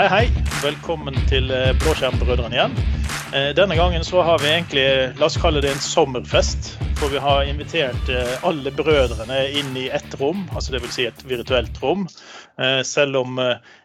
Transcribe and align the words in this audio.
Hei, 0.00 0.06
hei. 0.08 0.44
Velkommen 0.62 1.12
til 1.28 1.50
eh, 1.52 1.74
Blåskjermbrødrene 1.82 2.56
igjen. 2.56 2.76
Eh, 3.36 3.50
denne 3.52 3.76
gangen 3.76 4.00
så 4.00 4.22
har 4.24 4.38
vi 4.40 4.48
egentlig, 4.48 4.84
la 5.20 5.26
oss 5.26 5.34
kalle 5.36 5.60
det 5.60 5.74
en 5.74 5.82
sommerfest. 5.84 6.70
For 6.96 7.12
vi 7.12 7.20
har 7.20 7.44
invitert 7.44 8.08
eh, 8.08 8.30
alle 8.48 8.72
brødrene 8.72 9.42
inn 9.60 9.74
i 9.76 9.90
ett 9.92 10.14
rom, 10.16 10.46
altså 10.56 10.72
dvs. 10.72 10.94
Si 10.94 11.04
et 11.04 11.20
virtuelt 11.28 11.76
rom. 11.82 12.06
Selv 12.84 13.16
om 13.16 13.38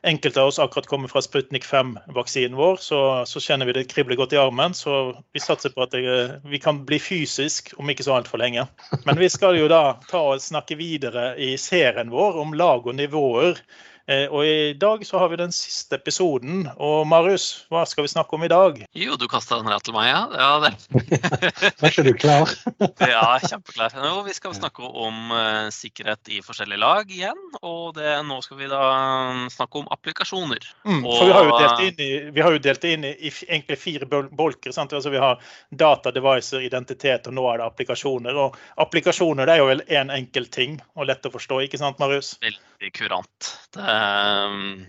enkelte 0.08 0.40
av 0.42 0.50
oss 0.50 0.60
akkurat 0.60 0.88
kommer 0.88 1.12
fra 1.12 1.22
Sputnik 1.24 1.64
5-vaksinen 1.68 2.56
vår, 2.60 2.80
så, 2.84 3.00
så, 3.28 3.40
kjenner 3.44 3.68
vi 3.68 3.76
det 3.76 3.86
kribler 3.92 4.20
godt 4.20 4.36
i 4.36 4.40
armen. 4.40 4.76
Så 4.76 5.18
vi 5.36 5.44
satser 5.44 5.72
på 5.76 5.84
at 5.84 5.96
det, 5.96 6.40
vi 6.48 6.60
kan 6.64 6.82
bli 6.88 7.00
fysisk 7.00 7.74
om 7.76 7.92
ikke 7.92 8.08
så 8.08 8.16
altfor 8.18 8.40
lenge. 8.40 8.66
Men 9.04 9.20
vi 9.20 9.28
skal 9.32 9.60
jo 9.60 9.68
da 9.72 9.98
ta 10.08 10.24
og 10.32 10.44
snakke 10.44 10.80
videre 10.80 11.34
i 11.40 11.58
serien 11.60 12.12
vår 12.12 12.40
om 12.44 12.56
lag 12.56 12.88
og 12.88 12.96
nivåer 13.00 13.60
og 14.08 14.46
i 14.46 14.74
dag 14.80 15.02
så 15.06 15.20
har 15.20 15.32
vi 15.34 15.40
den 15.42 15.52
siste 15.56 15.98
episoden. 16.00 16.68
Og 16.78 17.08
Marius, 17.10 17.66
hva 17.74 17.84
skal 17.90 18.06
vi 18.06 18.14
snakke 18.14 18.38
om 18.38 18.46
i 18.46 18.52
dag? 18.52 18.78
Jo, 18.96 19.18
du 19.20 19.26
kasta 19.30 19.60
den 19.60 19.68
rett 19.72 19.84
til 19.86 19.96
meg, 19.98 20.08
ja. 20.12 20.22
ja 20.40 20.52
det. 20.64 20.72
Var 21.82 21.90
ikke 21.90 22.06
du 22.08 22.14
klar? 22.14 22.54
ja, 23.14 23.26
kjempeklar. 23.44 23.98
Nå, 24.00 24.14
vi 24.28 24.38
skal 24.38 24.56
snakke 24.56 24.86
om 24.88 25.34
uh, 25.34 25.68
sikkerhet 25.74 26.32
i 26.32 26.40
forskjellige 26.46 26.80
lag 26.80 27.12
igjen. 27.12 27.44
Og 27.60 27.98
det, 27.98 28.14
nå 28.30 28.40
skal 28.46 28.62
vi 28.62 28.72
da 28.72 28.84
mm, 29.36 29.44
snakke 29.58 29.82
om 29.82 29.92
applikasjoner. 29.92 30.70
Mm, 30.88 31.04
for 31.04 31.26
vi 31.28 31.36
har 31.36 31.50
jo 31.50 31.60
delt 31.60 31.84
inn 31.90 32.06
i, 32.06 32.12
vi 32.32 32.46
har 32.46 32.56
jo 32.56 32.64
delt 32.70 32.88
inn 32.88 33.10
i, 33.10 33.14
i 33.20 33.34
egentlig 33.50 33.80
fire 33.82 34.08
bolker. 34.08 34.72
sant? 34.72 34.96
Altså 34.96 35.12
Vi 35.12 35.22
har 35.22 35.44
data, 35.76 36.14
devices, 36.16 36.64
identitet, 36.64 37.28
og 37.28 37.36
nå 37.36 37.50
er 37.52 37.60
det 37.60 37.70
applikasjoner. 37.70 38.40
Og 38.40 38.56
applikasjoner 38.86 39.50
det 39.50 39.58
er 39.58 39.64
jo 39.64 39.70
vel 39.74 39.86
én 39.90 40.06
en 40.06 40.14
enkel 40.14 40.48
ting 40.52 40.78
og 40.96 41.10
lett 41.10 41.26
å 41.26 41.34
forstå, 41.34 41.62
ikke 41.66 41.80
sant 41.82 42.00
Marius? 42.02 42.36
Veldig 42.44 42.92
kurant. 42.96 43.52
Det 43.76 43.95
Ehm, 43.96 44.86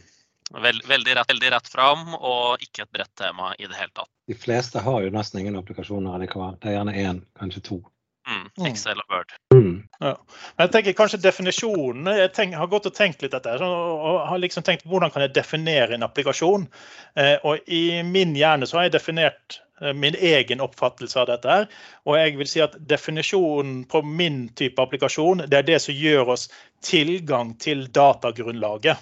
veld, 0.63 0.87
veldig, 0.89 1.17
rett, 1.17 1.31
veldig 1.31 1.51
rett 1.57 1.69
fram, 1.69 2.15
og 2.15 2.63
ikke 2.63 2.87
et 2.87 2.95
bredt 2.95 3.15
tema 3.19 3.53
i 3.59 3.67
det 3.67 3.79
hele 3.79 3.93
tatt. 3.95 4.11
De 4.27 4.39
fleste 4.39 4.83
har 4.83 5.03
jo 5.05 5.13
nesten 5.15 5.43
ingen 5.43 5.59
applikasjoner 5.59 6.19
likevel. 6.23 6.57
Det 6.63 6.73
er 6.73 6.81
gjerne 6.81 6.97
én, 7.03 7.21
kanskje 7.39 7.63
to. 7.71 7.83
Mm, 8.27 8.49
mm. 8.59 8.65
Excel 8.67 8.99
og 8.99 9.13
Word. 9.13 9.35
Mm. 9.55 9.75
Ja. 10.03 10.17
Jeg 10.59 10.73
tenker 10.75 10.97
kanskje 10.99 11.21
definisjonen, 11.23 12.09
Jeg 12.19 12.33
tenker, 12.35 12.59
har 12.59 12.71
gått 12.73 12.89
og 12.91 12.95
tenkt 12.97 13.23
litt 13.23 13.37
etter 13.39 13.63
og 13.63 14.17
har 14.27 14.41
liksom 14.43 14.67
tenkt 14.67 14.87
hvordan 14.91 15.13
kan 15.15 15.23
jeg 15.23 15.37
definere 15.37 15.95
en 15.95 16.07
applikasjon. 16.07 16.67
Eh, 17.15 17.37
og 17.47 17.63
I 17.71 18.03
min 18.03 18.35
hjerne 18.35 18.67
så 18.67 18.81
har 18.81 18.89
jeg 18.89 18.97
definert 18.99 19.61
min 19.95 20.15
egen 20.15 20.63
oppfattelse 20.65 21.19
av 21.21 21.27
dette. 21.29 21.49
her, 21.49 21.67
Og 22.07 22.17
jeg 22.17 22.37
vil 22.39 22.49
si 22.49 22.63
at 22.65 22.77
definisjonen 22.89 23.85
på 23.85 24.01
min 24.03 24.49
type 24.57 24.81
applikasjon 24.83 25.45
det 25.45 25.59
er 25.59 25.67
det 25.69 25.81
som 25.85 25.95
gjør 25.95 26.33
oss 26.33 26.49
tilgang 26.81 27.53
til 27.61 27.87
datagrunnlaget. 27.93 28.97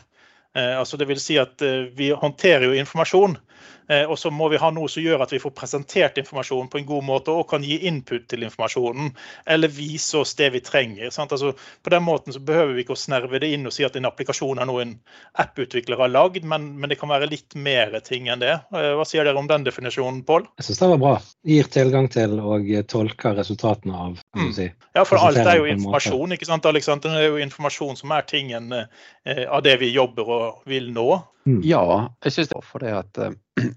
Eh, 0.56 0.78
altså 0.78 0.97
det 0.97 1.06
vil 1.08 1.20
si 1.20 1.39
at 1.39 1.62
eh, 1.62 1.91
Vi 1.95 2.11
håndterer 2.11 2.67
jo 2.67 2.80
informasjon, 2.80 3.39
Eh, 3.84 3.84
og 4.09 4.17
så 4.19 4.31
må 4.33 4.49
vi 4.49 4.61
ha 4.61 4.71
noe 4.73 4.89
som 4.89 5.05
gjør 5.05 5.25
at 5.25 5.33
vi 5.35 5.41
får 5.43 5.53
presentert 5.57 6.19
informasjonen 6.21 6.71
på 6.73 6.81
en 6.81 6.87
god 6.89 7.05
måte 7.05 7.35
og 7.35 7.49
kan 7.51 7.65
gi 7.65 7.77
input 7.89 8.27
til 8.31 8.47
informasjonen. 8.47 9.11
Eller 9.51 9.73
vise 9.73 10.23
oss 10.23 10.35
det 10.39 10.51
vi 10.55 10.63
trenger. 10.65 11.11
Altså, 11.11 11.53
på 11.55 11.93
den 11.93 12.05
måten 12.07 12.33
så 12.33 12.41
behøver 12.41 12.73
vi 12.75 12.85
ikke 12.85 12.97
å 12.97 13.01
snerve 13.01 13.41
det 13.43 13.51
inn 13.53 13.67
og 13.69 13.75
si 13.77 13.85
at 13.85 13.97
en 13.99 14.09
applikasjon 14.09 14.61
er 14.63 14.69
noe 14.71 14.85
en 14.85 14.95
apputvikler 15.41 16.01
har 16.01 16.13
lagd, 16.13 16.45
men, 16.45 16.71
men, 16.79 16.91
det 16.91 16.99
kan 17.01 17.11
være 17.13 17.29
litt 17.31 17.57
mer 17.59 17.95
ting 18.07 18.29
enn 18.33 18.43
det. 18.43 18.55
Eh, 18.75 18.91
hva 18.99 19.07
sier 19.09 19.27
dere 19.27 19.41
om 19.41 19.49
den 19.51 19.67
definisjonen, 19.67 20.23
Pål? 20.27 20.47
Jeg 20.61 20.69
syns 20.69 20.83
det 20.83 20.91
var 20.95 21.03
bra. 21.03 21.15
Gir 21.55 21.71
tilgang 21.77 22.09
til 22.13 22.39
og 22.41 22.71
tolker 22.91 23.37
resultatene 23.39 24.01
av. 24.07 24.19
Mm. 24.37 24.51
Si. 24.57 24.69
Ja, 24.97 25.05
for 25.09 25.21
alt 25.21 25.43
er 25.43 25.61
jo 25.61 25.69
informasjon. 25.71 26.37
ikke 26.37 26.48
sant, 26.48 26.67
Alexander? 26.71 27.14
Det 27.14 27.25
er 27.25 27.33
jo 27.33 27.45
informasjon 27.45 28.01
som 28.01 28.14
er 28.14 28.27
tingen 28.29 28.73
eh, 28.75 29.45
av 29.45 29.64
det 29.67 29.79
vi 29.83 29.92
jobber 29.95 30.35
og 30.39 30.69
vil 30.70 30.92
nå. 30.95 31.08
Mm. 31.45 31.61
Ja, 31.67 31.85
jeg 32.25 32.37
syns 32.37 32.53
det. 32.53 32.63
For 32.64 32.85
det 32.85 32.95
at 32.97 33.25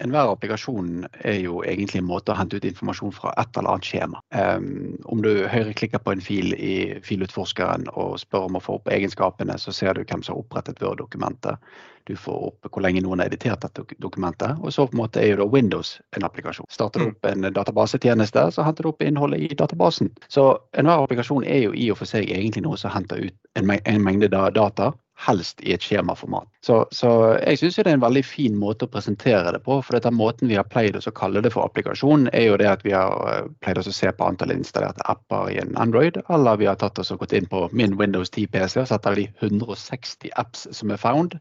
enhver 0.04 0.32
applikasjon 0.32 1.08
er 1.24 1.40
jo 1.42 1.62
egentlig 1.66 2.02
en 2.02 2.10
måte 2.10 2.34
å 2.34 2.38
hente 2.38 2.60
ut 2.60 2.66
informasjon 2.68 3.14
fra 3.16 3.34
et 3.42 3.58
eller 3.58 3.74
annet 3.74 3.90
skjema. 3.90 4.22
Um, 4.36 4.96
om 5.12 5.22
du 5.26 5.32
høyreklikker 5.50 6.02
på 6.04 6.16
en 6.16 6.24
fil 6.24 6.54
i 6.54 6.78
filutforskeren 7.06 7.90
og 7.96 8.18
spør 8.22 8.48
om 8.50 8.60
å 8.60 8.64
få 8.64 8.80
opp 8.80 8.92
egenskapene, 8.94 9.58
så 9.62 9.76
ser 9.76 9.98
du 9.98 10.04
hvem 10.04 10.24
som 10.24 10.36
har 10.36 10.44
opprettet 10.44 10.82
Word-dokumentet. 10.84 11.62
Du 12.08 12.16
får 12.16 12.44
opp 12.48 12.70
hvor 12.72 12.84
lenge 12.86 13.02
noen 13.04 13.20
har 13.20 13.28
editert 13.28 13.66
dette 13.66 13.84
dokumentet. 14.00 14.56
Og 14.64 14.72
så 14.72 14.86
på 14.88 14.96
en 14.96 15.02
måte 15.02 15.20
er 15.20 15.34
jo 15.34 15.42
da 15.42 15.50
Windows 15.52 15.98
en 16.16 16.24
applikasjon. 16.24 16.70
Starter 16.72 17.04
du 17.04 17.10
mm. 17.10 17.16
opp 17.18 17.28
en 17.32 17.50
databasetjeneste, 17.58 18.46
så 18.56 18.64
henter 18.64 18.88
du 18.88 18.94
opp 18.94 19.04
innholdet 19.04 19.44
i 19.44 19.58
databasen. 19.60 20.14
Så 20.32 20.54
enhver 20.80 21.04
applikasjon 21.04 21.44
er 21.44 21.66
jo 21.66 21.76
i 21.76 21.90
og 21.92 22.00
for 22.00 22.08
seg 22.08 22.32
egentlig 22.32 22.64
noe 22.64 22.80
som 22.80 22.96
henter 22.96 23.28
ut 23.28 23.36
en, 23.60 24.04
mengde 24.06 24.32
data 24.32 24.94
helst 25.18 25.62
i 25.66 25.74
et 25.74 25.82
skjemaformat. 25.82 26.48
Så, 26.66 26.84
så 26.94 27.10
jeg 27.40 27.58
syns 27.60 27.78
det 27.80 27.86
er 27.88 27.96
en 27.96 28.04
veldig 28.04 28.24
fin 28.26 28.58
måte 28.60 28.86
å 28.86 28.92
presentere 28.92 29.54
det 29.56 29.62
på. 29.66 29.80
For 29.82 29.98
dette 29.98 30.12
måten 30.14 30.50
vi 30.52 30.58
har 30.60 30.68
pleid 30.70 30.98
å 31.00 31.14
kalle 31.18 31.42
det 31.42 31.52
for 31.56 31.66
applikasjon, 31.66 32.28
er 32.38 32.48
jo 32.52 32.60
det 32.62 32.68
at 32.70 32.86
vi 32.86 32.94
har 32.94 33.16
eh, 33.32 33.48
pleid 33.66 33.82
å 33.82 33.86
se 33.88 34.12
på 34.14 34.28
antall 34.28 34.54
installerte 34.54 35.06
apper 35.10 35.50
i 35.54 35.58
en 35.64 35.74
Android, 35.82 36.20
eller 36.34 36.62
vi 36.62 36.70
har 36.70 36.78
tatt 36.82 37.02
oss 37.02 37.12
og 37.14 37.24
gått 37.24 37.34
inn 37.38 37.50
på 37.50 37.66
min 37.74 37.98
Windows 37.98 38.30
10 38.30 38.52
PC 38.54 38.84
og 38.84 38.92
sett 38.92 39.10
av 39.10 39.18
de 39.18 39.26
160 39.42 40.36
apps 40.38 40.68
som 40.78 40.94
er 40.94 41.02
found. 41.02 41.40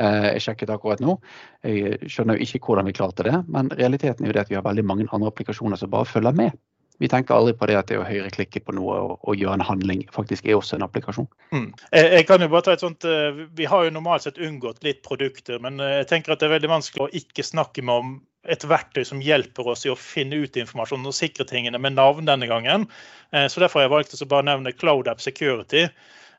Eh, 0.00 0.30
jeg 0.32 0.46
sjekket 0.46 0.72
akkurat 0.72 1.04
nå. 1.04 1.18
Jeg 1.66 2.08
skjønner 2.08 2.38
jo 2.38 2.48
ikke 2.48 2.64
hvordan 2.64 2.88
vi 2.88 2.96
klarte 2.96 3.28
det, 3.28 3.36
men 3.52 3.68
realiteten 3.76 4.24
er 4.24 4.32
jo 4.32 4.38
det 4.38 4.46
at 4.46 4.54
vi 4.54 4.60
har 4.60 4.66
veldig 4.66 4.86
mange 4.88 5.08
andre 5.12 5.32
applikasjoner 5.34 5.80
som 5.80 5.92
bare 5.92 6.08
følger 6.08 6.36
med. 6.38 6.56
Vi 6.98 7.08
tenker 7.08 7.34
aldri 7.34 7.54
på 7.54 7.68
det 7.70 7.76
at 7.78 7.90
det 7.90 7.98
å 8.00 8.06
høyreklikke 8.06 8.62
på 8.66 8.74
noe 8.74 8.96
og, 8.98 9.12
og, 9.22 9.36
gjøre 9.38 9.60
en 9.60 9.66
handling 9.68 10.02
faktisk 10.14 10.48
er 10.48 10.58
også 10.58 10.78
en 10.78 10.86
applikasjon. 10.86 11.28
Mm. 11.54 11.68
Jeg, 11.92 12.08
jeg, 12.16 12.24
kan 12.26 12.42
jo 12.42 12.50
bare 12.52 12.66
ta 12.66 12.74
et 12.74 12.82
sånt, 12.82 13.06
eh, 13.06 13.44
Vi 13.58 13.68
har 13.70 13.86
jo 13.86 13.94
normalt 13.94 14.26
sett 14.26 14.40
unngått 14.42 14.82
litt 14.86 15.04
produkter, 15.06 15.60
men 15.62 15.78
eh, 15.84 16.00
jeg 16.00 16.10
tenker 16.10 16.34
at 16.34 16.42
det 16.42 16.48
er 16.48 16.56
veldig 16.56 16.72
vanskelig 16.74 17.06
å 17.06 17.12
ikke 17.22 17.46
snakke 17.46 17.86
med 17.86 18.02
om 18.02 18.16
et 18.48 18.64
verktøy 18.64 19.04
som 19.06 19.22
hjelper 19.22 19.70
oss 19.70 19.84
i 19.86 19.92
å 19.92 19.98
finne 19.98 20.38
ut 20.42 20.56
informasjon 20.58 21.06
og 21.06 21.16
sikre 21.16 21.46
tingene 21.48 21.80
med 21.82 21.96
navn 21.98 22.28
denne 22.28 22.48
gangen. 22.50 22.88
Eh, 23.32 23.46
så 23.46 23.62
Derfor 23.62 23.82
har 23.82 23.88
jeg 23.88 23.94
valgt 23.96 24.18
å 24.18 24.30
bare 24.30 24.48
nevne 24.50 24.74
CloudApp 24.74 25.22
Security. 25.22 25.86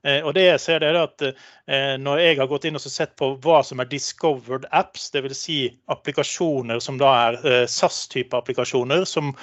Eh, 0.07 0.21
og 0.23 0.31
det 0.37 0.45
jeg 0.45 0.61
ser 0.63 0.79
det 0.79 0.93
er 0.93 0.97
at 1.01 1.23
eh, 1.25 1.95
Når 1.99 2.21
jeg 2.23 2.37
har 2.39 2.47
gått 2.47 2.65
inn 2.69 2.79
og 2.79 2.83
sett 2.83 3.17
på 3.19 3.33
hva 3.43 3.59
som 3.67 3.81
er 3.83 3.89
discovered 3.91 4.67
apps, 4.71 5.09
dvs. 5.11 5.35
Si 5.35 5.57
applikasjoner 5.91 6.79
som 6.83 6.99
da 7.01 7.11
er 7.25 7.39
eh, 7.43 7.65
SAS-type 7.67 8.37
applikasjoner, 8.37 9.03
som 9.09 9.33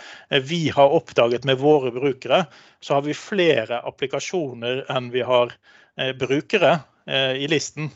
vi 0.49 0.66
har 0.72 0.97
oppdaget 0.97 1.45
med 1.49 1.61
våre 1.61 1.93
brukere, 1.93 2.45
så 2.81 2.97
har 2.97 3.05
vi 3.06 3.16
flere 3.16 3.83
applikasjoner 3.89 4.84
enn 4.93 5.12
vi 5.12 5.25
har 5.27 5.53
brukere 6.21 6.75
i 7.09 7.47
listen. 7.49 7.87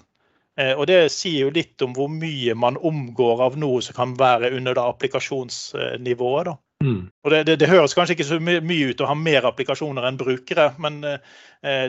Og 0.56 0.87
Det 0.88 1.10
sier 1.12 1.44
jo 1.44 1.53
litt 1.53 1.82
om 1.84 1.93
hvor 1.93 2.09
mye 2.09 2.54
man 2.56 2.78
omgår 2.81 3.43
av 3.44 3.59
noe 3.60 3.82
som 3.84 3.97
kan 3.99 4.15
være 4.16 4.54
under 4.56 4.78
da 4.78 4.87
applikasjonsnivået. 4.88 6.49
da. 6.49 6.56
Mm. 6.84 7.10
Og 7.24 7.30
det, 7.30 7.42
det, 7.44 7.56
det, 7.60 7.68
høres 7.68 7.92
kanskje 7.92 8.14
ikke 8.16 8.24
så 8.24 8.38
mye, 8.41 8.62
mye 8.64 8.88
ut 8.88 9.02
å 9.04 9.08
ha 9.10 9.14
mer 9.18 9.44
applikasjoner 9.44 10.06
enn 10.08 10.16
brukere, 10.20 10.70
men 10.80 11.02
eh, 11.04 11.18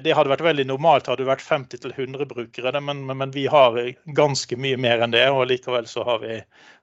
det 0.03 0.16
hadde 0.18 0.34
vært 0.34 0.44
veldig 0.44 0.66
normalt 0.68 1.07
hadde 1.07 1.24
det 1.24 1.29
vært 1.29 1.46
50-100 1.46 2.28
brukere. 2.28 2.74
Men, 2.84 3.06
men, 3.07 3.16
men, 3.22 3.31
vi 3.31 3.46
har 3.51 3.78
ganske 4.18 4.59
mye 4.59 4.80
mer 4.81 5.06
enn 5.06 5.16
det, 5.16 5.24
og 5.31 5.47
likevel 5.47 5.88
så 5.88 6.03
har 6.09 6.19
vi, 6.25 6.41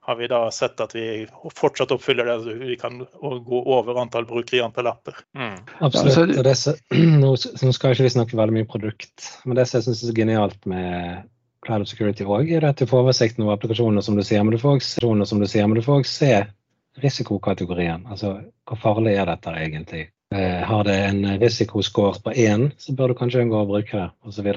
har 0.08 0.20
vi 0.20 0.30
da 0.32 0.41
sett 0.54 0.80
at 0.80 0.97
vi 0.97 1.26
fortsatt 1.52 1.92
oppfyller 1.92 2.32
det. 2.32 2.56
Vi 2.64 2.80
kan 2.80 3.02
gå 3.04 3.62
over 3.76 4.00
antall 4.00 4.28
brukere 4.30 4.62
i 4.62 4.64
antall 4.64 4.88
apper. 4.94 5.20
Mm. 5.36 5.58
Absolutt. 5.84 6.38
og 6.38 6.47
det, 6.48 6.56
nå, 7.24 7.34
nå 7.36 7.74
skal 7.76 7.92
ikke 7.92 8.08
vi 8.08 8.14
snakke 8.16 8.41
veldig 8.41 8.56
mye 8.56 8.70
produkt, 8.72 9.34
men 9.44 9.60
det 9.60 9.68
som 9.68 9.82
jeg 9.82 9.91
syns 9.91 10.06
er 10.08 10.16
genialt 10.16 10.64
med 10.70 11.28
Cloud 11.66 11.84
Security 11.91 12.24
òg, 12.24 12.48
er 12.56 12.64
at 12.70 12.80
du 12.80 12.88
får 12.88 13.04
oversikten 13.04 13.44
over 13.44 13.58
applikasjoner 13.58 14.00
som 14.06 14.16
du 14.16 14.24
sier, 14.24 14.41
men 14.47 14.56
du 14.56 14.62
får 14.62 14.78
også, 14.78 15.12
som 15.28 15.42
du 15.42 15.48
sier, 15.50 15.68
men 15.68 15.76
du 15.76 15.84
får 15.84 16.00
også 16.00 16.14
se 16.22 16.32
risikokategorien. 17.03 18.06
Altså 18.10 18.39
hvor 18.68 18.80
farlig 18.83 19.16
er 19.18 19.28
dette 19.30 19.54
egentlig? 19.54 20.09
Eh, 20.34 20.60
har 20.68 20.84
det 20.84 20.97
en 21.06 21.24
risikoscore 21.41 22.21
på 22.24 22.33
én, 22.36 22.68
så 22.77 22.92
bør 22.92 23.12
du 23.12 23.18
kanskje 23.22 23.47
unngå 23.47 23.62
å 23.62 23.71
bruke 23.71 23.97
det, 23.97 24.10
osv. 24.28 24.50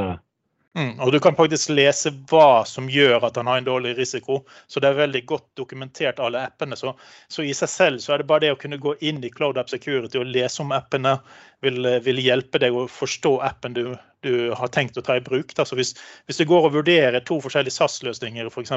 Mm, 0.77 0.99
og 1.03 1.11
du 1.11 1.19
kan 1.19 1.35
faktisk 1.35 1.73
lese 1.73 2.13
hva 2.31 2.63
som 2.67 2.87
gjør 2.91 3.25
at 3.27 3.35
han 3.35 3.47
har 3.47 3.59
en 3.59 3.67
dårlig 3.67 3.93
risiko. 3.97 4.41
Så 4.71 4.79
det 4.79 4.91
er 4.91 5.01
veldig 5.01 5.21
godt 5.27 5.47
dokumentert, 5.59 6.19
alle 6.19 6.45
appene. 6.47 6.77
Så, 6.79 6.93
så 7.27 7.43
i 7.43 7.51
seg 7.55 7.71
selv 7.71 8.03
så 8.03 8.15
er 8.15 8.21
det 8.21 8.27
bare 8.29 8.45
det 8.45 8.53
å 8.55 8.59
kunne 8.59 8.79
gå 8.79 8.95
inn 9.03 9.19
i 9.23 9.31
Cloud 9.31 9.59
App 9.59 9.71
Security 9.71 10.19
og 10.19 10.31
lese 10.31 10.63
om 10.63 10.71
appene, 10.75 11.17
vil, 11.61 11.87
vil 12.05 12.21
hjelpe 12.21 12.61
deg 12.61 12.75
å 12.75 12.87
forstå 12.89 13.35
appen 13.45 13.75
du, 13.75 13.83
du 14.25 14.51
har 14.57 14.69
tenkt 14.73 14.97
å 14.97 15.03
ta 15.05 15.15
i 15.17 15.23
bruk. 15.23 15.53
Altså 15.59 15.77
hvis, 15.77 15.93
hvis 16.29 16.41
du 16.41 16.45
går 16.49 16.67
og 16.67 16.75
vurderer 16.75 17.23
to 17.25 17.39
forskjellige 17.43 17.75
SAS-løsninger, 17.77 18.49
f.eks., 18.49 18.73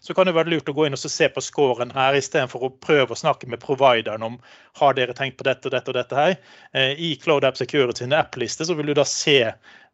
så 0.00 0.16
kan 0.16 0.28
det 0.28 0.34
være 0.36 0.52
lurt 0.52 0.68
å 0.68 0.76
gå 0.76 0.86
inn 0.88 0.96
og 0.96 1.02
se 1.02 1.28
på 1.32 1.44
scoren 1.44 1.92
her, 1.96 2.16
istedenfor 2.18 2.66
å 2.68 2.72
prøve 2.84 3.14
å 3.14 3.20
snakke 3.22 3.48
med 3.52 3.62
provideren 3.62 4.24
om 4.26 4.40
har 4.80 4.96
dere 4.96 5.16
tenkt 5.16 5.38
på 5.40 5.48
dette 5.48 5.68
og 5.68 5.76
dette 5.76 5.92
og 5.92 5.98
dette 6.00 6.18
her. 6.18 6.34
Eh, 6.72 6.96
I 6.96 7.14
Cloud 7.20 7.44
App 7.48 7.60
Security 7.60 8.04
sin 8.04 8.16
app-liste 8.16 8.68
vil 8.72 8.92
du 8.92 8.96
da 8.96 9.06
se 9.08 9.38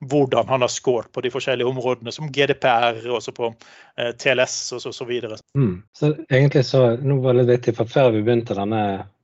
hvordan 0.06 0.46
han 0.46 0.62
har 0.62 0.70
scoret 0.70 1.11
på 1.11 1.23
de 1.25 1.31
forskjellige 1.34 1.67
områdene, 1.67 2.14
som 2.14 2.31
GDPR, 2.31 3.00
også 3.11 3.34
på 3.34 3.50
TLS 4.23 4.58
og 4.76 4.82
så, 4.84 4.93
så 4.94 5.06
videre. 5.08 5.41
Mm. 5.58 5.81
Så 5.91 6.12
egentlig 6.31 6.62
så, 6.69 6.93
nå 7.02 7.19
var 7.25 7.34
det 7.34 7.43
litt 7.43 7.56
viktig, 7.56 7.75
for 7.81 7.91
Før 7.91 8.12
vi 8.14 8.23
begynte 8.23 8.55
denne 8.55 8.82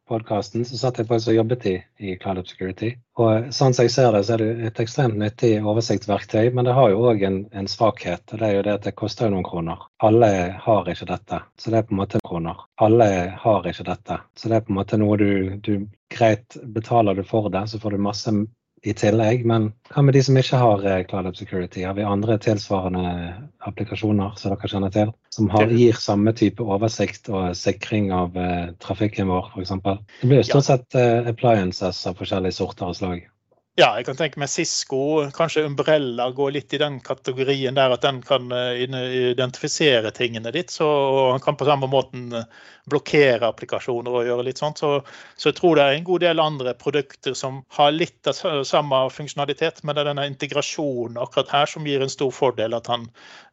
podkasten, 0.09 0.65
så 0.65 0.79
satt 0.79 0.99
jeg 1.01 1.09
faktisk 1.09 1.33
og 1.33 1.39
jobbet 1.39 1.67
i, 1.71 1.75
i 1.99 2.15
Cloud 2.21 2.43
Security. 2.49 2.91
Og 3.21 3.51
sånn 3.55 3.75
som 3.77 3.87
jeg 3.87 3.93
ser 3.95 4.11
det, 4.15 4.25
så 4.27 4.35
er 4.37 4.43
det 4.43 4.69
et 4.69 4.81
ekstremt 4.85 5.19
nyttig 5.21 5.53
oversiktsverktøy, 5.63 6.51
men 6.55 6.69
det 6.69 6.75
har 6.77 6.91
jo 6.93 7.05
òg 7.11 7.25
en, 7.27 7.39
en, 7.57 7.71
svakhet. 7.71 8.25
og 8.33 8.41
Det 8.41 8.49
er 8.49 8.57
jo 8.57 8.65
det 8.67 8.75
at 8.79 8.89
det 8.89 8.97
koster 8.99 9.33
noen 9.33 9.47
kroner. 9.47 9.87
Alle 10.05 10.31
har 10.67 10.91
ikke 10.91 11.09
dette, 11.11 11.41
så 11.61 11.73
det 11.73 11.81
er 11.81 11.89
på 11.89 11.97
en 11.97 12.03
måte 12.03 12.23
kroner. 12.27 12.67
Alle 12.85 13.11
har 13.45 13.71
ikke 13.71 13.89
dette, 13.89 14.21
så 14.37 14.51
det 14.51 14.59
er 14.59 14.67
på 14.67 14.75
en 14.75 14.81
måte 14.81 15.01
noe 15.01 15.21
du, 15.21 15.31
du 15.65 15.73
greit 16.15 16.59
betaler 16.77 17.17
du 17.17 17.25
for 17.27 17.51
det, 17.53 17.67
så 17.71 17.81
får 17.83 17.97
du 17.97 18.07
masse 18.09 18.35
i 18.85 18.93
tillegg. 18.97 19.45
Men 19.49 19.71
hva 19.93 20.05
med 20.05 20.17
de 20.17 20.23
som 20.27 20.37
ikke 20.39 20.61
har 20.61 20.85
eh, 20.89 21.03
Cloud 21.09 21.29
Up 21.31 21.39
Security? 21.39 21.85
Har 21.87 21.97
vi 21.97 22.07
andre 22.07 22.37
tilsvarende 22.43 23.15
applikasjoner 23.65 24.37
som 24.41 24.53
dere 24.53 24.71
kjenner 24.71 24.95
til? 24.95 25.13
Som 25.35 25.49
har, 25.55 25.73
gir 25.73 25.97
samme 25.99 26.35
type 26.37 26.65
oversikt 26.65 27.31
og 27.33 27.57
sikring 27.59 28.13
av 28.15 28.37
uh, 28.37 28.73
trafikken 28.85 29.31
vår, 29.33 29.51
f.eks.? 29.55 29.73
Det 30.21 30.29
blir 30.29 30.43
jo 30.43 30.49
stort 30.51 30.69
sett 30.69 30.99
uh, 30.99 31.31
appliances 31.31 32.05
av 32.11 32.21
forskjellige 32.21 32.59
sorter 32.61 32.93
og 32.93 32.99
slag. 32.99 33.25
Ja, 33.75 33.89
jeg 33.99 34.05
kan 34.07 34.15
tenke 34.15 34.39
meg 34.39 34.53
Cisco, 34.53 34.99
kanskje 35.35 35.65
Umbrella 35.67 36.29
går 36.31 36.53
litt 36.55 36.75
i 36.77 36.79
den 36.79 37.01
kategorien 37.03 37.75
der 37.75 37.91
at 37.91 38.05
den 38.05 38.21
kan 38.23 38.53
identifisere 38.55 40.13
tingene 40.15 40.53
ditt. 40.55 40.71
Så 40.71 40.87
han 41.33 41.43
kan 41.43 41.57
på 41.59 41.67
samme 41.67 41.89
måten 41.91 42.29
blokkere 42.87 43.49
applikasjoner 43.49 44.15
og 44.15 44.29
gjøre 44.29 44.45
litt 44.47 44.63
sånt. 44.63 44.79
Så, 44.79 45.01
så, 45.35 45.49
jeg 45.49 45.57
tror 45.59 45.75
det 45.75 45.89
er 45.89 45.97
en 45.97 46.07
god 46.07 46.23
del 46.23 46.43
andre 46.45 46.77
produkter 46.79 47.35
som 47.35 47.65
har 47.75 47.91
litt 47.97 48.31
av 48.31 48.63
samme 48.63 49.01
funksjonalitet, 49.11 49.83
men 49.83 49.99
det 49.99 50.05
er 50.05 50.11
denne 50.13 50.29
integrasjonen 50.31 51.19
akkurat 51.25 51.51
her 51.57 51.75
som 51.75 51.91
gir 51.91 52.07
en 52.07 52.15
stor 52.15 52.31
fordel. 52.31 52.79
At 52.79 52.93
han, 52.93 53.09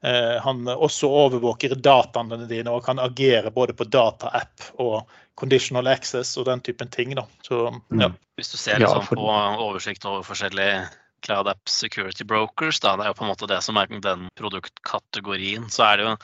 eh, 0.05 0.37
han 0.45 0.69
også 0.75 1.09
overvåker 1.25 1.73
dataene 1.81 2.43
dine 2.45 2.77
og 2.77 2.85
kan 2.85 3.01
agere 3.01 3.49
både 3.57 3.73
på 3.73 3.89
data-app 3.89 4.69
og 4.85 5.01
conditional 5.39 5.87
access 5.91 6.35
og 6.37 6.47
den 6.49 6.61
typen 6.65 6.89
ting. 6.91 7.15
Da. 7.17 7.25
Så, 7.45 7.67
ja. 7.89 8.09
Mm. 8.11 8.17
Hvis 8.39 8.51
du 8.53 8.57
ser 8.57 8.81
liksom 8.81 9.05
på 9.11 9.21
oversikt 9.21 10.05
over 10.09 10.25
forskjellige 10.25 10.87
Cloud 11.25 11.47
App 11.51 11.69
Security 11.69 12.25
Brokers, 12.25 12.79
da, 12.81 12.95
det 12.97 13.05
er 13.05 13.11
jo 13.11 13.19
på 13.19 13.25
en 13.27 13.31
måte 13.31 13.49
det 13.49 13.59
som 13.65 13.77
er 13.77 13.91
den 14.01 14.25
produktkategorien, 14.39 15.67
så 15.69 15.85
er 15.91 15.99
det 15.99 16.07
jo 16.07 16.15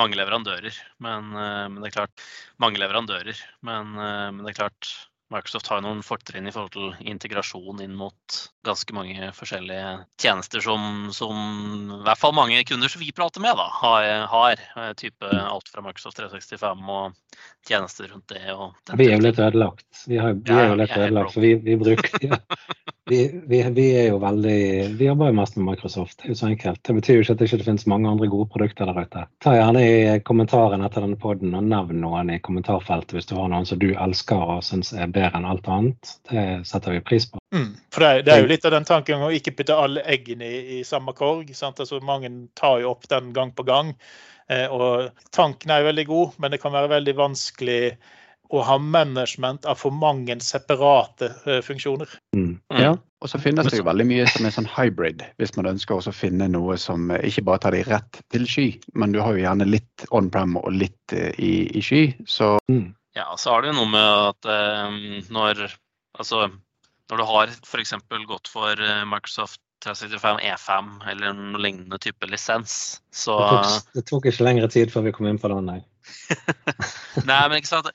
mange 0.00 0.18
leverandører. 0.18 0.74
Men, 1.04 1.30
eh, 1.36 1.64
men, 1.68 1.80
det 1.82 1.92
er 1.92 1.98
klart 2.00 2.26
mange 2.62 2.80
leverandører. 2.82 3.38
Men, 3.62 3.94
eh, 3.94 4.28
men 4.32 4.42
det 4.42 4.54
er 4.54 4.60
klart 4.64 4.92
Microsoft 5.32 5.70
har 5.72 5.80
noen 5.84 6.02
fortrinn 6.04 6.46
i 6.48 6.52
forhold 6.52 6.74
til 6.74 7.08
integrasjon 7.12 7.80
inn 7.84 7.94
mot 7.96 8.38
ganske 8.66 8.94
mange 8.94 9.30
forskjellige 9.34 9.94
tjenester 10.20 10.62
som, 10.64 11.08
som 11.14 11.38
i 11.98 12.02
hvert 12.04 12.20
fall 12.20 12.34
mange 12.36 12.60
kunder 12.68 12.92
som 12.92 13.02
vi 13.02 13.12
prater 13.16 13.42
med, 13.42 13.56
da, 13.58 13.68
har. 13.80 14.08
har 14.32 14.62
eh, 14.76 14.92
type 14.98 15.26
alt 15.26 15.72
fra 15.72 15.84
Microsoft 15.84 16.20
365 16.20 16.92
og 16.92 17.16
tjenester 17.68 18.10
rundt 18.12 18.28
det. 18.28 18.42
vi 18.98 19.08
er 19.08 19.16
jo 19.16 19.24
litt 19.24 19.40
ødelagt. 19.40 19.86
Vi, 20.06 20.18
har, 20.20 20.36
vi 20.36 20.52
er 20.52 20.68
jo 20.68 20.78
litt 20.78 20.96
ødelagt, 20.96 21.34
for 21.34 21.44
vi, 21.44 21.54
vi 21.64 21.78
bruker 21.80 22.28
ja. 22.28 22.38
vi, 23.08 23.22
vi, 23.48 23.62
vi, 23.74 23.86
er 23.98 24.08
jo 24.10 24.18
veldig 24.22 24.58
Vi 24.98 25.08
jobber 25.08 25.30
jo 25.30 25.38
mest 25.40 25.56
med 25.56 25.68
Microsoft. 25.72 26.18
Det 26.20 26.28
er 26.28 26.34
jo 26.34 26.38
så 26.42 26.50
enkelt. 26.52 26.82
Det 26.86 26.96
betyr 27.00 27.18
jo 27.18 27.24
ikke 27.24 27.36
at 27.36 27.42
det 27.42 27.50
ikke 27.50 27.68
finnes 27.70 27.88
mange 27.90 28.10
andre 28.10 28.28
gode 28.30 28.50
produkter 28.52 28.90
der 28.90 29.02
ute. 29.06 29.24
Ta 29.42 29.56
gjerne 29.56 29.82
i 29.86 30.20
kommentaren 30.26 30.84
etter 30.84 31.06
denne 31.06 31.18
poden 31.20 31.56
og 31.56 31.66
nevn 31.72 32.02
noen 32.04 32.34
i 32.34 32.40
kommentarfeltet 32.44 33.16
hvis 33.16 33.30
du 33.30 33.36
har 33.38 33.50
noen 33.52 33.68
som 33.68 33.80
du 33.80 33.90
elsker 33.92 34.56
og 34.56 34.64
syns 34.66 34.92
er 34.92 35.10
bedre 35.10 35.21
enn 35.28 35.46
alt 35.48 35.68
annet. 35.68 36.14
Det 36.30 36.44
setter 36.68 36.96
vi 36.96 37.04
pris 37.04 37.28
på. 37.30 37.40
Mm, 37.54 37.70
for 37.94 38.04
det, 38.04 38.26
det, 38.26 38.34
er 38.34 38.42
jo 38.44 38.50
litt 38.50 38.66
av 38.68 38.74
den 38.74 38.88
tanken 38.88 39.24
å 39.26 39.30
ikke 39.34 39.54
putte 39.58 39.78
alle 39.78 40.04
eggene 40.10 40.48
i, 40.48 40.60
i 40.78 40.82
samme 40.86 41.14
korg. 41.16 41.52
Altså, 41.52 42.00
mange 42.04 42.32
tar 42.58 42.82
jo 42.82 42.92
opp 42.94 43.08
den 43.12 43.32
gang 43.36 43.54
på 43.56 43.66
gang. 43.68 43.94
Eh, 44.50 44.66
og 44.66 45.12
tanken 45.34 45.70
er 45.70 45.82
jo 45.82 45.90
veldig 45.92 46.08
god, 46.10 46.34
men 46.42 46.54
det 46.54 46.60
kan 46.62 46.74
være 46.74 46.92
veldig 46.96 47.16
vanskelig 47.20 47.82
å 48.52 48.60
ha 48.68 48.76
management 48.78 49.64
av 49.64 49.78
for 49.80 49.94
mange 49.96 50.34
separate 50.44 51.30
uh, 51.46 51.60
funksjoner. 51.64 52.10
Mm. 52.36 52.58
Ja, 52.76 52.92
og 53.24 53.30
så 53.30 53.40
finnes 53.40 53.70
det 53.70 53.78
jo 53.78 53.86
veldig 53.86 54.04
mye 54.10 54.26
som 54.28 54.44
er 54.44 54.52
sånn 54.52 54.68
hybrid, 54.68 55.24
hvis 55.40 55.54
man 55.56 55.70
ønsker 55.70 55.96
å 55.96 56.14
finne 56.14 56.50
noe 56.52 56.76
som 56.80 57.08
eh, 57.14 57.24
ikke 57.30 57.46
bare 57.48 57.62
tar 57.64 57.76
deg 57.76 57.88
rett 57.88 58.20
til 58.34 58.44
sky, 58.48 58.66
men 58.98 59.14
du 59.14 59.22
har 59.22 59.32
jo 59.32 59.44
gjerne 59.46 59.68
litt 59.70 60.04
on-prem 60.12 60.58
og 60.60 60.68
litt 60.74 61.16
uh, 61.16 61.30
i, 61.38 61.54
i, 61.72 61.84
sky. 61.84 62.02
Så 62.28 62.58
mm. 62.68 62.90
Ja, 63.16 63.28
så 63.36 63.52
har 63.52 63.62
det 63.62 63.72
jo 63.72 63.78
noe 63.80 63.90
med 63.92 64.28
at 64.32 64.48
um, 64.48 65.00
når 65.32 65.66
Altså 66.12 66.50
når 67.08 67.20
du 67.20 67.24
har 67.28 67.50
f.eks. 67.64 67.92
gått 68.28 68.48
for 68.48 68.80
Microsoft 69.08 69.60
365 69.84 70.38
E5 70.46 70.90
eller 71.10 71.34
noen 71.34 71.58
lignende 71.60 71.98
type 72.00 72.28
lisens, 72.30 73.02
så 73.12 73.34
det 73.40 73.58
tok, 73.58 73.88
det 73.96 74.04
tok, 74.08 74.28
ikke 74.30 74.46
lengre 74.46 74.68
tid 74.72 74.92
før 74.92 75.06
vi 75.08 75.12
kom 75.16 75.28
inn 75.28 75.40
på 75.42 75.50
den, 75.52 75.68
nei. 75.68 75.80
nei, 77.28 77.40
men 77.50 77.58
ikke 77.58 77.72
sant 77.72 77.90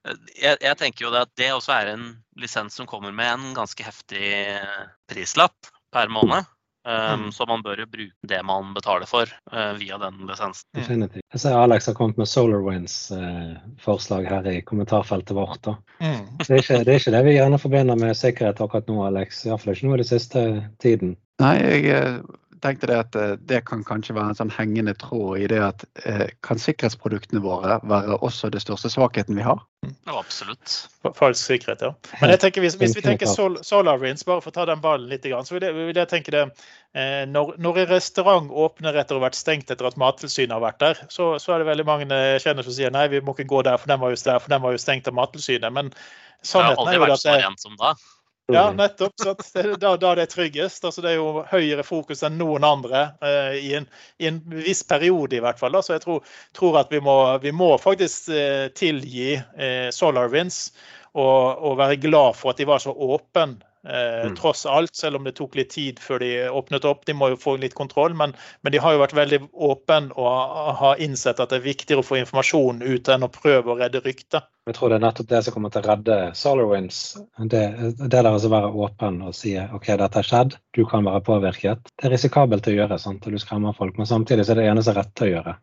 jeg, 0.00 0.56
jeg, 0.62 0.76
tenker 0.80 1.06
jo 1.06 1.12
det 1.12 1.24
at 1.26 1.32
det 1.36 1.50
også 1.52 1.74
er 1.76 1.92
en 1.92 2.04
lisens 2.40 2.76
som 2.78 2.88
kommer 2.88 3.12
med 3.12 3.32
en 3.34 3.56
ganske 3.56 3.84
heftig 3.84 4.30
prislapp 5.10 5.68
per 5.92 6.08
måned. 6.12 6.48
Um, 6.88 7.26
mm. 7.26 7.32
Så 7.36 7.44
man 7.48 7.62
bør 7.62 7.82
jo 7.82 7.86
bruke 7.92 8.28
det 8.28 8.40
man 8.48 8.72
betaler 8.74 9.08
for 9.08 9.28
uh, 9.52 9.72
via 9.76 9.98
den 10.00 10.22
lisensen. 10.28 10.64
Definitivt. 10.76 11.24
Jeg 11.32 11.42
ser 11.42 11.58
Alex 11.60 11.90
har 11.90 11.96
kommet 11.98 12.16
med 12.16 12.30
SolarWinds-forslag 12.30 14.24
uh, 14.24 14.30
her 14.30 14.48
i 14.48 14.62
kommentarfeltet 14.64 15.36
vårt. 15.36 15.68
Mm. 16.00 16.24
Det, 16.46 16.50
er 16.50 16.62
ikke, 16.62 16.78
det, 16.84 16.92
er 16.94 17.02
ikke, 17.02 17.12
det 17.14 17.24
vi 17.26 17.36
gjerne 17.36 17.58
forbinder 17.60 17.98
med 18.00 18.16
sikkerhet 18.16 18.60
akkurat 18.64 18.88
nå, 18.88 19.02
Alex. 19.06 19.44
Iallfall 19.46 19.74
ikke 19.76 19.90
nå 19.90 19.98
i 19.98 20.00
den 20.00 20.08
siste 20.08 20.44
tiden. 20.80 21.18
Nei, 21.40 21.56
jeg 21.60 21.84
eh, 21.96 22.16
tenkte 22.60 22.88
det 22.90 22.98
at 23.00 23.16
eh, 23.16 23.36
det 23.48 23.62
kan 23.68 23.84
kanskje 23.86 24.16
være 24.16 24.34
en 24.34 24.38
sånn 24.38 24.52
hengende 24.52 24.94
tråd 25.00 25.40
i 25.40 25.48
det 25.50 25.60
at 25.64 25.84
eh, 26.04 26.26
kan 26.44 26.60
sikkerhetsproduktene 26.60 27.42
våre 27.44 27.78
være 27.88 28.18
også 28.20 28.52
det 28.52 28.62
største 28.64 28.92
svakheten 28.92 29.38
vi 29.38 29.46
har? 29.46 29.62
Ja, 30.10 30.18
absolutt. 30.18 30.88
Falsk 31.14 31.44
sikkerhet, 31.46 31.82
ja. 31.84 31.90
Men 32.18 32.32
jeg 32.32 32.40
tenker, 32.42 32.64
hvis, 32.64 32.74
hvis 32.80 32.96
vi 32.98 33.02
tenker 33.04 33.28
Sol 33.30 33.60
SolarWinds, 33.62 34.24
bare 34.26 34.42
for 34.42 34.50
å 34.50 34.56
ta 34.56 34.64
den 34.66 34.82
ballen 34.82 35.06
litt, 35.10 35.28
så 35.46 35.54
vil 35.54 35.66
jeg, 35.68 35.76
vil 35.76 36.00
jeg 36.00 36.10
tenke 36.10 36.34
det 36.34 36.40
eh, 36.42 37.22
når, 37.30 37.52
når, 37.62 37.78
en 37.84 37.88
restaurant 37.92 38.50
åpner 38.64 38.98
etter 38.98 39.14
å 39.14 39.20
ha 39.20 39.28
vært 39.28 39.38
stengt 39.38 39.70
etter 39.70 39.86
at 39.86 40.00
Mattilsynet 40.00 40.56
har 40.56 40.64
vært 40.64 40.80
der, 40.82 41.04
så, 41.14 41.36
så, 41.38 41.54
er 41.54 41.62
det 41.62 41.70
veldig 41.70 41.86
mange 41.86 42.08
jeg 42.10 42.42
kjenner 42.42 42.66
som 42.66 42.74
sier 42.74 42.90
nei, 42.94 43.06
vi 43.12 43.22
må 43.22 43.36
ikke 43.36 43.46
gå 43.52 43.62
der, 43.68 43.78
for 43.78 43.92
den 43.92 44.02
var 44.02 44.10
jo, 44.10 44.18
der, 44.26 44.42
for 44.42 44.50
den 44.50 44.64
var 44.66 44.74
jo 44.74 44.82
stengt 44.82 45.12
av 45.12 45.14
Mattilsynet. 45.20 45.76
Men 45.78 45.92
sannheten 46.42 46.90
er 46.90 46.98
jo 46.98 47.06
at 47.06 47.14
det, 47.14 47.36
har 47.36 47.46
aldri 47.46 47.54
vært 47.54 47.62
Så 47.62 47.70
det, 47.70 47.78
da, 47.84 47.94
da 50.00 50.14
det 50.16 50.24
er 50.24 50.30
tryggest. 50.30 50.84
Altså, 50.84 51.02
det 51.04 51.12
er 51.12 51.18
jo 51.18 51.44
høyere 51.50 51.84
fokus 51.86 52.24
enn 52.26 52.38
noen 52.40 52.66
andre 52.66 53.06
eh, 53.24 53.58
i, 53.60 53.72
en, 53.78 53.88
i, 54.18 54.28
en, 54.30 54.40
viss 54.60 54.82
periode, 54.86 55.38
i 55.38 55.42
hvert 55.44 55.60
fall. 55.60 55.74
Da. 55.76 55.82
Så 55.84 55.96
jeg 55.96 56.04
tror, 56.04 56.22
tror 56.56 56.80
at 56.82 56.92
vi 56.92 57.02
må, 57.04 57.16
vi 57.42 57.54
må 57.54 57.72
faktisk 57.80 58.30
eh, 58.34 58.68
tilgi 58.76 59.34
eh, 59.38 59.88
SolarWinds 59.94 60.62
og, 61.12 61.58
og, 61.58 61.74
være 61.80 61.98
glad 62.02 62.38
for 62.38 62.52
at 62.52 62.60
de 62.60 62.68
var 62.70 62.82
så 62.82 62.94
åpne 62.94 63.58
mm. 63.86 64.36
Tross 64.36 64.66
alt, 64.66 64.94
selv 64.96 65.16
om 65.16 65.24
det 65.24 65.34
tok 65.38 65.56
litt 65.58 65.70
tid 65.74 66.00
før 66.02 66.20
de 66.22 66.30
åpnet 66.48 66.84
opp. 66.88 67.04
De 67.06 67.14
må 67.16 67.30
jo 67.32 67.38
få 67.40 67.56
litt 67.60 67.76
kontroll, 67.78 68.14
men, 68.16 68.34
men 68.62 68.74
de 68.74 68.82
har 68.82 68.94
jo 68.94 69.02
vært 69.02 69.16
veldig 69.16 69.40
åpne 69.52 70.00
og 70.20 70.74
har 70.80 71.02
innsett 71.02 71.40
at 71.40 71.52
det 71.52 71.60
er 71.60 71.68
viktigere 71.68 72.04
å 72.04 72.06
få 72.06 72.20
informasjon 72.20 72.82
ut 72.84 73.08
enn 73.12 73.26
å 73.26 73.32
prøve 73.32 73.72
å 73.72 73.78
redde 73.80 74.02
ryktet. 74.04 74.48
Jeg 74.68 74.76
tror 74.76 74.92
det 74.92 75.00
er 75.00 75.06
nettopp 75.06 75.30
det 75.30 75.40
som 75.42 75.54
kommer 75.56 75.72
til 75.72 75.82
å 75.82 75.88
redde 75.88 76.18
SolarWinds. 76.36 77.00
Det, 77.50 77.62
det 77.98 78.10
der 78.12 78.28
å 78.28 78.52
være 78.52 78.74
åpen 78.84 79.22
og 79.26 79.34
si 79.34 79.56
OK, 79.58 79.88
dette 79.96 80.20
har 80.20 80.28
skjedd, 80.28 80.54
du 80.76 80.84
kan 80.88 81.08
være 81.08 81.24
påvirket. 81.26 81.90
Det 81.96 82.06
er 82.06 82.14
risikabelt 82.14 82.68
å 82.68 82.76
gjøre, 82.76 83.00
sant? 83.00 83.26
og 83.26 83.34
du 83.34 83.40
skremmer 83.42 83.76
folk, 83.76 83.96
men 83.98 84.08
samtidig 84.08 84.46
så 84.46 84.54
er 84.54 84.62
det 84.62 84.70
eneste 84.70 84.94
rette 84.96 85.26
å 85.26 85.32
gjøre. 85.32 85.56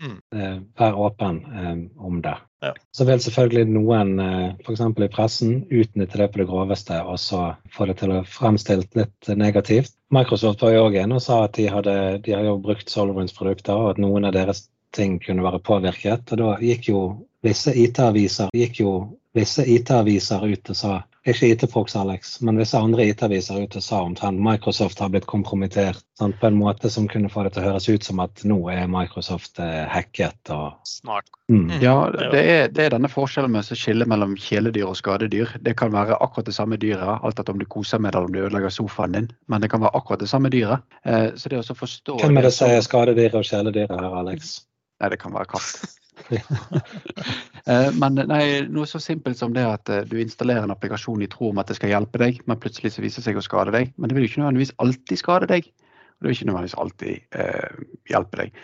Mm. 0.00 0.20
Eh, 0.34 0.58
vær 0.78 0.96
åpen 0.96 1.44
eh, 1.44 2.04
om 2.06 2.22
det. 2.22 2.36
Ja. 2.60 2.72
Så 2.92 3.04
vil 3.08 3.20
selvfølgelig 3.20 3.72
noen, 3.72 4.14
eh, 4.20 4.52
f.eks. 4.64 4.80
i 4.80 5.08
pressen, 5.12 5.54
utnytte 5.68 6.20
det 6.20 6.28
på 6.32 6.40
det 6.40 6.46
groveste 6.48 7.00
og 7.04 7.18
så 7.20 7.42
få 7.72 7.88
det 7.90 7.98
til 8.00 8.14
å 8.16 8.24
fremstilt 8.24 8.96
litt 8.96 9.30
negativt. 9.36 9.92
Microsoft 10.12 10.64
var 10.64 10.74
jo 10.74 10.86
òg 10.88 11.00
inne 11.02 11.20
og 11.20 11.24
sa 11.24 11.44
at 11.44 11.56
de 11.60 11.68
hadde, 11.72 11.96
de 12.24 12.36
har 12.36 12.44
jo 12.48 12.58
brukt 12.64 12.88
SolarWinds 12.90 13.36
produkter, 13.36 13.76
og 13.76 13.94
at 13.94 14.02
noen 14.02 14.28
av 14.28 14.36
deres 14.36 14.66
ting 14.96 15.20
kunne 15.22 15.44
være 15.44 15.62
påvirket. 15.64 16.32
Og 16.32 16.40
da 16.40 16.56
gikk 16.64 16.90
jo 16.90 17.02
visse 17.44 17.72
IT-aviser 17.76 18.50
IT-aviser 18.56 20.46
ut 20.50 20.72
og 20.72 20.76
sa 20.76 20.96
ikke 21.28 21.50
IT-Prox, 21.52 21.92
Alex, 22.00 22.38
men 22.40 22.56
hvis 22.56 22.70
andre 22.72 23.04
IT-aviser 23.10 23.58
ute 23.60 23.82
sa 23.84 23.98
omtrent 24.06 24.40
Microsoft 24.40 25.02
har 25.02 25.10
blitt 25.12 25.26
kompromittert 25.28 26.00
sant, 26.16 26.38
på 26.40 26.48
en 26.48 26.56
måte 26.56 26.88
som 26.92 27.08
kunne 27.12 27.28
få 27.28 27.44
det 27.44 27.52
til 27.52 27.64
å 27.64 27.72
høres 27.74 27.88
ut 27.90 28.06
som 28.06 28.22
at 28.24 28.40
nå 28.48 28.56
er 28.72 28.88
Microsoft 28.88 29.60
eh, 29.60 29.84
hacket. 29.84 30.38
og 30.48 30.80
Smart. 30.88 31.28
Mm. 31.52 31.66
mm. 31.66 31.76
Ja, 31.84 31.94
det 32.14 32.40
er, 32.40 32.72
det 32.72 32.86
er, 32.86 32.96
denne 32.96 33.12
forskjellen 33.12 33.52
med 33.52 33.68
å 33.68 33.76
skille 33.76 34.08
mellom 34.08 34.32
kjæledyr 34.40 34.88
og 34.88 34.96
skadedyr. 34.96 35.52
Det 35.60 35.76
kan 35.76 35.92
være 35.92 36.16
akkurat 36.24 36.48
det 36.48 36.56
samme 36.56 36.80
dyret, 36.80 37.20
alt 37.20 37.36
etter 37.36 37.52
om 37.52 37.60
du 37.60 37.68
koser 37.68 38.00
med 38.00 38.14
det 38.14 38.22
eller 38.22 38.32
om 38.32 38.38
du 38.38 38.42
ødelegger 38.46 38.76
sofaen 38.80 39.18
din. 39.18 39.30
Men 39.52 39.60
det 39.60 39.72
kan 39.74 39.84
være 39.84 39.92
akkurat 40.00 40.24
det 40.24 40.32
samme 40.32 40.52
dyret. 40.56 40.88
Eh, 41.04 41.30
så 41.36 41.52
det 41.52 41.60
å 41.60 41.80
forstå 41.84 42.16
Hvem 42.24 42.40
er 42.40 42.48
det 42.48 42.56
som 42.56 42.72
er 42.72 42.80
skadedyret 42.88 43.36
og 43.36 43.44
kjæledyret 43.44 43.92
her, 43.92 44.20
Alex? 44.24 44.62
Nei, 45.00 45.12
det 45.12 45.20
kan 45.20 45.36
være 45.36 45.52
katt. 45.52 45.99
Eh, 47.70 47.90
men 48.00 48.16
nei, 48.26 48.64
noe 48.72 48.88
så 48.88 48.98
simpelt 48.98 49.36
som 49.36 49.52
det 49.52 49.62
at 49.68 49.90
eh, 49.92 50.06
du 50.08 50.14
installerer 50.18 50.64
en 50.64 50.72
applikasjon 50.72 51.20
i 51.22 51.28
tro 51.30 51.50
om 51.50 51.58
at 51.60 51.68
det 51.68 51.76
skal 51.76 51.92
hjelpe 51.92 52.18
deg, 52.18 52.38
men 52.48 52.58
plutselig 52.58 52.94
så 52.94 53.02
viser 53.04 53.20
det 53.20 53.26
seg 53.28 53.38
å 53.38 53.44
skade 53.44 53.74
deg. 53.74 53.90
Men 54.00 54.08
det 54.08 54.16
vil 54.16 54.24
jo 54.24 54.30
ikke 54.30 54.40
nødvendigvis 54.40 54.72
alltid 54.82 55.20
skade 55.20 55.48
deg. 55.50 55.68
Og 55.68 56.24
det 56.24 56.30
vil 56.30 56.38
ikke 56.38 56.48
nødvendigvis 56.48 56.78
alltid 56.80 57.36
eh, 57.44 57.82
hjelpe 58.10 58.40
deg. 58.40 58.56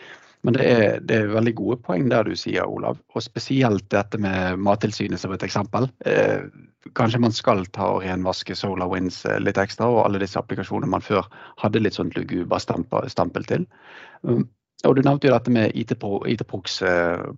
Men 0.46 0.54
det 0.54 0.66
er, 0.70 0.98
det 1.02 1.16
er, 1.16 1.30
veldig 1.34 1.52
gode 1.58 1.76
poeng 1.82 2.08
der 2.12 2.28
du 2.28 2.36
sier, 2.38 2.68
Olav. 2.70 2.98
Og 3.14 3.24
spesielt 3.24 3.88
dette 3.90 4.18
med 4.22 4.60
Mattilsynet 4.62 5.18
som 5.18 5.32
et 5.34 5.42
eksempel. 5.42 5.88
Eh, 6.06 6.46
kanskje 6.94 7.20
man 7.24 7.34
skal 7.34 7.64
ta 7.74 7.88
og 7.96 8.04
renvaske 8.04 8.54
SolarWinds 8.54 9.24
eh, 9.26 9.40
litt 9.42 9.58
ekstra, 9.58 9.88
og 9.90 10.04
alle 10.04 10.20
disse 10.22 10.38
applikasjonene 10.38 10.92
man 10.92 11.04
før 11.04 11.26
hadde 11.62 11.82
litt 11.82 11.98
sånn 11.98 12.12
luguba 12.14 12.60
stempel 12.62 13.48
til. 13.50 13.66
Og 14.84 14.96
Du 14.96 15.00
nevnte 15.02 15.26
jo 15.26 15.32
dette 15.32 15.50
med 15.50 15.72
IT-prox, 15.74 16.82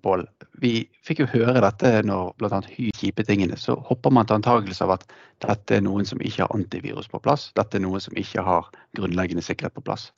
Pål. 0.02 0.24
Vi 0.58 0.72
fikk 1.06 1.22
jo 1.22 1.28
høre 1.30 1.62
dette 1.62 2.00
når 2.06 2.32
bl.a. 2.40 2.58
Hy 2.66 2.88
kjipe 2.98 3.22
tingene. 3.24 3.56
Så 3.56 3.76
hopper 3.88 4.10
man 4.12 4.26
til 4.26 4.40
antakelse 4.40 4.82
av 4.84 4.96
at 4.96 5.06
dette 5.44 5.78
er 5.78 5.84
noen 5.86 6.08
som 6.08 6.18
ikke 6.18 6.42
har 6.42 6.56
antivirus 6.56 7.06
på 7.08 7.20
plass. 7.22 7.48
Dette 7.56 7.78
er 7.78 7.84
noen 7.84 8.02
som 8.02 8.16
ikke 8.18 8.42
har 8.44 8.66
grunnleggende 8.98 9.44
sikkerhet 9.44 9.76
på 9.78 9.86
plass. 9.86 10.08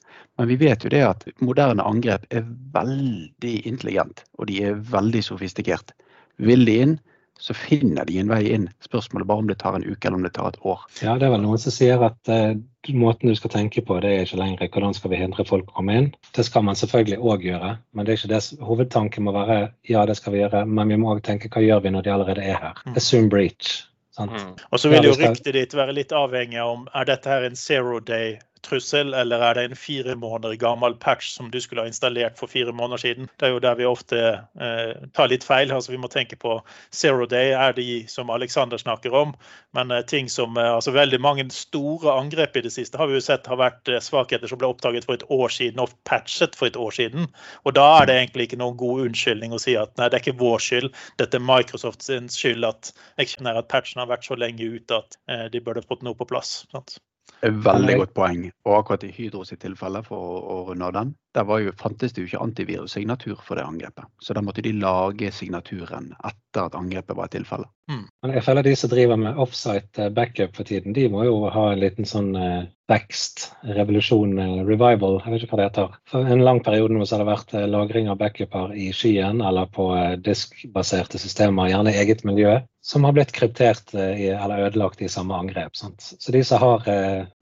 Men 0.41 0.49
vi 0.49 0.57
vet 0.65 0.87
jo 0.87 0.93
det 0.93 1.05
at 1.05 1.29
moderne 1.45 1.85
angrep 1.85 2.25
er 2.33 2.49
veldig 2.75 3.55
intelligent, 3.69 4.25
og 4.41 4.49
de 4.49 4.63
er 4.71 4.81
veldig 4.91 5.23
sofistikert. 5.29 5.93
Vil 6.41 6.65
de 6.65 6.79
inn, 6.87 6.99
så 7.41 7.57
finner 7.57 8.09
de 8.09 8.19
en 8.21 8.33
vei 8.33 8.43
inn. 8.53 8.69
Spørsmålet 8.85 9.29
bare 9.29 9.45
om 9.45 9.49
det 9.49 9.61
tar 9.61 9.77
en 9.77 9.85
uke 9.85 10.09
eller 10.09 10.21
om 10.21 10.25
det 10.25 10.35
tar 10.37 10.51
et 10.51 10.61
år. 10.65 10.83
Ja, 11.01 11.17
Det 11.21 11.29
er 11.29 11.37
vel 11.37 11.45
noen 11.45 11.61
som 11.61 11.73
sier 11.73 12.01
at 12.05 12.33
uh, 12.33 12.57
måten 12.89 13.29
du 13.29 13.35
skal 13.37 13.53
tenke 13.53 13.83
på, 13.85 13.99
det 14.01 14.11
er 14.11 14.25
ikke 14.25 14.41
lenger 14.41 14.71
hvordan 14.73 14.97
skal 14.97 15.13
vi 15.13 15.21
hindre 15.21 15.45
folk 15.49 15.69
å 15.71 15.77
komme 15.81 15.97
inn. 15.99 16.09
Det 16.37 16.45
skal 16.47 16.65
man 16.67 16.79
selvfølgelig 16.79 17.21
òg 17.21 17.47
gjøre, 17.47 17.75
men 17.93 18.07
det 18.07 18.13
er 18.13 18.21
ikke 18.21 18.33
det 18.33 18.65
hovedtanken 18.65 19.27
må 19.27 19.35
være 19.37 19.61
ja, 19.89 20.07
det 20.09 20.17
skal 20.19 20.35
vi 20.35 20.43
gjøre, 20.43 20.65
men 20.67 20.93
vi 20.93 20.99
må 21.01 21.15
òg 21.15 21.23
tenke 21.27 21.53
hva 21.53 21.63
gjør 21.65 21.85
vi 21.85 21.95
når 21.95 22.07
de 22.07 22.15
allerede 22.17 22.45
er 22.45 22.61
her. 22.61 22.85
Mm. 22.87 22.97
Assume 22.97 23.33
breach. 23.33 23.87
Mm. 24.21 24.57
Og 24.69 24.81
så 24.81 24.91
vil 24.93 25.07
jo 25.07 25.15
ryktet 25.17 25.55
ditt 25.57 25.75
være 25.77 25.95
litt 25.97 26.11
avhengig 26.13 26.59
av 26.61 26.75
om 26.75 26.89
er 26.93 27.07
dette 27.09 27.31
her 27.31 27.47
en 27.47 27.57
zero 27.57 28.01
day 28.05 28.35
trussel, 28.67 29.15
eller 29.15 29.43
er 29.45 29.57
det 29.59 29.65
en 29.69 29.79
fire 29.79 30.17
måneder 30.19 30.57
gammel 30.61 30.95
patch 31.01 31.33
som 31.35 31.51
du 31.51 31.61
skulle 31.61 31.85
ha 31.85 31.91
installert 31.91 32.39
for 32.39 32.51
fire 32.51 32.73
måneder 32.73 33.03
siden? 33.03 33.31
Det 33.41 33.49
er 33.49 33.55
jo 33.55 33.63
der 33.65 33.79
vi 33.79 33.89
ofte 33.89 34.21
eh, 34.61 34.93
tar 35.17 35.31
litt 35.33 35.47
feil. 35.47 35.73
altså 35.73 35.93
Vi 35.93 36.01
må 36.01 36.11
tenke 36.13 36.37
på 36.41 36.59
zero 36.95 37.27
day 37.27 37.55
er 37.57 37.75
de 37.77 38.05
som 38.09 38.31
Alexander 38.31 38.79
snakker 38.79 39.15
om. 39.15 39.35
Men 39.77 39.91
eh, 39.91 40.03
ting 40.03 40.29
som 40.29 40.57
eh, 40.57 40.73
altså 40.75 40.91
Veldig 40.91 41.21
mange 41.23 41.47
store 41.55 42.13
angrep 42.19 42.57
i 42.59 42.65
det 42.67 42.73
siste 42.75 42.99
har 42.99 43.09
vi 43.09 43.17
jo 43.17 43.25
sett 43.25 43.47
har 43.51 43.61
vært 43.61 43.89
eh, 43.89 44.03
svakheter 44.03 44.51
som 44.51 44.61
ble 44.61 44.69
oppdaget 44.71 45.07
for 45.07 45.17
et 45.17 45.27
år 45.31 45.53
siden 45.55 45.81
og 45.81 45.95
patchet 46.09 46.59
for 46.59 46.69
et 46.69 46.77
år 46.77 46.95
siden. 46.97 47.29
Og 47.65 47.77
da 47.79 47.87
er 48.01 48.11
det 48.11 48.19
egentlig 48.19 48.49
ikke 48.49 48.61
noen 48.61 48.79
god 48.81 49.07
unnskyldning 49.07 49.55
å 49.57 49.63
si 49.63 49.77
at 49.81 49.95
nei, 49.97 50.11
det 50.11 50.19
er 50.19 50.25
ikke 50.25 50.41
vår 50.43 50.65
skyld, 50.67 50.91
dette 51.23 51.39
er 51.39 51.47
Microsofts 51.47 52.11
skyld 52.37 52.67
at, 52.69 52.93
at 53.21 53.71
patchen 53.71 54.03
har 54.03 54.11
vært 54.11 54.27
så 54.27 54.39
lenge 54.39 54.67
ute 54.77 55.01
at 55.03 55.19
eh, 55.31 55.47
de 55.53 55.63
burde 55.65 55.87
fått 55.87 56.05
noe 56.07 56.19
på 56.19 56.29
plass. 56.29 56.65
Sant? 56.75 56.99
Veldig 57.41 57.97
godt 58.03 58.15
poeng. 58.17 58.45
Og 58.69 58.77
akkurat 58.77 59.05
i 59.07 59.13
Hydro 59.15 59.45
sitt 59.49 59.63
tilfelle, 59.65 60.03
for 60.07 60.21
å, 60.21 60.41
å 60.41 60.57
runde 60.69 60.89
av 60.91 60.97
den, 60.97 61.13
der 61.37 61.51
jo, 61.63 61.73
fantes 61.79 62.13
det 62.13 62.25
jo 62.25 62.29
ikke 62.29 62.43
antivirussignatur 62.43 63.39
for 63.47 63.59
det 63.59 63.65
angrepet. 63.65 64.09
Så 64.21 64.35
da 64.37 64.43
måtte 64.45 64.65
de 64.67 64.73
lage 64.77 65.31
signaturen 65.35 66.11
etter 66.19 66.67
at 66.67 66.77
angrepet 66.77 67.17
var 67.17 67.31
et 67.31 67.37
tilfelle. 67.39 67.69
Mm. 67.91 68.03
Men 68.23 68.35
jeg 68.35 68.45
føler 68.47 68.67
de 68.67 68.75
som 68.79 68.91
driver 68.93 69.21
med 69.21 69.39
offsite 69.43 70.05
eh, 70.05 70.13
backup 70.15 70.59
for 70.59 70.69
tiden, 70.69 70.95
de 70.95 71.07
må 71.11 71.25
jo 71.27 71.39
ha 71.51 71.71
en 71.71 71.81
liten 71.83 72.09
sånn 72.09 72.35
eh, 72.39 72.69
vekst, 72.91 73.47
revolusjon, 73.79 74.35
eh, 74.43 74.57
revival, 74.67 75.21
jeg 75.23 75.35
vet 75.35 75.47
ikke 75.47 75.55
hva 75.55 75.61
det 75.63 75.69
heter. 75.71 75.97
For 76.11 76.35
en 76.35 76.45
lang 76.47 76.61
periode 76.67 76.95
nå 76.95 77.07
så 77.07 77.17
har 77.17 77.25
det 77.25 77.31
vært 77.31 77.57
lagring 77.73 78.11
av 78.11 78.21
backuper 78.21 78.75
i 78.75 78.91
skyen 78.95 79.43
eller 79.47 79.71
på 79.71 79.89
diskbaserte 80.27 81.23
systemer, 81.23 81.71
gjerne 81.71 81.95
i 81.95 82.03
eget 82.03 82.27
miljø, 82.29 82.59
som 82.91 83.07
har 83.07 83.15
blitt 83.15 83.33
kryptert 83.37 83.95
eh, 83.95 84.27
eller 84.35 84.67
ødelagt 84.67 85.03
i 85.05 85.11
samme 85.11 85.37
angrep. 85.37 85.79
Sant? 85.79 86.11
Så 86.19 86.35
de 86.35 86.43
som, 86.47 86.63
har, 86.63 86.85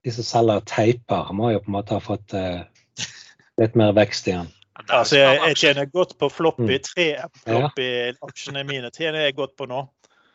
de 0.05 0.13
som 0.13 0.27
selger 0.27 0.63
teiper, 0.69 1.33
må 1.33 1.53
jo 1.55 1.63
på 1.63 1.71
en 1.71 1.77
måte 1.79 1.97
ha 1.97 2.03
fått 2.03 2.35
litt 3.59 3.77
mer 3.79 3.95
vekst 3.97 4.29
igjen. 4.29 4.51
Altså, 4.87 5.17
jeg, 5.19 5.39
jeg 5.43 5.57
tjener 5.59 5.89
godt 5.91 6.15
på 6.19 6.29
floppy. 6.31 6.77
Mm. 6.77 6.85
Tre 6.87 7.07
floppy-aksjene 7.43 8.63
mine 8.67 8.91
tjener 8.95 9.27
jeg 9.27 9.35
godt 9.37 9.57
på 9.59 9.67
nå. 9.69 9.83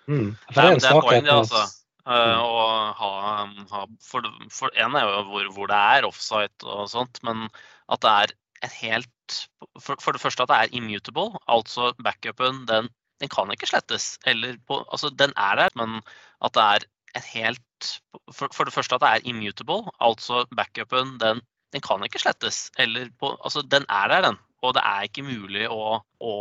Mm. 0.06 0.34
For 0.50 0.60
det 0.60 0.90
er, 0.90 1.08
en 1.16 1.30
er 1.30 1.38
altså. 1.38 1.64
Uh, 2.04 2.36
å 2.36 2.64
ha, 2.98 3.10
ha 3.70 3.86
for, 4.04 4.26
for, 4.52 4.72
en 4.76 4.96
er 4.98 5.06
jo 5.08 5.22
hvor, 5.30 5.46
hvor, 5.56 5.70
det 5.70 5.78
er 5.96 6.04
offsite 6.04 6.68
og 6.68 6.90
sånt, 6.92 7.22
men 7.24 7.46
at 7.88 8.02
det 8.04 8.10
er 8.12 8.34
et 8.66 8.74
helt 8.82 9.36
for, 9.80 9.96
for, 9.96 10.12
det 10.12 10.20
første 10.20 10.44
at 10.44 10.52
det 10.52 10.58
er 10.58 10.76
immutable, 10.76 11.30
altså 11.48 11.94
backupen 12.04 12.66
den, 12.68 12.90
den 13.22 13.30
kan 13.32 13.50
ikke 13.54 13.68
slettes. 13.70 14.14
Eller 14.26 14.58
på, 14.66 14.82
altså 14.90 15.10
den 15.10 15.34
er 15.36 15.60
der, 15.62 15.74
men 15.78 16.00
at 16.44 16.56
det 16.56 16.64
er 16.64 16.86
et 17.14 17.30
helt 17.30 17.90
for, 18.32 18.48
for, 18.50 18.64
det 18.64 18.74
første 18.74 18.96
at 18.96 19.04
det 19.04 19.10
er 19.10 19.28
immutable, 19.30 19.92
altså 20.02 20.46
backupen 20.56 21.18
den 21.22 21.42
den 21.74 21.82
kan 21.82 22.02
ikke 22.06 22.22
slettes. 22.22 22.68
På, 23.18 23.34
altså, 23.42 23.62
den 23.66 23.86
er 23.90 24.10
der, 24.12 24.28
den. 24.28 24.36
Og 24.64 24.72
det 24.76 24.82
er 24.86 25.04
ikke 25.04 25.24
mulig 25.26 25.66
å, 25.68 25.98
å, 26.24 26.34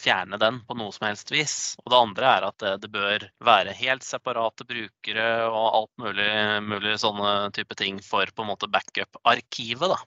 fjerne 0.00 0.36
den 0.40 0.58
på 0.68 0.76
noe 0.76 0.92
som 0.92 1.06
helst 1.06 1.30
vis. 1.32 1.54
Og 1.80 1.92
det 1.92 2.00
andre 2.00 2.32
er 2.34 2.46
at 2.50 2.56
det, 2.60 2.72
det 2.82 2.90
bør 2.92 3.24
være 3.46 3.76
helt 3.78 4.04
separate 4.04 4.66
brukere 4.68 5.28
og 5.46 5.68
alt 5.78 6.02
mulig, 6.02 6.32
mulig 6.66 6.98
sånne 7.00 7.52
type 7.56 7.78
ting 7.78 8.02
for 8.04 8.28
på 8.34 8.44
en 8.44 8.50
måte 8.50 8.68
backup-arkivet. 8.72 9.94
da. 9.94 10.00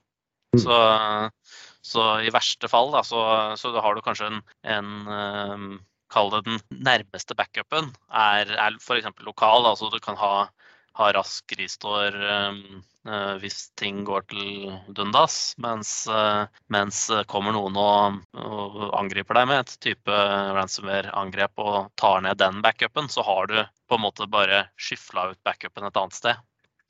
Mm. 0.54 0.62
Så, 0.62 0.78
så, 1.94 2.06
i 2.22 2.36
verste 2.36 2.70
fall 2.70 2.94
da, 2.94 3.02
så, 3.08 3.24
så 3.58 3.74
har 3.82 3.96
du 3.96 4.04
kanskje 4.06 4.30
en, 4.30 4.44
en 4.76 4.94
um, 5.10 5.72
Kall 6.14 6.30
det 6.34 6.44
den 6.46 6.62
nærmeste 6.86 7.36
backupen 7.38 7.90
er, 8.10 8.54
er 8.54 8.78
f.eks. 8.80 9.10
lokal. 9.26 9.66
altså 9.72 9.90
Du 9.90 10.00
kan 10.04 10.20
ha 10.20 10.36
ha 11.00 11.10
rask 11.16 11.54
restore 11.58 12.34
uh, 13.10 13.36
hvis 13.42 13.58
ting 13.80 14.04
går 14.08 14.28
til 14.32 14.70
dundas. 14.96 15.56
Mens, 15.60 16.06
øh, 16.08 16.46
mens 16.72 17.00
kommer 17.28 17.52
noen 17.52 17.76
og, 17.76 18.22
og, 18.38 18.78
angriper 18.96 19.36
deg 19.42 19.50
med 19.50 19.60
et 19.66 19.74
type 19.84 20.20
ransomware-angrep 20.56 21.60
og 21.60 21.90
tar 22.00 22.24
ned 22.24 22.40
den 22.40 22.62
backupen, 22.64 23.10
så 23.12 23.26
har 23.28 23.52
du 23.52 23.58
på 23.90 24.00
en 24.00 24.06
måte 24.06 24.30
bare 24.32 24.68
skyfla 24.80 25.34
ut 25.34 25.42
backupen 25.44 25.90
et 25.90 26.00
annet 26.00 26.16
sted. 26.16 26.40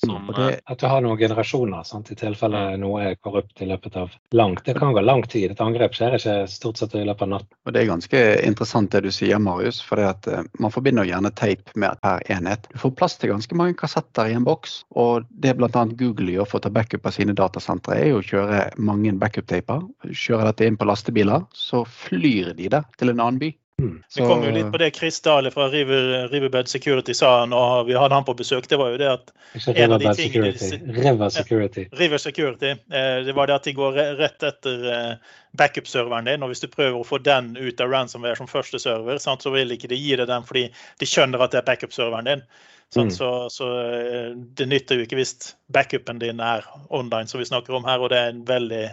Som, 0.05 0.33
det, 0.35 0.49
eh, 0.53 0.59
at 0.65 0.79
du 0.79 0.87
har 0.87 1.03
noen 1.03 1.17
generasjoner, 1.17 1.83
sant? 1.87 2.11
i 2.11 2.17
tilfelle 2.19 2.59
mm. 2.73 2.81
noe 2.81 3.03
er 3.07 3.15
korrupt 3.15 3.61
i 3.61 3.67
løpet 3.69 3.95
av 3.99 4.11
langt. 4.35 4.65
Det 4.65 4.75
kan 4.77 4.93
gå 4.93 5.03
lang 5.03 5.23
tid. 5.29 5.53
Et 5.53 5.63
angrep 5.63 5.95
skjer 5.95 6.17
ikke 6.17 6.35
stort 6.51 6.81
sett 6.81 6.95
i 6.99 7.05
løpet 7.05 7.27
av 7.27 7.31
natten. 7.35 7.57
Og 7.63 7.75
Det 7.75 7.83
er 7.83 7.91
ganske 7.91 8.23
interessant 8.43 8.91
det 8.91 9.03
du 9.05 9.11
sier, 9.15 9.39
Marius. 9.39 9.79
For 9.85 10.01
det 10.01 10.09
at 10.09 10.29
uh, 10.31 10.41
man 10.59 10.73
forbinder 10.73 11.07
gjerne 11.07 11.31
tape 11.39 11.77
med 11.79 12.01
per 12.03 12.23
enhet. 12.33 12.67
Du 12.73 12.81
får 12.81 12.95
plass 12.99 13.17
til 13.21 13.31
ganske 13.31 13.59
mange 13.59 13.77
kassetter 13.79 14.31
i 14.31 14.37
en 14.37 14.47
boks. 14.47 14.81
Og 14.99 15.29
det 15.29 15.55
bl.a. 15.59 15.85
Google 15.99 16.35
gjør 16.35 16.49
for 16.49 16.59
å 16.59 16.67
ta 16.67 16.73
backup 16.73 17.07
av 17.07 17.15
sine 17.15 17.37
datasentre, 17.37 17.95
er 17.95 18.11
jo 18.11 18.21
å 18.21 18.27
kjøre 18.27 18.63
mange 18.81 19.15
backup-taper. 19.21 19.87
Kjører 20.11 20.51
dette 20.51 20.67
inn 20.67 20.79
på 20.79 20.89
lastebiler, 20.89 21.47
så 21.55 21.85
flyr 21.87 22.55
de 22.57 22.71
det 22.75 22.83
til 22.99 23.13
en 23.13 23.23
annen 23.23 23.41
by. 23.43 23.53
Mm. 23.83 24.03
Vi 24.15 24.21
kom 24.21 24.43
jo 24.45 24.51
litt 24.55 24.71
på 24.71 24.79
det 24.79 24.89
Chris 24.95 25.17
Dahle 25.21 25.51
fra 25.51 25.67
River, 25.67 26.27
Riverbed 26.31 26.69
Security 26.71 27.13
sa 27.17 27.31
når 27.49 27.83
vi 27.89 27.97
hadde 27.99 28.15
han 28.15 28.25
på 28.27 28.35
besøk. 28.39 28.67
Det 28.71 28.79
var 28.79 28.93
jo 28.93 28.99
det 29.01 29.09
at 29.11 29.33
en 29.75 29.95
av 29.95 29.99
de 29.99 30.13
tingene 30.15 30.51
River 30.95 31.29
Security. 31.29 31.87
River 31.91 32.17
Security. 32.17 32.71
Eh, 32.71 33.17
det 33.27 33.35
var 33.35 33.51
det 33.51 33.57
at 33.59 33.67
de 33.67 33.75
går 33.75 33.99
rett 34.21 34.47
etter 34.47 34.87
eh, 34.93 35.33
backup-serveren 35.59 36.31
din. 36.31 36.43
og 36.43 36.53
Hvis 36.53 36.63
du 36.63 36.69
prøver 36.71 36.99
å 36.99 37.07
få 37.07 37.19
den 37.23 37.57
ut 37.59 37.81
av 37.83 37.91
ransomware 37.91 38.39
som 38.39 38.47
første 38.47 38.79
server, 38.79 39.19
så 39.19 39.53
vil 39.53 39.75
ikke 39.75 39.91
de 39.91 39.99
gi 39.99 40.15
deg 40.15 40.29
den 40.31 40.47
fordi 40.47 40.69
de 40.99 41.09
skjønner 41.09 41.43
at 41.43 41.51
det 41.51 41.63
er 41.63 41.67
backup-serveren 41.67 42.31
din. 42.31 42.47
Mm. 42.95 43.09
Så, 43.11 43.29
så, 43.49 43.69
eh, 43.81 44.29
det 44.57 44.67
nytter 44.69 44.99
jo 44.99 45.07
ikke 45.07 45.17
hvis 45.17 45.55
backupen 45.73 46.21
din 46.21 46.41
er 46.43 46.65
online, 46.93 47.27
som 47.27 47.41
vi 47.41 47.49
snakker 47.49 47.75
om 47.77 47.87
her. 47.87 48.03
Og 48.03 48.13
det 48.13 48.19
er 48.19 48.33
en 48.33 48.45
veldig 48.47 48.85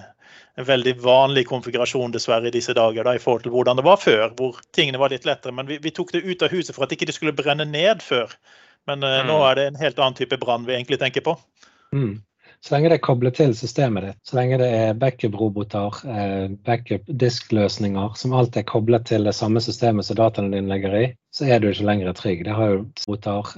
en 0.59 0.67
veldig 0.67 0.95
vanlig 1.03 1.45
konfigurasjon 1.49 2.13
dessverre 2.15 2.51
i 2.51 2.55
disse 2.55 2.75
dager 2.77 3.07
da, 3.07 3.15
i 3.17 3.23
forhold 3.23 3.45
til 3.45 3.55
hvordan 3.55 3.79
det 3.79 3.85
var 3.87 4.01
før, 4.01 4.27
hvor 4.39 4.59
tingene 4.77 5.01
var 5.01 5.13
litt 5.13 5.27
lettere. 5.29 5.55
Men 5.57 5.69
vi, 5.71 5.79
vi 5.83 5.93
tok 5.95 6.13
det 6.15 6.25
ut 6.27 6.43
av 6.43 6.53
huset 6.53 6.75
for 6.77 6.87
at 6.87 6.95
ikke 6.95 7.09
det 7.09 7.17
skulle 7.17 7.37
brenne 7.37 7.67
ned 7.69 8.03
før. 8.05 8.33
Men 8.91 9.05
uh, 9.05 9.21
mm. 9.21 9.31
nå 9.31 9.39
er 9.47 9.59
det 9.59 9.67
en 9.71 9.81
helt 9.81 10.01
annen 10.01 10.19
type 10.19 10.39
brann 10.43 10.67
vi 10.69 10.77
egentlig 10.77 11.01
tenker 11.01 11.25
på. 11.27 11.37
Mm. 11.95 12.21
Så 12.61 12.75
lenge 12.75 12.91
det 12.93 12.99
er 12.99 13.05
koblet 13.07 13.39
til 13.39 13.55
systemet 13.57 14.05
ditt, 14.05 14.19
så 14.29 14.37
lenge 14.37 14.59
det 14.61 14.67
er 14.77 14.99
backup-roboter, 15.01 15.97
backup-disk-løsninger, 16.67 18.19
som 18.21 18.35
alt 18.37 18.59
er 18.61 18.67
koblet 18.69 19.07
til 19.09 19.25
det 19.25 19.33
samme 19.39 19.63
systemet 19.65 20.05
som 20.05 20.19
dataene 20.19 20.53
dine 20.53 20.69
ligger 20.69 20.97
i, 20.99 21.07
så 21.33 21.49
er 21.49 21.63
du 21.63 21.71
ikke 21.71 21.87
lenger 21.89 22.13
trygg. 22.19 22.45
Det 22.45 22.59
har 22.59 22.75
jo 22.75 22.83
roboter, 23.07 23.55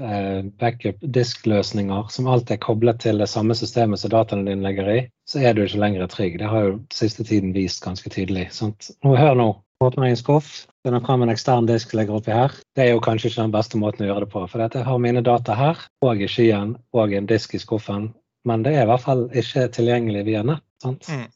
backup-disk-løsninger, 0.62 2.06
som 2.14 2.30
alt 2.30 2.54
er 2.54 2.62
koblet 2.62 3.02
til 3.02 3.18
det 3.18 3.28
samme 3.32 3.58
systemet 3.58 4.04
som 4.04 4.14
dataene 4.14 4.46
dine 4.52 4.62
ligger 4.68 4.92
i, 4.94 5.00
så 5.26 5.42
er 5.42 5.58
du 5.58 5.64
ikke 5.64 5.82
lenger 5.82 6.06
trygg. 6.12 6.38
Det 6.38 6.54
har 6.54 6.68
jo 6.68 6.78
siste 6.94 7.26
tiden 7.26 7.50
vist 7.58 7.82
ganske 7.82 8.10
tydelig. 8.12 8.52
Sant? 8.54 8.92
Nå, 9.02 9.16
hør 9.18 9.34
nå. 9.38 9.50
Åpner 9.82 10.06
jeg 10.06 10.14
en 10.14 10.18
skuff, 10.20 10.50
finner 10.86 11.02
fram 11.02 11.24
en 11.24 11.32
ekstern 11.32 11.66
disk 11.66 11.90
legger 11.98 12.20
oppi 12.20 12.30
her. 12.30 12.54
Det 12.78 12.84
er 12.84 12.92
jo 12.92 13.02
kanskje 13.02 13.32
ikke 13.32 13.42
den 13.42 13.54
beste 13.56 13.80
måten 13.82 14.04
å 14.06 14.12
gjøre 14.12 14.28
det 14.28 14.30
på. 14.30 14.46
For 14.46 14.62
jeg 14.62 14.86
har 14.86 15.00
mine 15.02 15.24
data 15.26 15.56
her, 15.58 15.80
og 16.06 16.22
i 16.22 16.28
skyen, 16.30 16.76
og 16.94 17.14
en 17.18 17.26
disk 17.26 17.56
i 17.58 17.62
skuffen, 17.62 18.12
men 18.48 18.64
det 18.66 18.74
er 18.76 18.86
i 18.86 18.90
hvert 18.90 19.04
fall 19.04 19.26
ikke 19.30 19.68
tilgjengelig 19.74 20.24
via 20.28 20.42
nett. 20.46 20.64
sant? 20.82 21.08
Mm. 21.08 21.28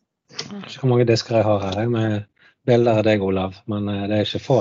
Ikke 0.64 0.80
hvor 0.82 0.90
mange 0.90 1.06
disker 1.08 1.38
jeg 1.38 1.46
har 1.46 1.62
her 1.68 1.92
med 1.92 2.24
bilder 2.66 3.00
av 3.00 3.06
deg, 3.06 3.22
Olav, 3.22 3.60
men 3.70 3.88
eh, 3.92 4.08
det 4.10 4.18
er 4.18 4.26
ikke 4.26 4.42
få. 4.42 4.58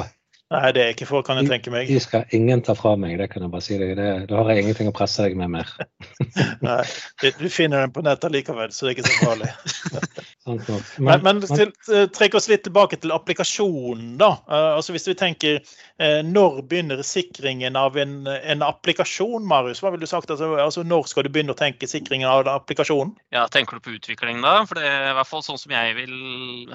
Nei, 0.54 0.70
det 0.78 0.82
er 0.84 0.92
ikke 0.94 1.08
få, 1.10 1.24
kan 1.26 1.40
jeg 1.42 1.50
tenke 1.50 1.72
meg. 1.74 1.90
De 1.90 1.98
skal 2.04 2.30
ingen 2.38 2.62
ta 2.62 2.76
fra 2.78 2.92
meg, 3.02 3.16
det 3.18 3.32
kan 3.32 3.42
jeg 3.42 3.52
bare 3.52 3.66
si 3.66 3.80
deg. 3.82 3.98
Da 4.30 4.38
har 4.38 4.52
jeg 4.54 4.62
ingenting 4.62 4.92
å 4.92 4.94
presse 4.96 5.26
deg 5.26 5.34
med 5.40 5.50
mer. 5.56 5.72
Nei, 6.68 6.84
du 7.26 7.48
finner 7.50 7.82
den 7.82 7.96
på 7.96 8.04
nettet 8.06 8.36
likevel, 8.36 8.70
så 8.70 8.86
det 8.86 8.94
er 8.94 9.00
ikke 9.00 9.10
så 9.10 9.18
farlig. 9.24 9.50
Men, 10.46 11.24
men, 11.24 11.24
men 11.24 11.40
til, 11.42 11.72
trekk 12.14 12.36
oss 12.38 12.46
litt 12.52 12.62
tilbake 12.68 13.00
til 13.02 13.14
applikasjonen. 13.16 14.12
da. 14.22 14.36
Uh, 14.46 14.76
altså 14.78 14.94
Hvis 14.94 15.08
vi 15.10 15.16
tenker 15.18 15.58
uh, 15.58 16.22
når 16.22 16.60
begynner 16.70 17.02
sikringen 17.06 17.78
av 17.80 17.98
en, 17.98 18.20
en, 18.30 18.66
applikasjon, 18.66 19.48
Marius? 19.50 19.82
Hva 19.82 19.90
vil 19.96 20.04
du 20.04 20.10
sagt? 20.10 20.30
Altså, 20.30 20.52
altså, 20.62 20.84
Når 20.86 21.10
skal 21.10 21.26
du 21.26 21.32
begynne 21.34 21.56
å 21.56 21.58
tenke 21.58 21.90
sikringen 21.90 22.30
av 22.30 22.46
applikasjonen? 22.52 23.16
Ja, 23.34 23.48
Tenker 23.50 23.80
du 23.80 23.88
på 23.88 23.96
utviklingen 23.98 24.46
da? 24.46 24.60
For 24.70 24.78
det 24.78 24.86
er 24.86 25.10
i 25.10 25.18
hvert 25.18 25.32
fall 25.32 25.46
sånn 25.48 25.62
som 25.62 25.74
jeg 25.74 25.98
vil 25.98 26.16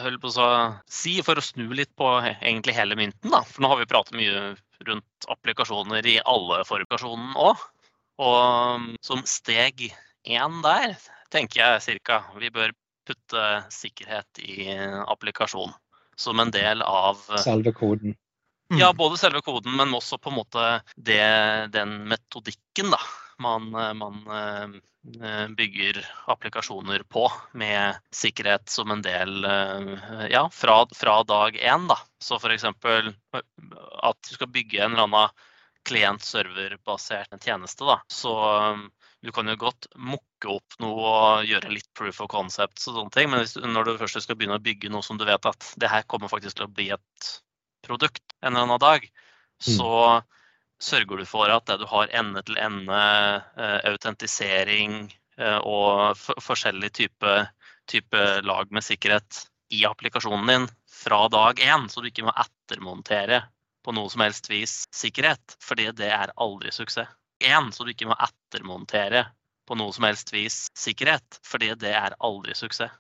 holde 0.03 0.19
på 0.19 0.35
å 0.35 0.51
si, 0.91 1.21
for 1.27 1.39
å 1.39 1.45
snu 1.45 1.69
litt 1.71 1.95
på 2.01 2.11
egentlig 2.41 2.75
hele 2.75 2.99
mynten. 2.99 3.31
da. 3.31 3.45
For 3.47 3.63
nå 3.63 3.71
har 3.71 3.85
vi 3.85 3.91
pratet 3.93 4.19
mye 4.19 4.51
rundt 4.89 5.31
applikasjoner 5.31 6.11
i 6.11 6.19
alle 6.27 6.65
forplikasjonen 6.67 7.39
òg. 7.39 7.63
Og 8.21 8.37
um, 8.77 8.93
som 9.05 9.23
steg 9.29 9.93
én 10.27 10.63
der 10.65 10.99
tenker 11.33 11.63
jeg 11.63 11.85
cirka 11.87 12.25
vi 12.41 12.51
bør 12.53 12.75
putte 13.07 13.47
sikkerhet 13.73 14.43
i 14.43 14.71
applikasjonen 15.07 15.77
som 16.21 16.41
en 16.41 16.51
del 16.53 16.83
av 16.85 17.23
Selve 17.41 17.73
koden. 17.73 18.17
Ja, 18.79 18.93
både 18.93 19.17
selve 19.19 19.41
koden, 19.43 19.73
men 19.77 19.95
også 19.97 20.19
på 20.23 20.31
en 20.31 20.37
måte 20.37 20.67
det, 20.95 21.25
den 21.75 21.97
metodikken 22.07 22.93
da, 22.93 23.01
man, 23.43 23.67
man, 23.99 24.21
eh, 24.31 25.49
bygger 25.59 25.99
applikasjoner 26.31 27.03
på, 27.11 27.25
med 27.59 27.99
sikkerhet 28.15 28.71
som 28.71 28.93
en 28.95 29.03
del 29.03 29.43
ja, 30.31 30.45
fra, 30.55 30.77
fra 30.95 31.17
dag 31.27 31.59
én. 31.59 31.89
Da. 31.91 31.99
Så 32.23 32.39
f.eks. 32.39 32.69
at 32.69 34.23
du 34.29 34.35
skal 34.37 34.53
bygge 34.55 34.85
en 34.85 34.95
eller 34.95 35.09
annen 35.09 35.35
klient-server-basert 35.89 37.35
tjeneste, 37.43 37.89
da. 37.89 37.99
Så 38.07 38.37
du 39.25 39.33
kan 39.35 39.51
jo 39.51 39.59
godt 39.67 39.91
mukke 39.97 40.30
opp 40.49 40.77
noe 40.81 41.05
og 41.11 41.49
gjøre 41.49 41.73
litt 41.73 41.89
proof 41.99 42.23
of 42.25 42.31
concept 42.33 42.81
og 42.87 42.97
sånne 42.97 43.15
ting, 43.15 43.31
men 43.31 43.43
hvis, 43.43 43.57
når 43.61 43.89
du 43.89 44.01
først 44.01 44.23
skal 44.25 44.39
begynne 44.39 44.57
å 44.57 44.65
bygge 44.65 44.91
noe 44.93 45.05
som 45.05 45.21
du 45.21 45.27
vet 45.29 45.47
at 45.47 45.73
det 45.81 45.91
her 45.93 46.07
kommer 46.09 46.33
faktisk 46.33 46.57
til 46.59 46.69
å 46.69 46.73
bli 46.73 46.89
et 46.95 47.31
produkt 47.85 48.23
en 48.41 48.55
eller 48.55 48.67
annen 48.67 48.83
dag, 48.83 49.05
mm. 49.05 49.73
så 49.77 49.93
sørger 50.81 51.21
du 51.21 51.29
for 51.29 51.53
at 51.53 51.67
det 51.69 51.81
du 51.83 51.87
har 51.91 52.13
ende-til-ende 52.17 53.01
eh, 53.61 53.79
autentisering 53.93 55.13
eh, 55.39 55.59
og 55.59 56.17
forskjellig 56.41 56.93
type, 56.97 57.37
type, 57.91 58.27
lag 58.47 58.73
med 58.73 58.87
sikkerhet 58.87 59.45
i 59.77 59.85
applikasjonen 59.87 60.49
din 60.49 60.69
fra 60.91 61.27
dag 61.33 61.61
én, 61.63 61.89
så 61.89 62.01
du 62.01 62.09
ikke 62.11 62.27
må 62.27 62.35
ettermontere 62.35 63.45
på 63.85 63.95
noe 63.97 64.11
som 64.13 64.25
helst 64.25 64.51
vis 64.51 64.83
sikkerhet, 64.93 65.57
fordi 65.65 65.89
det 65.97 66.11
er 66.13 66.33
aldri 66.41 66.73
suksess. 66.75 67.09
Én, 67.41 67.71
så 67.73 67.87
du 67.87 67.95
ikke 67.95 68.11
må 68.11 68.17
ettermontere 68.21 69.25
på 69.71 69.79
noe 69.79 69.95
som 69.95 70.09
helst 70.09 70.35
vis 70.35 70.65
sikkerhet. 70.79 71.41
Fordi 71.47 71.73
det 71.79 71.95
er 71.95 72.19
aldri 72.19 72.57
suksess. 72.59 72.93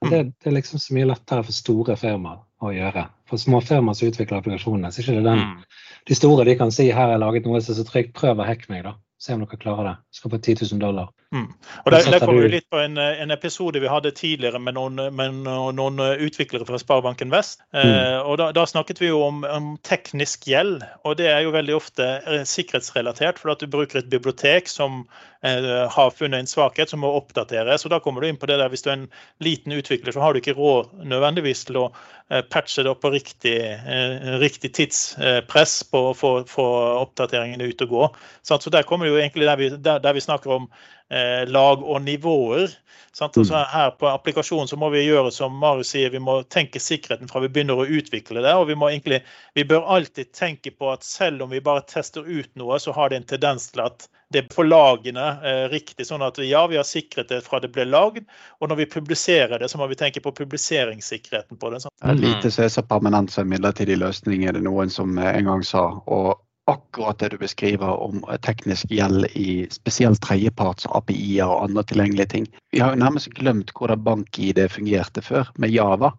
Det, 0.00 0.22
det, 0.24 0.48
er 0.48 0.54
liksom 0.56 0.80
så 0.80 0.94
mye 0.96 1.10
lettere 1.10 1.44
for 1.44 1.52
store 1.52 1.96
firmaer 2.00 2.40
å 2.64 2.70
gjøre. 2.72 3.04
For 3.28 3.40
små 3.40 3.60
firmaer 3.64 3.98
som 3.98 4.08
utvikler 4.08 4.40
applikasjonene, 4.40 4.88
så 4.92 5.00
er 5.00 5.04
ikke 5.04 5.16
det 5.18 5.26
den. 5.26 5.42
Mm. 5.44 5.90
De 6.08 6.16
store 6.16 6.46
de 6.48 6.54
kan 6.56 6.72
si 6.72 6.86
her 6.88 6.96
har 7.02 7.12
jeg 7.12 7.20
laget 7.20 7.48
noe, 7.48 7.60
så 7.60 7.76
trygt, 7.84 8.14
prøv 8.16 8.40
å 8.40 8.46
hacke 8.48 8.72
meg, 8.72 8.86
da. 8.88 8.94
Se 9.20 9.36
om 9.36 9.42
dere 9.44 9.60
klarer 9.60 9.90
det. 9.90 9.96
Skal 10.16 10.32
få 10.32 10.40
10 10.40 10.64
000 10.72 10.80
dollar. 10.80 11.10
Mm. 11.30 11.46
Og 11.84 11.92
Der, 11.92 12.10
der 12.10 12.18
kommer 12.18 12.42
vi 12.42 12.48
litt 12.56 12.66
på 12.74 12.78
en, 12.82 12.98
en, 12.98 13.30
episode 13.30 13.78
vi 13.78 13.86
hadde 13.86 14.10
tidligere 14.10 14.58
med 14.58 14.74
noen, 14.74 14.98
med 15.14 15.36
noen 15.46 16.02
utviklere 16.02 16.66
fra 16.66 16.80
Sparebanken 16.82 17.30
Vest. 17.30 17.62
Mm. 17.70 17.86
Eh, 17.86 18.18
og 18.18 18.40
da, 18.40 18.48
da, 18.56 18.64
snakket 18.66 18.98
vi 18.98 19.12
jo 19.12 19.20
om, 19.22 19.44
om, 19.46 19.68
teknisk 19.86 20.48
gjeld. 20.50 20.82
Og 21.06 21.20
det 21.22 21.30
er 21.30 21.44
jo 21.46 21.54
veldig 21.54 21.76
ofte 21.78 22.08
eh, 22.18 22.42
sikkerhetsrelatert, 22.42 23.38
for 23.38 23.54
at 23.54 23.62
du 23.62 23.70
bruker 23.70 24.02
et 24.02 24.10
bibliotek 24.10 24.66
som 24.70 25.04
eh, 25.46 25.70
har 25.94 26.10
funnet 26.18 26.42
en 26.42 26.50
svakhet 26.50 26.90
som 26.90 27.04
må 27.06 27.14
oppdateres. 27.20 27.86
og 27.86 27.94
Da 27.94 28.02
kommer 28.02 28.26
du 28.26 28.32
inn 28.32 28.40
på 28.40 28.50
det 28.50 28.58
der 28.58 28.74
hvis 28.74 28.82
du 28.82 28.90
er 28.90 28.98
en 28.98 29.08
liten 29.38 29.78
utvikler, 29.78 30.10
så 30.10 30.26
har 30.26 30.34
du 30.34 30.42
ikke 30.42 30.58
råd 30.58 30.98
nødvendigvis 31.14 31.68
til 31.70 31.78
å 31.84 31.88
eh, 31.94 32.42
patche 32.42 32.82
det 32.82 32.90
opp 32.90 33.04
på 33.06 33.14
riktig, 33.14 33.58
eh, 33.70 34.32
riktig 34.42 34.74
tidspress 34.82 35.82
på 35.94 36.08
å 36.10 36.14
få, 36.26 36.40
få 36.50 36.70
oppdateringene 37.06 37.70
ut 37.70 37.86
og 37.86 37.98
gå. 38.00 38.14
Så 38.42 38.58
der 38.66 38.82
kommer 38.88 39.06
jo 39.06 39.20
egentlig 39.20 39.46
der 39.46 39.62
vi, 39.62 39.76
der, 39.78 40.02
der 40.02 40.18
vi 40.18 40.26
snakker 40.26 40.58
om 40.58 40.72
eh, 41.10 41.48
lag 41.48 41.82
og 41.82 42.02
nivåer. 42.02 42.70
Sant? 43.12 43.36
Altså 43.36 43.54
mm. 43.54 43.64
her 43.72 43.90
på 43.90 44.06
applikasjonen 44.06 44.68
så 44.70 44.76
må 44.78 44.90
vi 44.94 45.02
gjøre 45.02 45.32
som 45.34 45.56
Marius 45.58 45.90
sier, 45.94 46.12
vi 46.14 46.22
må 46.22 46.40
tenke 46.46 46.80
sikkerheten 46.80 47.28
fra 47.30 47.42
vi 47.42 47.50
begynner 47.50 47.82
å 47.82 47.86
utvikle 47.86 48.44
det. 48.44 48.54
Og 48.54 48.68
vi, 48.70 48.78
må 48.78 48.90
egentlig, 48.92 49.20
vi 49.58 49.66
bør 49.66 49.88
alltid 49.96 50.30
tenke 50.36 50.70
på 50.70 50.92
at 50.92 51.06
selv 51.06 51.42
om 51.44 51.50
vi 51.50 51.62
bare 51.64 51.82
tester 51.90 52.26
ut 52.26 52.50
noe, 52.60 52.78
så 52.78 52.94
har 52.94 53.10
det 53.10 53.20
en 53.20 53.30
tendens 53.34 53.70
til 53.72 53.82
at 53.88 54.06
det 54.30 54.44
er 54.44 54.50
på 54.52 54.62
lagene 54.62 55.24
eh, 55.42 55.64
riktig. 55.72 56.06
Sånn 56.06 56.22
at 56.22 56.38
ja, 56.46 56.62
vi 56.70 56.78
har 56.78 56.86
sikret 56.86 57.32
det 57.32 57.40
fra 57.42 57.58
det 57.62 57.72
ble 57.74 57.88
lagd, 57.88 58.22
og 58.62 58.70
når 58.70 58.84
vi 58.84 58.90
publiserer 58.92 59.58
det, 59.58 59.70
så 59.72 59.80
må 59.80 59.90
vi 59.90 59.98
tenke 59.98 60.22
på 60.22 60.32
publiseringssikkerheten 60.36 61.58
på 61.58 61.72
det. 61.74 61.82
Sånn. 61.82 61.96
Er 62.06 62.14
lite 62.14 62.52
som 62.54 62.68
er 62.68 62.70
så 62.76 62.86
permanent 62.86 63.34
som 63.34 63.42
en 63.48 63.50
midlertidig 63.56 63.98
løsning, 63.98 64.46
er 64.46 64.54
det 64.54 64.62
noen 64.68 64.92
som 64.92 65.18
en 65.18 65.50
gang 65.50 65.66
sa. 65.66 65.88
og 66.06 66.38
akkurat 66.70 67.18
det 67.18 67.28
du 67.32 67.38
beskriver 67.38 68.02
om 68.02 68.24
teknisk 68.44 68.90
gjeld 68.92 69.26
i 69.38 69.66
spesielt 69.72 70.20
tredjeparts 70.22 70.86
API-er 70.86 71.48
og 71.48 71.64
andre 71.68 71.84
tilgjengelige 71.88 72.32
ting. 72.34 72.48
Vi 72.72 72.82
har 72.82 72.94
jo 72.94 73.02
nærmest 73.02 73.32
glemt 73.38 73.72
hvordan 73.76 74.04
bank-ID 74.04 74.66
fungerte 74.70 75.22
før, 75.22 75.50
med 75.58 75.72
Java. 75.74 76.12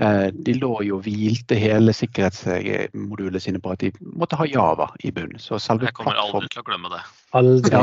Eh, 0.00 0.26
de 0.32 0.54
lå 0.56 0.70
jo 0.86 0.96
og 0.96 1.04
hvilte 1.04 1.56
hele 1.60 1.92
sikkerhetsmodulet 1.92 3.42
sine 3.44 3.60
på 3.60 3.74
at 3.74 3.82
de 3.82 3.90
måtte 4.16 4.38
ha 4.40 4.46
Java 4.48 4.86
i 5.04 5.10
bunnen. 5.12 5.36
Jeg 5.36 5.92
kommer 5.96 6.16
aldri 6.16 6.48
til 6.48 6.62
å 6.62 6.64
glemme 6.64 6.88
det. 6.92 7.00
Aldri. 7.36 7.82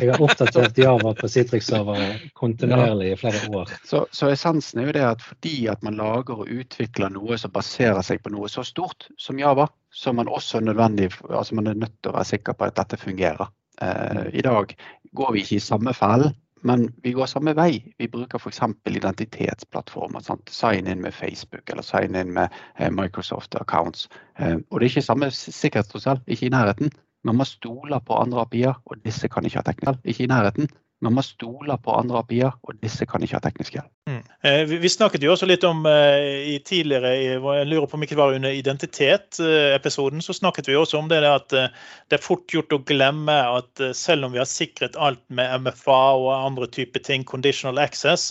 Jeg 0.00 0.08
har 0.08 0.22
oppdatert 0.24 0.80
Java 0.80 1.12
på 1.18 1.28
Citrix-servere 1.28 2.30
kontinuerlig 2.40 3.10
i 3.12 3.18
flere 3.20 3.42
år. 3.52 3.74
Så, 3.84 4.06
så, 4.16 4.30
essensen 4.32 4.80
er 4.80 4.88
jo 4.88 4.96
det 4.96 5.04
at 5.10 5.26
fordi 5.26 5.54
at 5.68 5.84
man 5.84 6.00
lager 6.00 6.40
og 6.40 6.48
utvikler 6.50 7.12
noe 7.12 7.36
som 7.38 7.52
baserer 7.52 8.00
seg 8.06 8.24
på 8.24 8.32
noe 8.32 8.48
så 8.48 8.64
stort 8.64 9.10
som 9.20 9.40
Java, 9.42 9.68
så 9.92 10.08
er 10.08 10.22
man 10.22 10.32
også 10.32 10.62
nødvendig, 10.64 11.10
altså 11.28 11.60
man 11.60 11.68
er 11.68 11.76
nødt 11.84 11.98
til 12.00 12.14
å 12.14 12.16
være 12.16 12.30
sikker 12.32 12.56
på 12.56 12.70
at 12.70 12.80
dette 12.80 12.96
fungerer. 12.96 13.52
Uh, 13.82 14.24
I 14.32 14.44
dag 14.44 14.72
går 15.12 15.36
vi 15.36 15.44
ikke 15.44 15.58
i 15.60 15.64
samme 15.68 15.92
fellen. 15.96 16.32
Men 16.62 16.86
vi 17.02 17.12
går 17.12 17.26
samme 17.26 17.54
vei. 17.58 17.94
Vi 17.98 18.08
bruker 18.08 18.38
f.eks. 18.38 18.60
identitetsplattformer. 18.86 20.22
Sant? 20.22 20.50
Sign 20.50 20.86
in 20.86 21.02
med 21.02 21.14
Facebook 21.14 21.70
eller 21.70 21.82
sign 21.82 22.14
in 22.14 22.32
med 22.32 22.48
eh, 22.78 22.90
Microsoft 22.90 23.54
accounts. 23.58 24.08
Eh, 24.38 24.58
og 24.70 24.80
det 24.80 24.86
er 24.86 24.90
ikke 24.90 25.06
samme 25.08 25.30
sikkerhetstrussel, 25.34 26.22
ikke 26.26 26.46
i 26.46 26.54
nærheten. 26.54 26.92
Man 27.24 27.38
må 27.38 27.46
stole 27.46 28.00
på 28.06 28.18
andre 28.18 28.40
API-er, 28.46 28.78
og 28.86 29.02
disse 29.04 29.28
kan 29.28 29.44
ikke 29.46 29.60
ha 29.60 29.66
teknikal, 29.66 29.98
Ikke 30.04 30.24
i 30.24 30.30
nærheten. 30.30 30.70
Man 31.02 31.16
må 31.16 31.22
stole 31.26 31.74
på 31.82 31.94
andre 31.98 32.20
API-er, 32.22 32.54
og 32.62 32.78
disse 32.82 33.06
kan 33.10 33.22
ikke 33.24 33.34
ha 33.34 33.42
teknisk 33.42 33.74
hjelp. 33.74 33.90
Mm. 34.06 34.20
Eh, 34.46 34.74
vi 34.82 34.90
snakket 34.90 35.24
jo 35.26 35.32
også 35.34 35.48
litt 35.50 35.64
om 35.66 35.82
eh, 35.90 36.52
i 36.52 36.56
tidligere, 36.62 37.10
jeg 37.18 37.40
lurer 37.42 37.88
på 37.90 37.98
om 37.98 38.06
ikke 38.06 38.14
det 38.14 38.20
var 38.20 38.36
under 38.36 38.54
identitet-episoden, 38.54 40.22
så 40.22 40.36
snakket 40.36 40.70
vi 40.70 40.78
også 40.78 41.00
om 41.00 41.10
det 41.10 41.18
at 41.26 41.56
eh, 41.58 41.74
det 42.06 42.20
er 42.20 42.22
fort 42.22 42.46
gjort 42.54 42.76
å 42.76 42.80
glemme 42.86 43.34
at 43.34 43.82
selv 43.98 44.28
om 44.28 44.36
vi 44.36 44.42
har 44.42 44.50
sikret 44.50 44.98
alt 44.98 45.22
med 45.34 45.66
MFA 45.66 46.02
og 46.20 46.30
andre 46.36 46.70
typer 46.70 47.02
ting, 47.02 47.26
conditional 47.26 47.82
access, 47.82 48.30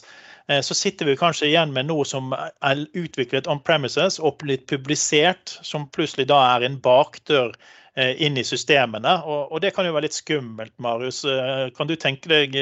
så 0.51 0.75
sitter 0.75 1.07
vi 1.07 1.13
kanskje 1.15 1.45
igjen 1.47 1.71
med 1.71 1.86
noe 1.88 2.03
som 2.03 2.34
er 2.36 2.79
utviklet 2.97 3.45
on 3.47 3.62
premises 3.63 4.17
og 4.19 4.41
blitt 4.41 4.65
publisert, 4.67 5.53
som 5.63 5.86
plutselig 5.95 6.25
da 6.27 6.41
er 6.57 6.65
en 6.67 6.75
bakdør 6.84 7.53
Eh, 7.55 7.79
inn 7.97 8.38
i 8.39 8.43
systemene. 8.47 9.17
Og, 9.27 9.58
det 9.63 9.73
kan 9.75 9.88
jo 9.88 9.91
være 9.95 10.08
litt 10.08 10.15
skummelt, 10.15 10.73
Marius. 10.82 11.23
Eh, 11.27 11.65
kan 11.75 11.89
du 11.89 11.97
tenke 11.99 12.32
deg 12.32 12.56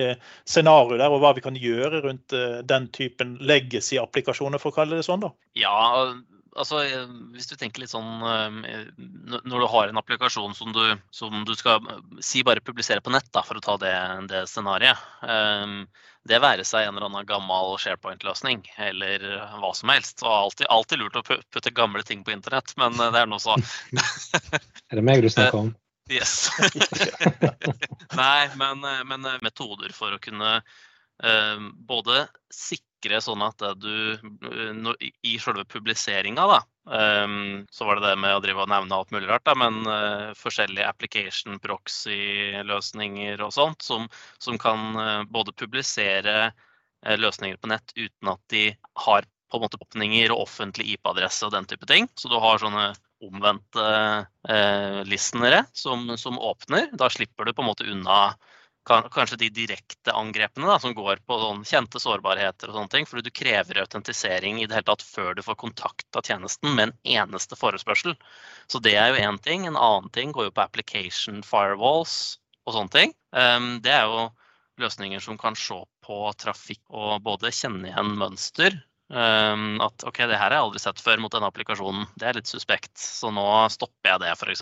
scenarioet 0.50 1.02
der, 1.04 1.14
og 1.14 1.22
hva 1.22 1.36
vi 1.38 1.44
kan 1.46 1.60
gjøre 1.60 2.02
rundt 2.08 2.34
den 2.66 2.90
typen 2.96 3.38
legacy-applikasjoner, 3.38 4.62
for 4.62 4.74
å 4.74 4.80
kalle 4.82 4.98
det 4.98 5.06
sånn? 5.06 5.28
da? 5.28 5.34
Ja, 5.60 5.78
altså 6.56 6.82
hvis 7.36 7.50
du 7.50 7.56
tenker 7.60 7.84
litt 7.84 7.92
sånn 7.92 8.24
Når 8.24 9.56
du 9.62 9.66
har 9.72 9.90
en 9.90 10.00
applikasjon 10.02 10.56
som 10.58 10.74
du, 10.76 10.84
som 11.14 11.44
du 11.46 11.54
skal 11.58 11.86
si 12.26 12.44
bare 12.48 12.64
publisere 12.66 13.04
på 13.06 13.14
nett, 13.14 13.30
da, 13.36 13.44
for 13.46 13.60
å 13.60 13.64
ta 13.64 13.78
det, 13.82 13.96
det 14.32 14.46
scenarioet. 14.50 14.98
Det 16.28 16.40
være 16.44 16.66
seg 16.68 16.86
en 16.86 16.98
eller 16.98 17.08
annen 17.08 17.28
gammel 17.28 17.78
SharePoint-løsning 17.80 18.66
eller 18.90 19.24
hva 19.62 19.72
som 19.78 19.92
helst. 19.94 20.22
Og 20.26 20.32
alltid, 20.34 20.68
alltid 20.70 21.02
lurt 21.02 21.20
å 21.20 21.24
putte 21.26 21.72
gamle 21.74 22.04
ting 22.06 22.26
på 22.26 22.34
internett, 22.36 22.76
men 22.78 22.98
eh, 23.00 23.12
det 23.16 23.24
er 23.24 23.30
nå 23.32 23.40
så. 23.42 23.56
er 24.92 25.00
det 25.00 25.06
meg 25.06 25.24
du 25.24 25.30
snakker 25.32 25.64
om? 25.64 25.72
Yes. 26.12 26.50
Nei, 28.20 28.50
men, 28.60 28.84
eh, 28.84 29.02
men, 29.08 29.26
eh, 29.26 29.42
metoder 29.46 29.96
for 29.96 30.16
å 30.16 30.22
kunne 30.22 30.60
både 31.90 32.22
sikre 32.56 32.89
sånn 33.24 33.46
at 33.46 33.64
du 33.80 34.18
i 35.24 35.38
selve 35.40 35.64
publiseringa, 35.66 36.62
Um, 36.90 37.68
så 37.72 37.86
var 37.86 38.00
det 38.00 38.08
det 38.08 38.16
med 38.18 38.34
å 38.34 38.42
drive 38.42 38.64
og 38.64 38.72
nevne 38.72 38.98
alt 38.98 39.12
mulig 39.14 39.28
rart, 39.30 39.44
da, 39.46 39.54
men 39.62 39.84
uh, 39.86 40.32
forskjellige 40.38 40.88
application 40.90 41.60
proxy-løsninger 41.62 43.44
og 43.46 43.54
sånt, 43.54 43.86
som, 43.86 44.08
som 44.42 44.58
kan 44.58 44.98
uh, 44.98 45.22
både 45.30 45.54
publisere 45.54 46.50
uh, 46.50 47.18
løsninger 47.20 47.60
på 47.62 47.70
nett 47.70 47.94
uten 47.94 48.32
at 48.34 48.42
de 48.50 48.64
har 49.06 49.28
på 49.50 49.60
en 49.60 49.66
måte 49.68 49.78
åpninger 49.86 50.34
og 50.34 50.48
offentlig 50.48 50.96
IP-adresse 50.96 51.46
og 51.46 51.54
den 51.54 51.70
type 51.70 51.86
ting. 51.90 52.10
Så 52.18 52.30
du 52.32 52.38
har 52.42 52.62
sånne 52.62 52.92
omvendte 53.26 53.86
listenere 55.10 55.64
som, 55.76 56.06
som, 56.22 56.38
åpner. 56.40 56.86
Da 56.96 57.10
slipper 57.12 57.50
du 57.50 57.52
på 57.52 57.66
en 57.66 57.68
måte 57.68 57.88
unna 57.90 58.20
kanskje 58.90 59.38
de 59.40 59.50
direkte 59.54 60.14
angrepene 60.16 60.68
da, 60.70 60.78
som 60.82 60.96
går 60.98 61.22
på 61.28 61.38
sånn 61.42 61.62
kjente 61.68 62.02
sårbarheter 62.02 62.72
og 62.72 62.78
sånne 62.78 62.94
ting. 62.94 63.08
Fordi 63.10 63.26
du 63.28 63.32
krever 63.36 63.82
autentisering 63.84 64.62
i 64.62 64.68
det 64.68 64.80
hele 64.80 64.90
tatt 64.90 65.06
før 65.06 65.38
du 65.38 65.44
får 65.46 65.60
kontakt 65.62 66.20
av 66.20 66.26
tjenesten 66.28 66.74
med 66.76 66.90
en 66.90 66.96
eneste 67.22 67.58
forespørsel. 67.60 68.18
Så 68.72 68.82
det 68.84 68.96
er 69.00 69.14
jo 69.14 69.24
én 69.30 69.40
ting. 69.46 69.68
En 69.70 69.80
annen 69.80 70.12
ting 70.16 70.34
går 70.36 70.50
jo 70.50 70.56
på 70.58 70.66
application 70.66 71.44
firewalls 71.46 72.40
og 72.66 72.76
sånne 72.76 72.96
ting. 72.96 73.16
Um, 73.36 73.78
det 73.86 73.94
er 73.96 74.10
jo 74.10 74.30
løsninger 74.80 75.22
som 75.24 75.38
kan 75.38 75.58
se 75.60 75.82
på 76.06 76.20
trafikk 76.40 76.82
og 76.90 77.20
både 77.26 77.52
kjenne 77.54 77.92
igjen 77.92 78.16
mønster 78.18 78.80
Um, 79.10 79.80
at 79.82 80.04
OK, 80.06 80.20
det 80.30 80.38
her 80.38 80.52
har 80.52 80.54
jeg 80.54 80.62
aldri 80.68 80.80
sett 80.84 81.00
før 81.02 81.18
mot 81.24 81.34
denne 81.34 81.48
applikasjonen. 81.50 82.06
Det 82.22 82.28
er 82.30 82.38
litt 82.38 82.50
suspekt, 82.50 82.92
så 83.02 83.32
nå 83.34 83.46
stopper 83.74 84.12
jeg 84.12 84.22
det, 84.22 84.36
f.eks. 84.36 84.62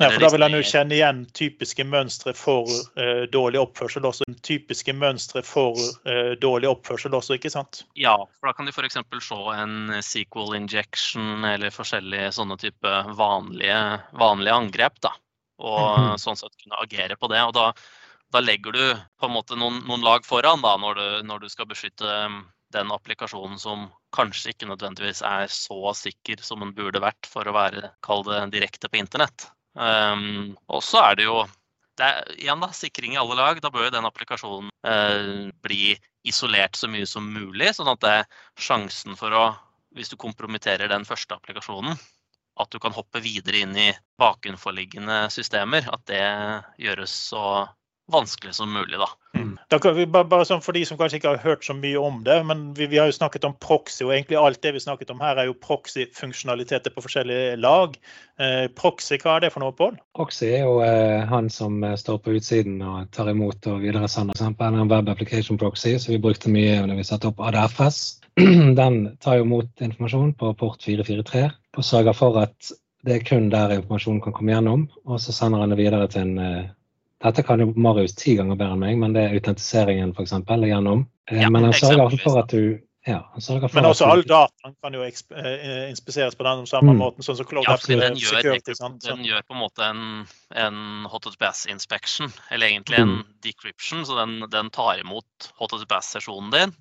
Ja, 0.00 0.08
for 0.08 0.22
da 0.22 0.30
vil 0.32 0.46
han 0.46 0.56
jo 0.56 0.62
kjenne 0.64 0.96
igjen 0.96 1.20
typiske 1.36 1.84
mønstre 1.84 2.32
for 2.38 2.70
uh, 2.96 3.26
dårlig 3.28 3.60
oppførsel 3.60 4.08
også. 4.08 4.24
Typiske 4.46 4.94
mønstre 4.96 5.44
for 5.44 5.76
uh, 6.08 6.32
dårlig 6.40 6.70
oppførsel 6.72 7.18
også, 7.18 7.36
ikke 7.36 7.52
sant? 7.52 7.82
Ja, 7.98 8.16
for 8.38 8.48
da 8.48 8.56
kan 8.56 8.70
de 8.70 8.72
f.eks. 8.72 8.96
se 9.28 9.40
en 9.58 9.94
sequel 10.06 10.56
injection 10.62 11.44
eller 11.44 11.74
forskjellige 11.74 12.32
sånne 12.40 12.56
type 12.64 12.98
vanlige, 13.20 13.80
vanlige 14.16 14.58
angrep. 14.64 15.00
da, 15.04 15.12
Og 15.60 15.80
mm 15.84 16.04
-hmm. 16.06 16.20
sånn 16.24 16.40
sett 16.40 16.56
kunne 16.62 16.80
agere 16.80 17.16
på 17.16 17.28
det. 17.28 17.42
og 17.44 17.52
da 17.52 17.72
da 18.30 18.40
legger 18.40 18.72
du 18.72 18.96
på 19.20 19.26
en 19.26 19.32
måte 19.32 19.56
noen, 19.56 19.80
noen 19.88 20.02
lag 20.04 20.26
foran 20.26 20.60
da, 20.60 20.76
når 20.76 20.94
du, 20.94 21.22
når 21.22 21.38
du 21.38 21.48
skal 21.48 21.66
beskytte 21.66 22.04
den 22.74 22.90
applikasjonen 22.92 23.58
som 23.60 23.86
kanskje 24.14 24.52
ikke 24.52 24.68
nødvendigvis 24.68 25.22
er 25.26 25.48
så 25.52 25.92
sikker 25.96 26.42
som 26.44 26.64
den 26.64 26.74
burde 26.76 27.02
vært 27.02 27.28
for 27.28 27.48
å 27.48 27.54
være, 27.56 27.92
kall 28.04 28.24
det, 28.26 28.42
direkte 28.56 28.90
på 28.90 29.00
internett. 29.00 29.48
Um, 29.78 30.56
og 30.68 30.82
så 30.84 31.02
er 31.10 31.18
det 31.18 31.28
jo 31.28 31.38
det 31.98 32.06
er, 32.06 32.28
igjen 32.38 32.60
da, 32.62 32.68
sikring 32.74 33.16
i 33.16 33.20
alle 33.20 33.38
lag. 33.38 33.58
Da 33.62 33.72
bør 33.74 33.88
jo 33.88 33.94
den 33.94 34.06
applikasjonen 34.06 34.70
uh, 34.86 35.48
bli 35.64 35.96
isolert 36.28 36.78
så 36.78 36.90
mye 36.90 37.08
som 37.10 37.26
mulig. 37.32 37.72
Sånn 37.74 37.90
at 37.90 38.04
det 38.04 38.12
er 38.20 38.28
sjansen 38.60 39.18
for 39.18 39.34
å, 39.34 39.48
hvis 39.96 40.12
du 40.12 40.18
kompromitterer 40.20 40.90
den 40.92 41.06
første 41.08 41.34
applikasjonen, 41.34 41.98
at 42.58 42.70
du 42.74 42.78
kan 42.82 42.94
hoppe 42.94 43.22
videre 43.22 43.64
inn 43.64 43.74
i 43.78 43.90
bakenforliggende 44.18 45.24
systemer. 45.34 45.88
At 45.90 46.06
det 46.10 46.22
gjøres 46.82 47.14
så 47.32 47.42
vanskelig 48.12 48.54
som 48.54 48.72
mulig. 48.72 48.98
da. 48.98 49.08
Mm. 49.38 49.58
da 49.70 49.92
vi, 49.92 50.06
bare, 50.06 50.44
sånn 50.48 50.62
For 50.64 50.74
de 50.74 50.82
som 50.88 50.98
kanskje 50.98 51.20
ikke 51.20 51.32
har 51.34 51.42
hørt 51.44 51.66
så 51.66 51.74
mye 51.76 52.00
om 52.00 52.22
det, 52.24 52.38
men 52.48 52.72
vi, 52.76 52.88
vi, 52.88 52.98
har 52.98 53.10
jo 53.10 53.16
snakket 53.16 53.44
om 53.44 53.56
proxy, 53.60 54.04
og 54.06 54.14
egentlig 54.14 54.38
alt 54.40 54.62
det 54.64 54.72
vi 54.76 54.82
snakket 54.82 55.12
om 55.14 55.20
her 55.22 55.38
er 55.38 55.50
jo 55.50 55.56
proxy-funksjonaliteter 55.66 56.94
på 56.94 57.04
forskjellige 57.04 57.58
lag. 57.60 57.98
Eh, 58.40 58.66
proxy, 58.78 59.20
hva 59.22 59.36
er 59.36 59.46
det 59.46 59.52
for 59.54 59.64
noe, 59.64 59.76
Pål? 59.76 59.98
Proxy 60.16 60.48
er 60.48 60.64
jo 60.64 60.80
eh, 60.86 61.26
han 61.28 61.50
som 61.52 61.82
eh, 61.84 61.98
står 62.00 62.22
på 62.24 62.38
utsiden 62.38 62.80
og 62.82 63.12
tar 63.14 63.30
imot 63.32 63.68
og 63.70 63.84
videresender 63.84 64.38
Eksempel 64.38 64.78
en 64.78 64.90
web 64.90 65.12
application 65.12 65.60
proxy, 65.60 65.98
som 66.00 66.14
vi 66.14 66.22
brukte 66.22 66.52
mye 66.52 66.80
når 66.88 67.02
vi 67.02 67.08
satte 67.08 67.30
opp 67.30 67.42
ADFS. 67.44 68.02
Den 68.80 69.00
tar 69.22 69.38
jo 69.38 69.46
imot 69.46 69.84
informasjon 69.84 70.34
på 70.38 70.52
port 70.58 70.84
443 70.84 71.48
og 71.78 71.86
sørger 71.86 72.16
for 72.16 72.38
at 72.40 72.72
det 73.06 73.14
er 73.14 73.26
kun 73.26 73.46
der 73.52 73.76
informasjonen 73.76 74.20
kan 74.20 74.34
komme 74.34 74.52
gjennom, 74.52 74.88
og 75.06 75.20
så 75.22 75.32
sender 75.32 75.62
han 75.62 75.70
det 75.72 75.78
videre 75.78 76.08
til 76.10 76.24
en 76.26 76.40
eh, 76.42 76.70
dette 77.24 77.42
kan 77.42 77.60
jo 77.60 77.72
Marius 77.74 78.14
ti 78.14 78.36
ganger 78.38 78.58
bedre 78.58 78.76
enn 78.76 78.82
meg, 78.82 78.98
men 79.00 79.14
det 79.16 79.24
er 79.24 79.38
autentiseringen 79.38 80.12
f.eks. 80.14 80.36
gjennom. 80.46 81.06
Eh, 81.30 81.40
ja, 81.42 81.50
men 81.50 81.66
han 81.66 81.74
sørger 81.74 82.14
for 82.22 82.42
at 82.42 82.54
du 82.54 82.78
ja, 83.08 83.22
Men 83.72 83.86
også 83.88 84.04
all 84.04 84.20
dataen 84.26 84.74
kan 84.84 84.92
jo 84.92 85.00
eh, 85.00 85.86
inspiseres 85.88 86.34
på 86.36 86.44
den 86.44 86.66
samme 86.68 86.92
mm. 86.92 86.98
måten. 87.00 87.24
sånn 87.24 87.38
som 87.38 87.46
Cloud 87.48 87.64
ja, 87.64 87.78
den, 87.88 88.18
gjør, 88.20 88.42
security, 88.42 88.74
den 89.06 89.22
gjør 89.24 89.46
på 89.48 89.54
en 89.56 89.62
måte 89.62 89.86
en, 89.86 90.02
en 90.52 91.06
HTTPS 91.08 91.64
inspection, 91.72 92.28
eller 92.52 92.68
egentlig 92.68 92.98
en 93.00 93.14
mm. 93.14 93.22
decryption. 93.46 94.04
Så 94.04 94.18
den, 94.18 94.42
den 94.52 94.68
tar 94.74 95.00
imot 95.00 95.48
HTTPS-sesjonen 95.56 96.52
din 96.52 96.74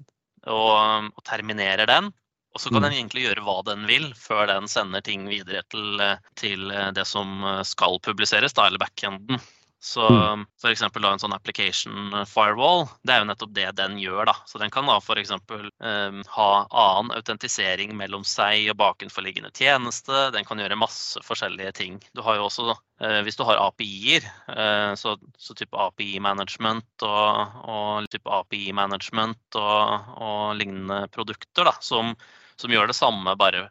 og, 0.52 0.74
og, 1.14 1.22
terminerer 1.30 1.88
den. 1.88 2.12
Og 2.52 2.60
så 2.60 2.74
kan 2.74 2.82
mm. 2.82 2.90
den 2.90 2.98
egentlig 2.98 3.24
gjøre 3.30 3.46
hva 3.48 3.62
den 3.70 3.88
vil 3.88 4.10
før 4.18 4.50
den 4.52 4.68
sender 4.68 5.06
ting 5.06 5.30
videre 5.32 5.64
til, 5.72 6.04
til 6.36 6.74
det 6.98 7.08
som 7.08 7.40
skal 7.68 8.02
publiseres, 8.04 8.58
da, 8.58 8.68
eller 8.68 8.84
backenden. 8.84 9.40
Så 9.80 10.10
mm. 10.10 10.46
f.eks. 10.62 10.82
en 10.82 11.20
sånn 11.22 11.36
application 11.36 12.16
firewall, 12.26 12.88
det 13.06 13.14
er 13.14 13.22
jo 13.22 13.28
nettopp 13.30 13.52
det 13.54 13.68
den 13.78 14.00
gjør. 14.02 14.26
da. 14.30 14.34
Så 14.50 14.58
den 14.62 14.72
kan 14.74 14.90
da 14.90 14.98
f.eks. 14.98 15.34
Um, 15.38 16.24
ha 16.34 16.50
annen 16.66 17.14
autentisering 17.14 17.94
mellom 17.98 18.26
seg 18.26 18.72
og 18.72 18.80
bakenforliggende 18.82 19.54
tjeneste. 19.54 20.32
Den 20.34 20.48
kan 20.50 20.62
gjøre 20.62 20.80
masse 20.80 21.22
forskjellige 21.26 21.76
ting. 21.78 22.00
Du 22.18 22.24
har 22.26 22.40
jo 22.40 22.48
også, 22.48 22.74
uh, 22.74 23.20
hvis 23.28 23.38
du 23.38 23.46
har 23.46 23.62
API-er, 23.68 24.26
uh, 24.50 24.98
så, 24.98 25.14
så, 25.38 25.58
type 25.58 25.78
API-management 25.78 27.06
og, 27.06 27.62
og, 27.70 28.10
type 28.14 28.34
API-management 28.42 29.62
og, 29.62 30.12
og, 30.18 30.42
lignende 30.58 31.04
produkter 31.14 31.70
da, 31.70 31.78
som, 31.86 32.16
som 32.58 32.74
gjør 32.74 32.90
det 32.90 32.98
samme, 32.98 33.38
bare 33.38 33.68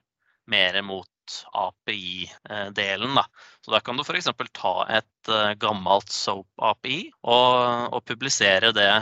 mer 0.47 0.79
mot 0.87 1.11
API-delen. 1.53 3.19
Så 3.65 3.75
Da 3.75 3.81
kan 3.81 3.99
du 3.99 4.05
f.eks. 4.05 4.29
ta 4.53 4.75
et 4.99 5.33
uh, 5.33 5.53
gammelt 5.61 6.13
SOAP-API 6.13 7.01
og, 7.23 7.93
og, 7.93 8.01
publisere 8.07 8.73
det 8.77 8.93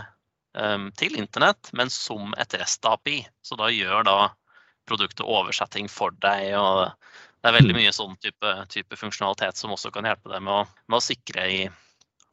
um, 0.59 0.91
til 0.97 1.19
internett, 1.21 1.73
men 1.73 1.93
som 1.93 2.35
et 2.39 2.57
REST-API. 2.57 3.21
Så 3.45 3.59
da 3.61 3.71
gjør 3.73 4.07
da 4.09 4.19
produktet 4.89 5.27
oversetting 5.27 5.89
for 5.89 6.15
deg. 6.25 6.55
og 6.59 6.91
Det 7.41 7.51
er 7.51 7.59
veldig 7.59 7.77
mye 7.77 7.95
sånn 7.95 8.17
type, 8.23 8.57
type 8.73 8.99
funksjonalitet 9.01 9.61
som 9.61 9.75
også 9.75 9.93
kan 9.95 10.09
hjelpe 10.09 10.33
deg 10.33 10.45
med 10.45 10.55
å, 10.55 10.67
med 10.89 11.01
å, 11.01 11.05
sikre 11.05 11.47
i 11.51 11.63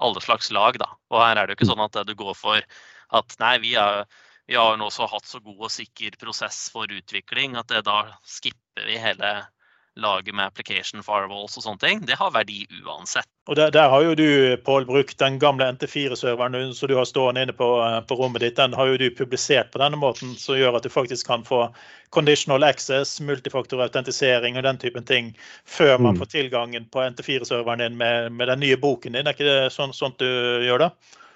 alle 0.01 0.23
slags 0.23 0.51
lag. 0.56 0.80
Da. 0.82 0.89
Og 1.13 1.23
her 1.23 1.38
er 1.38 1.47
det 1.47 1.56
jo 1.56 1.62
ikke 1.62 1.71
sånn 1.71 1.86
at 1.86 2.01
du 2.08 2.15
går 2.17 2.36
for 2.38 2.60
at 3.12 3.39
nei, 3.43 3.56
vi 3.63 3.75
har, 3.75 4.06
vi 4.47 4.58
har 4.60 4.77
nå 4.80 4.88
også 4.89 5.10
hatt 5.12 5.27
så 5.27 5.41
god 5.43 5.67
og 5.67 5.73
sikker 5.73 6.15
prosess 6.19 6.63
for 6.73 6.91
utvikling 6.91 7.58
at 7.60 7.71
det, 7.71 7.84
da 7.88 8.04
skipper 8.27 8.88
vi 8.88 8.99
hele 8.99 9.34
lage 9.95 10.32
med 10.34 10.45
application 10.45 11.04
firewalls 11.04 11.58
og 11.60 11.65
sånne 11.65 11.82
ting, 11.84 12.01
det 12.08 12.15
har 12.19 12.32
verdi 12.32 12.63
uansett. 12.86 13.27
Og 13.49 13.56
Der, 13.56 13.71
der 13.73 13.89
har 13.89 14.04
jo 14.06 14.13
du 14.15 14.58
Paul, 14.65 14.86
brukt 14.86 15.17
den 15.19 15.39
gamle 15.39 15.67
NT4-serveren 15.73 16.73
som 16.77 16.88
du 16.88 16.95
har 16.95 17.06
stående 17.10 17.43
inne 17.43 17.56
på, 17.58 17.67
eh, 17.84 17.99
på, 18.08 18.15
rommet 18.15 18.41
ditt. 18.45 18.56
Den 18.56 18.73
har 18.77 18.88
jo 18.88 18.99
du 19.01 19.10
publisert 19.12 19.71
på 19.73 19.82
denne 19.82 19.99
måten, 19.99 20.36
som 20.39 20.60
gjør 20.60 20.77
at 20.77 20.88
du 20.88 20.89
faktisk 20.93 21.27
kan 21.27 21.43
få 21.43 21.65
conditional 22.15 22.63
access, 22.63 23.19
multifaktorautentisering 23.21 24.58
og 24.58 24.63
den 24.63 24.77
typen 24.77 25.04
ting 25.08 25.34
før 25.65 25.97
man 25.97 26.15
mm. 26.15 26.21
får 26.21 26.32
tilgangen 26.36 26.88
på 26.93 27.04
NT4-serveren 27.10 27.84
din 27.84 27.97
med, 27.97 28.32
med, 28.32 28.47
den 28.47 28.63
nye 28.63 28.77
boken 28.77 29.17
din. 29.17 29.27
Er 29.27 29.36
ikke 29.36 29.49
det 29.49 29.73
sånn, 29.75 29.95
sånt 29.95 30.21
du 30.21 30.30
gjør 30.67 30.88
det? 30.88 30.91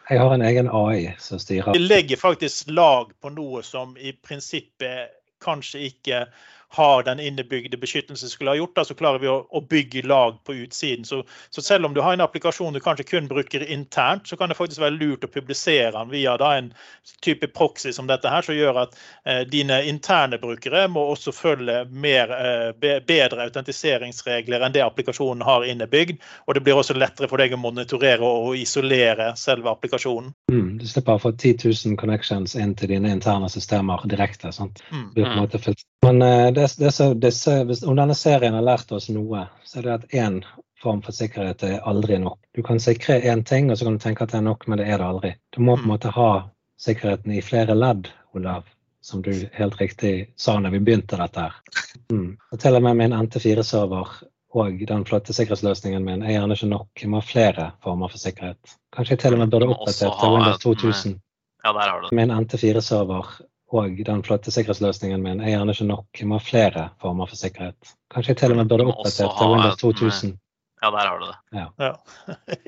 Jeg 0.05 0.21
har 0.21 0.33
en 0.35 0.45
egen 0.45 0.69
AI 0.69 1.15
som 1.19 1.41
styrer. 1.41 1.73
Vi 1.73 1.81
legger 1.81 2.21
faktisk 2.21 2.69
lag 2.69 3.09
på 3.19 3.33
noe 3.33 3.63
som 3.65 3.97
i 3.97 4.13
prinsippet 4.13 5.15
kanskje 5.43 5.87
ikke 5.89 6.25
har 6.75 7.03
den 7.07 7.19
innebygde 7.19 7.77
beskyttelsen 7.79 8.29
skulle 8.29 8.51
ha 8.51 8.59
gjort, 8.59 8.75
da, 8.75 8.85
så 8.85 8.95
klarer 8.97 9.21
vi 9.23 9.29
å, 9.31 9.37
å 9.49 9.61
bygge 9.61 10.05
lag 10.07 10.37
på 10.43 10.57
utsiden. 10.65 11.05
Så, 11.07 11.21
så, 11.49 11.61
selv 11.61 11.87
om 11.87 11.95
du 11.95 12.01
har 12.03 12.13
en 12.13 12.23
applikasjon 12.25 12.75
du 12.75 12.81
kanskje 12.83 13.07
kun 13.09 13.29
bruker 13.31 13.63
internt, 13.63 14.27
så 14.27 14.37
kan 14.37 14.51
det 14.51 14.57
faktisk 14.59 14.83
være 14.83 14.97
lurt 14.97 15.23
å 15.23 15.31
publisere 15.31 15.93
den 15.95 16.11
via 16.11 16.35
da, 16.41 16.51
en 16.59 16.71
type 17.25 17.47
proxy 17.55 17.93
som 17.95 18.09
dette 18.11 18.29
her, 18.31 18.45
som 18.45 18.57
gjør 18.57 18.81
at 18.85 18.97
eh, 19.25 19.41
dine 19.47 19.81
interne 19.89 20.39
brukere 20.41 20.85
må 20.91 21.05
også 21.13 21.33
følge 21.35 21.81
mer, 21.89 22.33
eh, 22.35 22.99
bedre 23.07 23.47
autentiseringsregler 23.47 24.65
enn 24.65 24.75
det 24.75 24.83
applikasjonen 24.85 25.45
har 25.45 25.65
innebygd. 25.67 26.19
Og 26.45 26.57
det 26.57 26.65
blir 26.65 26.79
også 26.79 26.97
lettere 26.97 27.29
for 27.31 27.41
deg 27.41 27.55
å 27.55 27.61
monitorere 27.61 28.25
og 28.25 28.59
isolere 28.59 29.31
selve 29.39 29.71
applikasjonen. 29.71 30.33
Mm, 30.51 30.75
du 30.81 30.87
slipper 30.89 31.17
å 31.17 31.23
få 31.23 31.33
10 31.35 31.63
000 31.63 31.99
connections 31.99 32.55
inn 32.59 32.75
til 32.77 32.91
dine 32.91 33.11
interne 33.15 33.49
systemer 33.51 34.03
direkte. 34.09 34.51
sant? 34.55 34.83
Mm. 34.91 35.11
Men 36.05 36.21
eh, 36.21 36.51
det, 36.53 36.64
det, 36.73 36.91
det, 37.21 37.83
om 37.85 37.95
denne 37.95 38.15
serien 38.15 38.53
har 38.57 38.65
lært 38.65 38.91
oss 38.91 39.09
noe, 39.13 39.47
så 39.63 39.79
er 39.79 39.87
det 39.87 39.95
at 39.95 40.13
én 40.13 40.41
form 40.81 41.01
for 41.05 41.15
sikkerhet 41.15 41.63
er 41.63 41.79
aldri 41.87 42.17
nok. 42.21 42.39
Du 42.55 42.63
kan 42.63 42.79
sikre 42.79 43.21
én 43.21 43.43
ting, 43.43 43.71
og 43.71 43.77
så 43.77 43.85
kan 43.85 43.97
du 43.97 44.03
tenke 44.03 44.23
at 44.23 44.33
det 44.33 44.41
er 44.41 44.47
nok, 44.47 44.67
men 44.67 44.81
det 44.81 44.87
er 44.89 45.01
det 45.01 45.07
aldri. 45.07 45.33
Du 45.55 45.61
må 45.61 45.75
på 45.75 45.83
en 45.83 45.87
mm. 45.87 45.93
måte 45.93 46.13
ha 46.15 46.29
sikkerheten 46.81 47.33
i 47.33 47.41
flere 47.41 47.75
ledd, 47.77 48.09
Olav, 48.35 48.67
som 49.01 49.21
du 49.25 49.31
helt 49.53 49.81
riktig 49.81 50.13
sa 50.35 50.57
når 50.59 50.75
vi 50.75 50.83
begynte 50.89 51.19
dette 51.21 51.47
her. 51.47 51.59
Mm. 52.11 52.35
Og 52.51 52.61
til 52.61 52.77
og 52.77 52.85
med 52.85 52.99
min 53.01 53.15
NT4-server 53.15 54.15
og 54.55 54.85
den 54.87 55.03
flotte 55.07 55.33
sikkerhetsløsningen 55.35 56.03
min 56.03 56.23
er 56.23 56.37
gjerne 56.37 56.55
ikke 56.55 56.71
nok. 56.71 56.89
Jeg 57.01 57.11
må 57.11 57.19
ha 57.19 57.27
flere 57.27 57.65
former 57.83 58.11
for 58.11 58.21
sikkerhet. 58.21 58.75
Kanskje 58.95 59.15
jeg 59.15 59.23
til 59.25 59.35
og 59.35 59.41
med 59.41 59.51
burde 59.51 59.71
oppdatert 59.73 60.19
til 60.21 60.35
Windows 60.35 60.61
2000. 60.63 61.17
Ja, 61.65 61.73
der 61.73 61.89
har 61.89 61.99
du 61.99 62.07
det. 62.07 62.15
Min 62.15 62.31
NT4-server 62.31 63.33
og 63.75 63.99
den 64.07 64.23
flotte 64.23 64.53
sikkerhetsløsningen 64.53 65.21
min 65.23 65.41
er 65.43 65.51
gjerne 65.53 65.75
ikke 65.75 65.87
nok. 65.89 66.07
Vi 66.19 66.27
må 66.29 66.39
ha 66.39 66.43
flere 66.43 66.87
former 67.01 67.29
for 67.29 67.39
sikkerhet. 67.39 67.95
Kanskje 68.13 68.33
jeg 68.33 68.41
til 68.41 68.55
og 68.55 68.59
med 68.61 68.71
burde 68.71 68.87
oppdatert 68.91 69.37
til 69.37 69.53
Windows 69.53 69.79
2000. 69.81 70.35
Ja, 70.83 70.91
der 70.91 71.07
har 71.07 71.19
du 71.19 71.25
det. 71.25 71.37
Ja, 71.59 71.67
ja. 71.79 71.93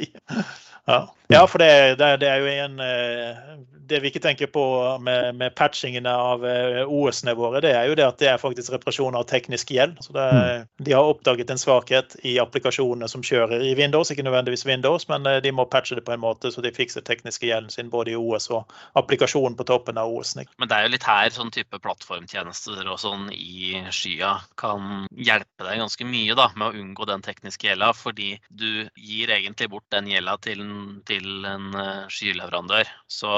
ja. 0.93 0.99
ja 1.29 1.45
for 1.45 1.61
det, 1.63 1.99
det, 1.99 2.11
det, 2.21 2.29
er 2.29 2.37
jo 2.41 2.53
en 2.65 2.79
eh, 2.79 3.57
det 3.87 4.01
vi 4.03 4.11
ikke 4.11 4.23
tenker 4.23 4.49
på 4.51 4.63
med, 5.03 5.35
med 5.39 5.55
patchingene 5.57 6.11
av 6.11 6.45
eh, 6.47 6.83
OS-ene 6.83 7.35
våre, 7.37 7.61
det 7.63 7.73
er 7.75 7.87
jo 7.89 7.97
det 7.97 8.05
at 8.05 8.19
det 8.21 8.29
er 8.31 8.41
faktisk 8.41 8.73
reparasjon 8.73 9.17
av 9.17 9.27
teknisk 9.29 9.71
gjeld. 9.73 9.97
Så 10.03 10.15
det, 10.15 10.27
mm. 10.27 10.67
De 10.87 10.95
har 10.95 11.07
oppdaget 11.07 11.51
en 11.53 11.61
svakhet 11.61 12.17
i 12.27 12.37
applikasjonene 12.41 13.09
som 13.11 13.23
kjører 13.25 13.63
i 13.63 13.73
Windows, 13.79 14.11
ikke 14.11 14.25
nødvendigvis 14.27 14.65
Windows, 14.67 15.07
men 15.11 15.27
de 15.43 15.53
må 15.55 15.67
patche 15.71 15.97
det 15.97 16.05
på 16.07 16.15
en 16.15 16.23
måte 16.23 16.51
så 16.53 16.63
de 16.63 16.73
fikser 16.73 17.05
tekniske 17.07 17.47
gjelden 17.47 17.73
sin 17.73 17.91
både 17.93 18.13
i 18.13 18.19
OS 18.19 18.49
og 18.53 18.77
applikasjonen 18.99 19.57
på 19.57 19.67
toppen 19.67 19.97
av 19.97 20.11
OS. 20.11 20.35
-en. 20.37 20.47
Men 20.57 20.67
det 20.67 20.77
er 20.77 20.83
jo 20.83 20.93
litt 20.95 21.07
her 21.07 21.29
sånn 21.29 21.51
type 21.51 21.79
plattformtjenester 21.79 22.87
og 22.87 22.99
sånn 22.99 23.29
i 23.33 23.83
skya 23.91 24.37
kan 24.57 25.07
hjelpe 25.11 25.63
deg 25.63 25.79
ganske 25.79 26.05
mye 26.05 26.35
da, 26.35 26.49
med 26.55 26.67
å 26.67 26.81
unngå 26.81 27.07
den 27.07 27.21
tekniske 27.21 27.67
gjelda, 27.67 27.93
fordi 27.93 28.39
du 28.49 28.89
gir 28.95 29.29
egentlig 29.29 29.69
bort 29.69 29.87
den 29.91 30.07
gjelda 30.07 30.37
til, 30.37 30.63
til 31.05 31.45
en 31.45 31.71
skyleverandør. 32.11 32.87
Så 33.07 33.31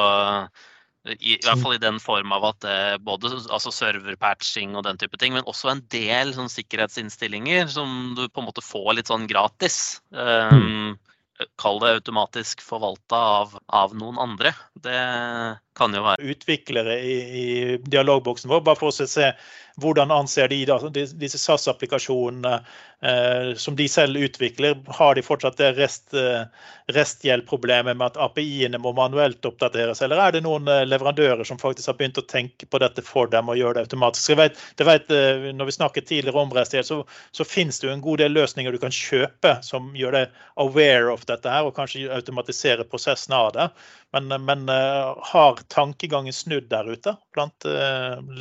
i, 1.08 1.16
i, 1.16 1.36
hvert 1.46 1.62
fall 1.62 1.78
i 1.78 1.82
den 1.82 2.00
form 2.04 2.34
av 2.36 2.46
at 2.52 2.62
det 2.66 2.80
både 3.08 3.32
altså 3.48 3.72
serverpatching 3.74 4.76
og 4.76 4.86
den 4.88 5.00
type 5.00 5.20
ting, 5.20 5.36
men 5.36 5.48
også 5.48 5.72
en 5.72 5.84
del 5.94 6.34
sånn 6.36 6.52
sikkerhetsinnstillinger 6.52 7.70
som 7.72 8.16
du 8.18 8.26
på 8.28 8.44
en 8.44 8.50
måte 8.50 8.66
får 8.66 8.98
litt 8.98 9.12
sånn 9.12 9.30
gratis. 9.30 10.00
Um, 10.12 10.98
Kall 11.56 11.78
det 11.80 11.94
automatisk 12.02 12.60
forvalta 12.60 13.16
av, 13.16 13.54
av, 13.72 13.94
noen 13.96 14.18
andre. 14.20 14.52
Det 14.76 15.00
kan 15.80 15.96
jo 15.96 16.04
være 16.06 16.34
Utviklere 16.34 17.00
i, 17.00 17.16
i 17.42 17.48
dialogboksen 17.82 18.52
vår, 18.52 18.66
bare 18.68 18.80
for 18.80 18.92
å 18.92 19.10
se 19.10 19.32
hvordan 19.80 20.12
anser 20.12 20.50
de 20.52 20.60
da, 20.68 20.78
disse 20.92 21.40
SAS-applikasjonene 21.40 22.54
eh, 23.02 23.52
som 23.60 23.76
de 23.80 23.88
selv 23.92 24.20
utvikler? 24.20 24.78
Har 25.00 25.16
de 25.16 25.24
fortsatt 25.24 25.58
det 25.60 25.72
rest, 25.78 26.14
eh, 26.18 26.44
restgjeldproblemet 26.96 27.98
med 27.98 28.08
at 28.10 28.20
API-ene 28.20 28.82
må 28.82 28.94
manuelt 28.98 29.46
oppdateres, 29.46 30.02
eller 30.06 30.22
er 30.24 30.36
det 30.36 30.44
noen 30.46 30.68
eh, 30.72 30.86
leverandører 30.88 31.48
som 31.48 31.62
faktisk 31.62 31.92
har 31.92 32.00
begynt 32.00 32.22
å 32.22 32.26
tenke 32.28 32.68
på 32.70 32.82
dette 32.84 33.06
for 33.06 33.32
dem 33.32 33.52
og 33.52 33.60
gjøre 33.60 33.80
det 33.80 33.88
automatisk? 33.88 34.34
Jeg 34.34 34.42
vet, 34.42 34.64
det 34.82 34.90
vet, 34.90 35.16
eh, 35.16 35.50
når 35.56 35.72
vi 35.72 35.78
snakket 35.78 36.10
tidligere 36.12 36.44
om 36.44 36.54
restgjeld, 36.56 36.90
så, 36.90 37.00
så 37.36 37.48
finnes 37.48 37.80
det 37.80 37.90
jo 37.90 37.96
en 37.96 38.06
god 38.06 38.24
del 38.24 38.36
løsninger 38.36 38.76
du 38.76 38.82
kan 38.82 38.96
kjøpe 38.96 39.56
som 39.66 39.94
gjør 39.98 40.20
deg 40.20 40.44
aware 40.60 41.14
of 41.14 41.26
dette 41.30 41.52
her, 41.52 41.68
og 41.68 41.78
kanskje 41.78 42.10
automatisere 42.14 42.88
prosessen 42.90 43.38
av 43.38 43.54
det. 43.56 43.70
Men, 44.16 44.34
men 44.46 44.64
har 45.30 45.60
tankegangen 45.70 46.34
snudd 46.34 46.66
der 46.72 46.88
ute 46.90 47.14
blant 47.36 47.68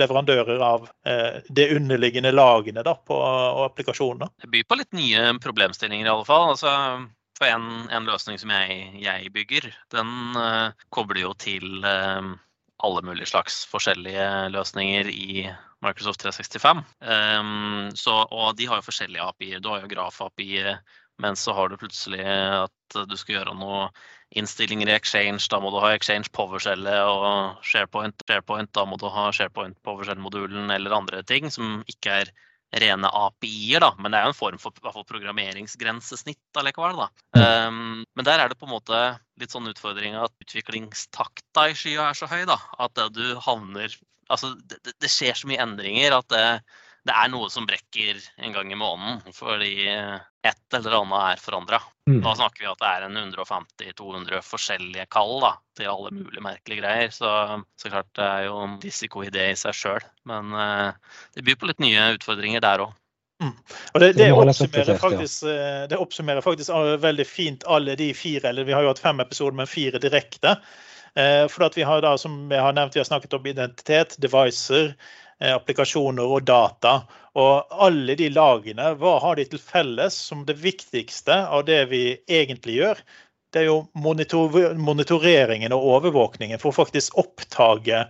leverandører 0.00 0.62
av 0.64 0.86
det 1.52 1.66
underliggende 1.76 2.32
lagene 2.32 2.80
da, 2.86 2.94
på 2.96 3.18
applikasjonene? 3.66 4.30
Det 4.40 4.48
byr 4.54 4.64
på 4.64 4.78
litt 4.80 4.96
nye 4.96 5.34
problemstillinger 5.44 6.08
i 6.08 6.12
alle 6.14 6.24
fall. 6.24 6.54
Altså, 6.54 6.72
for 7.38 7.46
en, 7.46 7.88
en, 7.94 8.06
løsning 8.08 8.38
som 8.40 8.52
jeg, 8.52 8.78
jeg 9.02 9.32
bygger, 9.34 9.70
den 9.94 10.12
uh, 10.36 10.74
kobler 10.94 11.22
jo 11.22 11.32
til 11.38 11.84
uh, 11.86 12.34
alle 12.86 13.02
mulige 13.06 13.30
slags 13.30 13.62
forskjellige 13.70 14.26
løsninger 14.54 15.10
i 15.12 15.46
Microsoft 15.84 16.24
365. 16.24 16.82
Um, 16.98 17.90
så, 17.94 18.16
og 18.34 18.56
de 18.58 18.66
har 18.70 18.80
jo 18.80 18.88
forskjellige 18.88 19.28
API-er. 19.30 19.62
Du 19.62 19.70
har 19.70 19.84
jo 19.84 19.92
Graf-API-er, 19.92 20.80
men 21.22 21.36
så 21.36 21.54
har 21.56 21.68
du 21.68 21.78
plutselig 21.80 22.22
at 22.24 22.98
du 23.10 23.16
skal 23.18 23.38
gjøre 23.38 23.54
noen 23.58 23.94
innstillinger 24.38 24.90
i 24.90 24.96
Exchange. 24.96 25.46
Da 25.50 25.60
må 25.62 25.72
du 25.72 25.78
ha 25.82 25.92
Exchange 25.94 26.30
PowerShellet 26.36 26.98
og 27.08 27.62
SharePoint. 27.66 28.22
SharePoint. 28.28 28.70
Da 28.76 28.84
må 28.88 28.98
du 29.00 29.08
ha 29.12 29.28
SharePoint 29.34 29.78
PowerShell-modulen 29.86 30.70
eller 30.74 30.94
andre 30.94 31.24
ting 31.26 31.48
som 31.52 31.82
ikke 31.90 32.22
er 32.22 32.32
rene 32.76 33.08
API-er, 33.08 33.80
da. 33.80 33.94
Men 33.96 34.12
det 34.12 34.18
er 34.18 34.26
jo 34.26 34.34
en 34.34 34.36
form 34.36 34.58
for, 34.60 34.76
for 34.84 35.06
programmeringsgrensesnitt 35.08 36.60
allikevel, 36.60 37.00
da. 37.00 37.08
Um, 37.40 38.02
men 38.18 38.28
der 38.28 38.42
er 38.42 38.50
det 38.50 38.58
på 38.60 38.68
en 38.68 38.74
måte 38.74 38.98
litt 39.40 39.54
sånn 39.54 39.70
utfordring 39.70 40.18
at 40.20 40.34
utviklingstakta 40.44 41.70
i 41.70 41.78
skya 41.78 42.10
er 42.10 42.18
så 42.18 42.28
høy, 42.28 42.42
da. 42.48 42.60
At 42.78 43.00
du 43.16 43.24
havner 43.46 43.96
Altså, 44.28 44.50
det, 44.68 44.92
det 45.00 45.08
skjer 45.08 45.32
så 45.32 45.48
mye 45.48 45.62
endringer 45.64 46.12
at 46.12 46.26
det, 46.28 46.40
det 47.08 47.14
er 47.16 47.30
noe 47.32 47.48
som 47.52 47.66
brekker 47.68 48.20
en 48.44 48.54
gang 48.54 48.72
i 48.72 48.78
måneden. 48.78 49.32
Fordi 49.34 49.72
et 49.88 50.76
eller 50.76 50.96
annet 51.00 51.24
er 51.32 51.42
forandra. 51.42 51.80
Mm. 52.08 52.20
Da 52.24 52.34
snakker 52.36 52.62
vi 52.62 52.70
at 52.70 52.80
det 52.82 52.90
er 52.90 53.06
en 53.06 53.18
150-200 53.34 54.44
forskjellige 54.44 55.08
kall 55.12 55.34
da, 55.44 55.52
til 55.76 55.90
alle 55.92 56.12
mulige 56.14 56.44
merkelige 56.44 56.82
greier. 56.82 57.12
Så, 57.14 57.32
så 57.80 57.92
klart 57.92 58.10
det 58.18 58.28
er 58.28 58.46
jo 58.48 58.62
en 58.64 58.78
risikoidé 58.84 59.50
i 59.52 59.58
seg 59.58 59.76
sjøl. 59.76 60.08
Men 60.28 60.54
uh, 60.56 61.20
det 61.36 61.44
byr 61.46 61.60
på 61.60 61.70
litt 61.70 61.84
nye 61.84 62.14
utfordringer 62.16 62.64
der 62.64 62.86
òg. 62.86 62.96
Mm. 63.38 63.54
Og 63.94 64.02
det, 64.02 64.12
det, 64.18 64.32
oppsummerer 64.34 64.98
faktisk, 64.98 65.44
eh, 65.46 65.84
det, 65.86 65.98
oppsummerer 66.02 66.42
faktisk, 66.42 66.72
veldig 66.98 67.26
fint 67.28 67.62
alle 67.70 67.94
de 67.94 68.08
fire, 68.10 68.48
eller 68.50 68.66
vi 68.66 68.74
har 68.74 68.82
jo 68.82 68.90
hatt 68.90 69.02
fem 69.02 69.22
episoder, 69.22 69.54
men 69.60 69.70
fire 69.70 70.00
direkte. 70.02 70.56
Eh, 71.14 71.44
for 71.46 71.68
at 71.68 71.78
vi 71.78 71.86
har 71.86 72.02
da, 72.02 72.16
som 72.18 72.34
jeg 72.50 72.64
har 72.64 72.74
nevnt, 72.74 72.98
vi 72.98 73.02
har 73.04 73.06
snakket 73.06 73.38
om 73.38 73.46
identitet, 73.46 74.16
devicer, 74.18 74.90
Eh, 74.90 74.96
applikasjoner 75.40 76.34
og 76.36 76.44
data. 76.48 77.00
Og 77.38 77.74
alle 77.84 78.16
de 78.18 78.28
lagene, 78.34 78.92
hva 78.98 79.18
har 79.22 79.38
de 79.38 79.46
til 79.46 79.62
felles 79.62 80.16
som 80.30 80.44
det 80.48 80.58
viktigste 80.62 81.36
av 81.46 81.66
det 81.68 81.84
vi 81.92 82.02
egentlig 82.26 82.80
gjør? 82.80 83.02
Det 83.52 83.62
er 83.62 83.68
jo 83.70 83.78
monitor 83.96 84.74
monitoreringen 84.76 85.72
og 85.72 85.86
overvåkningen 85.94 86.60
for 86.60 86.72
å 86.72 86.80
faktisk 86.82 87.16
oppdage 87.20 88.02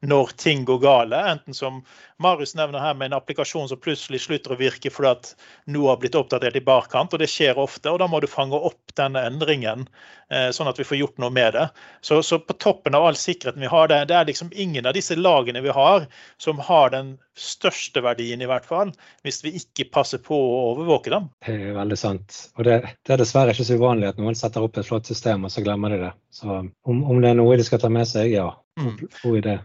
når 0.00 0.32
ting 0.40 0.64
går 0.64 0.78
gale. 0.78 1.16
Enten 1.30 1.54
som 1.54 1.82
Marius 2.20 2.54
nevner 2.54 2.80
her 2.80 2.94
med 2.94 3.10
en 3.10 3.18
applikasjon 3.18 3.68
som 3.68 3.80
plutselig 3.80 4.22
slutter 4.24 4.54
å 4.54 4.60
virke 4.60 4.92
fordi 4.92 5.10
at 5.10 5.32
noe 5.72 5.92
har 5.92 6.00
blitt 6.00 6.16
oppdatert 6.16 6.56
i 6.56 6.64
barkant, 6.64 7.12
og 7.12 7.20
det 7.20 7.28
skjer 7.30 7.60
ofte. 7.60 7.90
og 7.90 8.00
Da 8.00 8.08
må 8.08 8.20
du 8.20 8.28
fange 8.30 8.56
opp 8.56 8.94
denne 8.96 9.22
endringen, 9.28 9.86
eh, 10.32 10.48
sånn 10.56 10.68
at 10.68 10.80
vi 10.80 10.86
får 10.88 11.00
gjort 11.02 11.20
noe 11.20 11.32
med 11.36 11.52
det. 11.56 11.66
Så, 12.00 12.22
så 12.24 12.40
på 12.40 12.56
toppen 12.56 12.96
av 12.96 13.10
all 13.10 13.18
sikkerheten 13.20 13.60
vi 13.60 13.72
har, 13.72 13.88
det, 13.92 14.06
det, 14.08 14.16
er 14.16 14.28
liksom 14.30 14.52
ingen 14.52 14.88
av 14.88 14.96
disse 14.96 15.16
lagene 15.16 15.60
vi 15.64 15.74
har 15.76 16.08
som 16.40 16.60
har 16.64 16.96
den 16.96 17.14
største 17.36 18.00
verdien, 18.04 18.40
i 18.40 18.48
hvert 18.48 18.66
fall, 18.68 18.92
hvis 19.24 19.44
vi 19.44 19.54
ikke 19.60 19.90
passer 19.92 20.20
på 20.24 20.36
å 20.36 20.60
overvåke 20.72 21.12
dem. 21.12 21.28
Det 21.44 21.56
er 21.56 21.76
veldig 21.76 22.00
sant. 22.00 22.42
Og 22.56 22.64
det, 22.68 22.80
det 23.04 23.16
er 23.16 23.20
dessverre 23.20 23.52
ikke 23.52 23.68
så 23.68 23.76
uvanlig 23.80 24.10
at 24.10 24.20
noen 24.20 24.36
setter 24.36 24.64
opp 24.64 24.80
et 24.80 24.88
flott 24.88 25.08
system, 25.08 25.44
og 25.44 25.52
så 25.52 25.64
glemmer 25.64 25.92
de 25.92 26.02
det. 26.06 26.12
Så 26.32 26.48
om, 26.60 27.04
om 27.04 27.20
det 27.20 27.32
er 27.32 27.40
noe 27.40 27.56
de 27.60 27.68
skal 27.68 27.80
ta 27.80 27.92
med 27.92 28.08
seg, 28.08 28.32
ja. 28.32 28.50
Mm. 28.80 28.96
God 29.22 29.40
idé. 29.40 29.60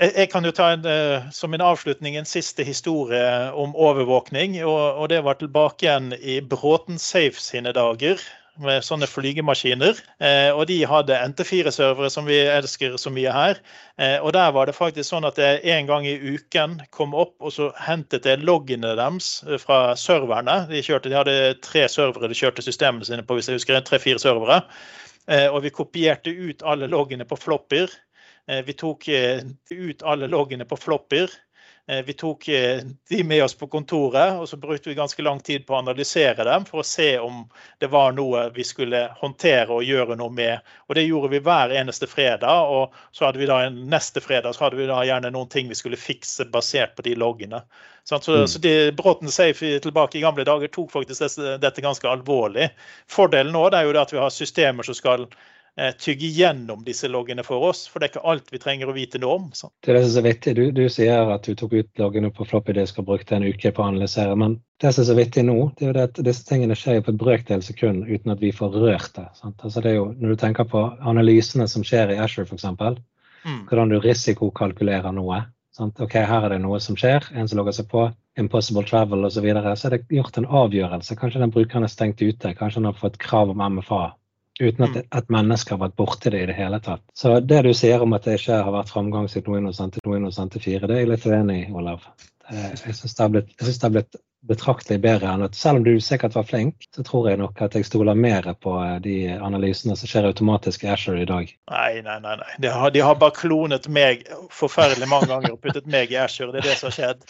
Jeg 0.00 0.30
kan 0.32 0.46
jo 0.48 0.50
ta 0.56 0.70
en, 0.72 0.84
eh, 0.88 1.26
som 1.30 1.52
en 1.52 1.60
avslutning 1.60 2.14
en 2.16 2.24
siste 2.28 2.64
historie 2.64 3.52
om 3.52 3.74
overvåkning. 3.76 4.56
Og, 4.64 5.08
det 5.12 5.20
var 5.24 5.36
tilbake 5.36 5.84
igjen 5.84 6.14
i 6.16 6.40
Bråten 6.40 6.96
Safe 6.98 7.36
sine 7.36 7.74
dager 7.76 8.16
med 8.64 8.80
sånne 8.84 9.04
flygemaskiner. 9.04 10.00
Eh, 10.24 10.56
og 10.56 10.64
de 10.72 10.78
hadde 10.88 11.20
NT4-servere, 11.34 12.08
som 12.08 12.24
vi 12.24 12.40
elsker 12.40 12.96
så 12.96 13.12
mye 13.12 13.28
her. 13.28 13.60
Eh, 14.00 14.16
og 14.24 14.32
der 14.32 14.56
var 14.56 14.72
det 14.72 14.78
faktisk 14.78 15.10
sånn 15.10 15.28
at 15.28 15.36
jeg 15.36 15.60
en 15.68 15.92
gang 15.92 16.08
i 16.08 16.16
uken 16.16 16.80
kom 16.96 17.12
opp 17.12 17.36
og 17.36 17.52
så 17.52 17.68
hentet 17.76 18.24
jeg 18.24 18.40
loggene 18.40 18.96
deres 18.96 19.42
fra 19.60 19.94
serverne. 20.00 20.62
De, 20.72 20.80
kjørte, 20.80 21.12
de 21.12 21.20
hadde 21.20 21.40
tre 21.60 21.84
servere 21.92 22.32
de 22.32 22.40
kjørte 22.40 22.64
systemene 22.64 23.04
sine 23.04 23.20
på, 23.20 23.36
hvis 23.36 23.52
jeg 23.52 23.60
husker 23.60 23.84
tre-fire 23.84 24.20
servere. 24.20 24.62
Og 25.52 25.60
vi 25.62 25.70
kopierte 25.70 26.32
ut 26.32 26.64
alle 26.66 26.88
loggene 26.90 27.22
på 27.28 27.36
flopper 27.38 27.92
Eh, 27.92 28.09
vi 28.46 28.72
tok 28.72 29.08
eh, 29.08 29.42
ut 29.70 30.02
alle 30.02 30.26
loggene 30.26 30.64
på 30.64 30.76
flopper. 30.76 31.30
Eh, 31.88 32.04
vi 32.04 32.12
tok 32.12 32.46
de 33.08 33.24
med 33.24 33.44
oss 33.44 33.54
på 33.54 33.66
kontoret, 33.66 34.32
og 34.32 34.48
så 34.48 34.56
brukte 34.56 34.88
vi 34.88 34.94
ganske 34.94 35.22
lang 35.22 35.40
tid 35.40 35.66
på 35.66 35.74
å 35.74 35.80
analysere 35.80 36.44
dem 36.44 36.64
for 36.64 36.82
å 36.82 36.86
se 36.86 37.18
om 37.18 37.44
det 37.78 37.90
var 37.90 38.12
noe 38.12 38.48
vi 38.54 38.64
skulle 38.64 39.04
håndtere 39.20 39.74
og 39.74 39.84
gjøre 39.84 40.16
noe 40.20 40.32
med. 40.34 40.72
Og 40.88 40.94
Det 40.94 41.06
gjorde 41.06 41.32
vi 41.34 41.42
hver 41.46 41.74
eneste 41.82 42.06
fredag. 42.06 42.66
og 42.70 42.94
så 43.12 43.26
hadde 43.26 43.38
vi 43.38 43.46
da 43.50 43.60
Neste 43.70 44.20
fredag 44.20 44.54
så 44.54 44.64
hadde 44.64 44.76
vi 44.76 44.86
da 44.86 45.04
gjerne 45.04 45.30
noen 45.30 45.48
ting 45.48 45.68
vi 45.68 45.78
skulle 45.78 45.96
fikse 45.96 46.44
basert 46.44 46.96
på 46.96 47.02
de 47.02 47.14
loggene. 47.14 47.62
Så, 48.04 48.16
mm. 48.16 48.46
så 48.48 48.58
de, 48.58 48.92
Bråten 48.92 49.30
Safe 49.30 49.78
tilbake 49.78 50.18
i 50.18 50.20
gamle 50.20 50.44
dager 50.44 50.68
tok 50.68 50.90
faktisk 50.90 51.38
dette, 51.60 51.80
ganske 51.80 52.08
alvorlig. 52.08 52.70
Fordelen 53.08 53.52
nå 53.52 53.68
er 53.70 53.86
jo 53.86 53.98
at 54.00 54.12
vi 54.12 54.18
har 54.18 54.30
systemer 54.30 54.82
som 54.82 54.94
skal 54.94 55.28
Eh, 55.28 55.59
tygge 55.98 56.26
gjennom 56.26 56.82
disse 56.84 57.08
loggene 57.08 57.44
for 57.46 57.68
oss. 57.70 57.86
For 57.88 58.00
det 58.00 58.08
er 58.08 58.12
ikke 58.14 58.32
alt 58.32 58.50
vi 58.52 58.60
trenger 58.62 58.90
å 58.90 58.94
vite 58.96 59.20
noe 59.22 59.36
om. 59.38 59.44
Så. 59.56 59.70
Det 59.80 59.92
er 59.92 59.98
det 59.98 60.02
som 60.04 60.10
er 60.10 60.16
så 60.16 60.24
vittig. 60.26 60.54
Du, 60.58 60.64
du, 60.76 60.82
sier 60.92 61.32
at 61.34 61.46
du 61.46 61.54
tok 61.58 61.76
ut 61.76 62.02
loggene 62.02 62.32
på 62.34 62.46
floppy 62.48 62.74
disk 62.76 62.98
og 63.00 63.08
brukte 63.12 63.38
en 63.38 63.46
uke 63.46 63.72
på 63.74 63.84
å 63.84 63.90
analysere. 63.92 64.34
Men 64.38 64.58
det 64.82 64.94
som 64.94 65.04
er 65.04 65.10
så 65.10 65.16
vittig 65.18 65.46
nå, 65.48 65.58
det 65.78 65.86
er 65.86 65.92
jo 65.92 65.96
det 65.98 66.08
at 66.08 66.20
disse 66.30 66.46
tingene 66.48 66.78
skjer 66.78 67.04
på 67.04 67.14
et 67.14 67.20
brøkdel 67.20 67.64
sekund 67.64 68.08
uten 68.08 68.34
at 68.34 68.42
vi 68.42 68.52
får 68.56 68.76
rørt 68.76 69.14
det. 69.16 69.28
Altså 69.46 69.84
det 69.84 69.94
jo, 69.96 70.10
når 70.18 70.34
du 70.34 70.42
tenker 70.42 70.68
på 70.68 70.84
analysene 71.00 71.68
som 71.70 71.86
skjer 71.86 72.14
i 72.14 72.20
Asher 72.22 72.48
f.eks., 72.48 72.68
mm. 73.44 73.64
hvordan 73.70 73.94
du 73.94 74.00
risikokalkulerer 74.04 75.16
noe. 75.16 75.44
Sant? 75.76 76.00
Ok, 76.02 76.16
Her 76.26 76.44
er 76.44 76.56
det 76.56 76.62
noe 76.64 76.80
som 76.82 76.96
skjer, 76.98 77.24
en 77.32 77.48
som 77.48 77.60
logger 77.60 77.76
seg 77.76 77.86
på, 77.92 78.08
impossible 78.40 78.82
travel 78.88 79.22
osv. 79.24 79.38
Så, 79.38 79.44
videre, 79.44 79.74
så 79.78 79.88
er 79.88 79.96
det 79.96 80.16
gjort 80.16 80.40
en 80.40 80.48
avgjørelse. 80.60 81.16
Kanskje 81.16 81.42
den 81.44 81.52
brukeren 81.54 81.86
er 81.86 81.92
stengt 81.92 82.20
ute, 82.20 82.54
kanskje 82.58 82.82
han 82.82 82.90
har 82.90 82.98
fått 82.98 83.20
krav 83.22 83.52
om 83.54 83.62
MFA 83.76 84.10
uten 84.60 84.86
at 84.86 84.96
mm. 84.96 85.06
et 85.18 85.30
menneske 85.32 85.74
har 85.74 85.82
vært 85.82 85.98
borti 85.98 86.32
det 86.32 86.44
i 86.44 86.48
det 86.50 86.56
hele 86.58 86.80
tatt. 86.84 87.04
Så 87.16 87.38
det 87.40 87.62
du 87.66 87.72
sier 87.76 88.02
om 88.04 88.16
at 88.16 88.26
det 88.28 88.38
ikke 88.40 88.62
har 88.64 88.74
vært 88.74 88.92
framgang 88.92 89.28
siden 89.32 89.54
Windows 89.56 89.80
NT4, 89.80 90.82
det 90.86 90.96
er 90.96 91.04
jeg 91.04 91.12
litt 91.12 91.28
uenig 91.28 91.62
i, 91.62 91.70
Olav. 91.72 92.04
Jeg 92.50 92.96
syns 92.98 93.14
det 93.14 93.86
har 93.86 93.94
blitt 93.94 94.18
betraktelig 94.48 95.00
bedre 95.04 95.28
enn 95.34 95.44
at 95.44 95.56
selv 95.56 95.80
om 95.80 95.84
du 95.84 95.92
sikkert 96.00 96.34
var 96.34 96.46
flink, 96.48 96.86
så 96.96 97.04
tror 97.04 97.28
jeg 97.30 97.40
nok 97.42 97.60
at 97.62 97.76
jeg 97.76 97.86
stoler 97.86 98.16
mer 98.16 98.48
på 98.64 98.72
eh, 98.80 98.96
de 99.04 99.16
analysene 99.36 99.96
som 99.98 100.08
skjer 100.10 100.30
automatisk 100.30 100.86
i 100.86 100.90
Asher 100.94 101.20
i 101.20 101.28
dag. 101.28 101.52
Nei, 101.70 102.00
nei, 102.06 102.16
nei. 102.24 102.38
nei. 102.40 102.54
De, 102.64 102.70
har, 102.72 102.94
de 102.94 103.04
har 103.04 103.20
bare 103.20 103.36
klonet 103.36 103.88
meg 103.92 104.24
forferdelig 104.54 105.10
mange 105.10 105.28
ganger 105.32 105.54
og 105.54 105.60
puttet 105.62 105.90
meg 105.90 106.12
i 106.14 106.18
Asher. 106.22 106.52
Det 106.54 106.62
er 106.62 106.70
det 106.70 106.78
som 106.80 106.88
har 106.90 106.96
skjedd. 106.96 107.28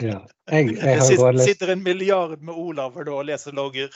Ja. 0.00 0.16
Jeg, 0.50 0.72
jeg 0.74 0.96
det 0.98 1.04
sitter, 1.06 1.36
sitter, 1.44 1.70
en 1.76 1.84
milliard 1.84 2.40
med 2.42 2.56
Olav 2.58 2.96
og 2.98 3.20
leser 3.28 3.54
logger. 3.54 3.92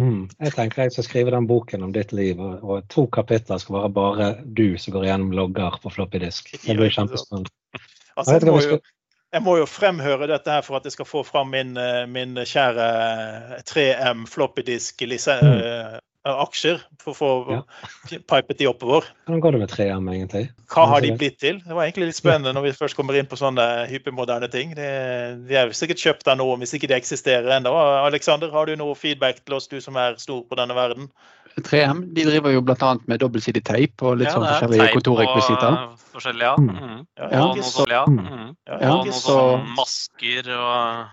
Mm. 0.00 0.28
Jeg 0.40 0.54
tenker 0.56 0.86
jeg 0.86 0.94
skal 0.94 1.06
skrive 1.06 1.34
den 1.34 1.48
boken 1.50 1.84
om 1.86 1.92
ditt 1.92 2.14
liv, 2.16 2.40
og, 2.40 2.62
og 2.64 2.86
to 2.92 3.06
kapitler 3.12 3.60
skal 3.60 3.76
være 3.76 3.90
bare 3.96 4.30
du 4.44 4.78
som 4.80 4.94
går 4.96 5.06
gjennom 5.10 5.34
logger 5.36 5.76
på 5.82 5.92
floppy 5.92 6.22
disk. 6.24 6.52
Det 6.64 6.76
blir 6.78 6.92
kjempespennende. 6.94 7.52
Altså, 8.16 8.36
jeg, 8.36 8.48
må 8.48 8.60
jo, 8.64 8.78
jeg, 9.32 9.42
må 9.46 9.56
jo, 9.60 9.66
fremhøre 9.70 10.28
dette 10.30 10.52
her 10.52 10.64
for 10.66 10.80
at 10.80 10.88
jeg 10.88 10.96
skal 10.96 11.08
få 11.08 11.22
fram 11.24 11.52
min, 11.54 11.76
eh, 11.80 12.04
min 12.10 12.36
kjære 12.36 12.86
3M 13.68 14.26
floppy 14.28 14.66
disk 14.66 15.04
mm 15.06 16.00
aksjer 16.28 16.80
for 17.00 17.12
å 17.12 17.16
få 17.16 17.28
ja. 17.54 17.60
pipet 18.28 18.58
de 18.58 18.68
oppover. 18.68 19.06
Hvordan 19.24 19.40
går 19.40 19.56
det 19.56 19.60
med 19.62 19.72
3M, 19.72 20.10
egentlig? 20.12 20.42
Hva 20.72 20.84
har 20.90 21.00
de 21.00 21.14
blitt 21.16 21.38
til? 21.40 21.60
Det 21.64 21.72
var 21.72 21.86
egentlig 21.86 22.10
litt 22.10 22.18
spennende 22.18 22.52
når 22.56 22.66
vi 22.68 22.72
først 22.76 22.98
kommer 22.98 23.16
inn 23.16 23.28
på 23.30 23.38
sånne 23.40 23.66
hypermoderne 23.88 24.50
ting. 24.52 24.74
De, 24.76 24.88
de 25.48 25.56
er 25.56 25.72
sikkert 25.76 26.02
kjøpt 26.02 26.28
av 26.28 26.40
noen 26.42 26.60
hvis 26.60 26.76
ikke 26.76 26.90
de 26.90 26.98
eksisterer 26.98 27.48
ennå. 27.56 27.72
Alexander, 28.04 28.52
har 28.52 28.68
du 28.68 28.76
noe 28.76 28.96
feedback 28.98 29.40
til 29.44 29.56
oss, 29.56 29.68
du 29.70 29.80
som 29.80 29.96
er 30.00 30.18
stor 30.20 30.44
på 30.44 30.60
denne 30.60 30.76
verden? 30.76 31.08
3M 31.60 32.04
de 32.14 32.24
driver 32.28 32.52
jo 32.54 32.60
bl.a. 32.62 32.90
med 33.10 33.20
dobbeltsidig 33.20 33.62
teip 33.66 34.04
og 34.04 34.20
litt 34.20 34.28
ja, 34.28 34.36
sånn 34.36 34.46
forskjellige 34.46 34.90
kontorrekvisitter. 34.94 35.78
Forskjellige, 36.12 36.50
ja. 36.52 36.56
Mm. 36.60 37.00
Ja, 37.18 37.30
ja. 37.30 37.40
Og 37.46 37.58
noe 37.58 37.70
sånn, 37.72 37.94
ja. 37.96 38.04
Mm. 38.06 38.52
ja. 38.68 38.92
Og 38.92 39.08
noe 39.08 39.16
sånn 39.16 39.72
masker 39.78 40.52
og 40.56 41.08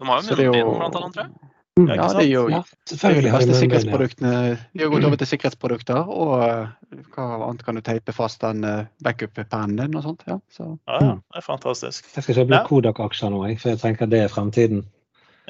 De 0.00 0.08
har 0.08 0.22
jo 0.22 0.36
munnbind, 0.36 0.76
blant 0.76 1.00
annet, 1.00 1.16
tror 1.16 1.26
jeg. 1.26 1.49
Mm. 1.78 1.88
Ja, 1.88 2.06
det 2.12 2.24
er 2.24 2.28
jo 2.28 2.42
ja, 2.50 2.60
selvfølgelig 2.90 3.30
har 3.30 3.44
sikkerhetsproduktene. 3.46 4.32
De 4.74 4.82
har 4.82 4.90
gått 4.92 5.06
over 5.06 5.20
til 5.20 5.30
sikkerhetsprodukter. 5.30 6.10
Og 6.10 6.32
eh, 6.44 7.02
hva 7.14 7.26
annet 7.38 7.64
kan 7.66 7.78
du 7.78 7.82
teipe 7.86 8.14
fast 8.16 8.42
den 8.44 8.64
eh, 8.66 8.88
backup-pennen 9.04 9.78
din 9.78 9.98
og 9.98 10.06
sånt. 10.08 10.24
Ja, 10.28 10.40
så. 10.52 10.72
ja, 10.90 10.98
ja, 10.98 11.12
det 11.20 11.42
er 11.42 11.46
fantastisk. 11.46 12.10
Jeg 12.16 12.26
skal 12.26 12.40
kjøpe 12.40 12.58
ja. 12.58 12.64
Kodak-aksjer 12.66 13.32
nå, 13.32 13.44
for 13.62 13.72
jeg 13.72 13.82
tenker 13.84 14.10
det 14.10 14.24
er 14.26 14.32
fremtiden. 14.32 14.84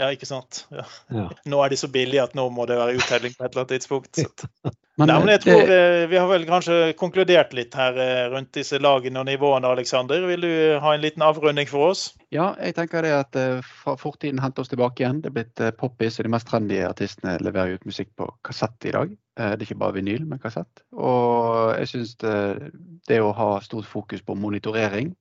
Ja, 0.01 0.09
ikke 0.15 0.29
sant. 0.29 0.65
Ja. 0.73 0.87
Ja. 1.13 1.27
Nå 1.51 1.59
er 1.61 1.73
de 1.73 1.77
så 1.77 1.91
billige 1.93 2.23
at 2.25 2.37
nå 2.39 2.47
må 2.55 2.65
det 2.69 2.79
være 2.81 2.97
uttelling 2.97 3.35
på 3.37 3.45
et 3.45 3.51
eller 3.51 3.67
annet 3.67 3.75
tidspunkt. 3.75 4.21
men, 5.01 5.11
Nei, 5.11 5.19
men 5.19 5.33
jeg 5.35 5.43
tror 5.45 5.61
det... 5.69 5.77
Eh, 5.77 6.05
vi 6.11 6.17
har 6.17 6.31
vel 6.31 6.47
kanskje 6.49 6.79
konkludert 7.01 7.53
litt 7.57 7.77
her 7.77 7.99
rundt 8.33 8.55
disse 8.57 8.81
lagene 8.81 9.21
og 9.21 9.29
nivåene, 9.29 9.69
Aleksander. 9.69 10.25
Vil 10.31 10.47
du 10.47 10.55
ha 10.81 10.95
en 10.97 11.05
liten 11.05 11.25
avrunding 11.27 11.69
for 11.69 11.91
oss? 11.93 12.07
Ja, 12.33 12.55
jeg 12.63 12.79
tenker 12.79 13.05
det 13.05 13.13
at 13.19 13.41
fortiden 14.01 14.41
henter 14.41 14.65
oss 14.65 14.73
tilbake 14.73 15.05
igjen. 15.05 15.21
Det 15.21 15.33
er 15.33 15.37
blitt 15.37 15.65
poppis, 15.81 16.17
og 16.17 16.27
de 16.27 16.33
mest 16.33 16.49
trendy 16.49 16.81
artistene 16.87 17.37
leverer 17.45 17.77
ut 17.77 17.89
musikk 17.89 18.15
på 18.17 18.31
kassett 18.47 18.89
i 18.89 18.95
dag. 18.97 19.13
Det 19.41 19.49
er 19.57 19.65
ikke 19.65 19.81
bare 19.81 19.99
vinyl, 19.99 20.25
men 20.31 20.41
kassett. 20.41 20.83
Og 20.97 21.75
jeg 21.77 21.93
syns 21.93 22.17
det, 22.23 22.37
det, 23.09 23.21
å 23.21 23.35
ha 23.37 23.51
stort 23.65 23.89
fokus 23.89 24.25
på 24.25 24.37
monitorering 24.39 25.13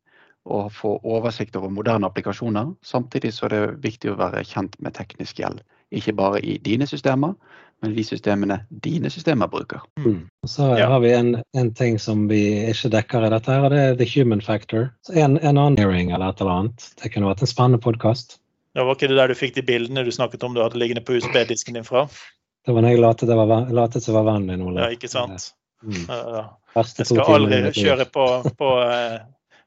og 0.49 0.71
få 0.73 0.95
oversikt 1.05 1.55
over 1.59 1.71
moderne 1.73 2.09
applikasjoner, 2.09 2.73
samtidig 2.85 3.33
så 3.35 3.47
er 3.47 3.55
det 3.55 3.63
viktig 3.85 4.13
å 4.13 4.19
være 4.19 4.45
kjent 4.47 4.77
med 4.83 4.97
teknisk 4.97 5.41
gjeld. 5.41 5.61
Ikke 5.95 6.13
bare 6.17 6.41
i 6.45 6.57
dine 6.61 6.85
systemer, 6.89 7.33
men 7.81 7.95
de 7.95 8.03
systemene 8.03 8.59
dine 8.83 9.09
systemer 9.09 9.47
bruker. 9.47 9.81
Mm. 10.03 10.27
Så 10.47 10.67
ja. 10.77 10.89
har 10.91 10.99
vi 10.99 11.13
en, 11.15 11.31
en, 11.57 11.71
ting 11.73 11.99
som 11.99 12.27
vi 12.27 12.41
ikke 12.69 12.91
dekker 12.93 13.25
i 13.25 13.31
dette, 13.33 13.51
her, 13.51 13.65
og 13.65 13.73
det 13.73 13.79
er 13.79 13.95
the 14.01 14.07
human 14.09 14.43
factor. 14.43 14.89
Så 15.07 15.15
en, 15.15 15.37
en 15.39 15.55
annen 15.57 15.79
hearing 15.79 16.11
eller 16.11 16.33
et 16.33 16.43
eller 16.43 16.57
annet. 16.57 16.89
Det 17.01 17.13
kunne 17.13 17.31
vært 17.31 17.45
en 17.45 17.51
spennende 17.51 17.81
podkast. 17.83 18.37
Ja, 18.77 18.83
var 18.83 18.99
ikke 18.99 19.09
det 19.11 19.17
der 19.17 19.31
du 19.31 19.37
fikk 19.37 19.55
de 19.55 19.65
bildene 19.65 20.03
du 20.05 20.11
snakket 20.13 20.43
om 20.45 20.53
du 20.53 20.61
hadde 20.61 20.79
liggende 20.79 21.01
på 21.05 21.17
USB-disken 21.17 21.79
din 21.79 21.87
fra? 21.87 22.05
Det 22.67 22.75
var 22.75 22.85
når 22.85 22.97
jeg 22.97 23.01
latet 23.01 23.31
var 23.31 23.47
være 23.49 24.27
vennen 24.27 24.51
din, 24.51 24.67
Ole. 24.67 24.83
Ja, 24.83 24.93
ikke 24.93 25.09
sant. 25.09 25.53
Mm. 25.81 26.03
Uh, 26.11 26.43
Jeg 26.75 27.07
skal 27.07 27.23
aldri 27.23 27.61
kjøre 27.73 28.05
på, 28.11 28.25
på 28.59 28.71
uh, 28.83 29.21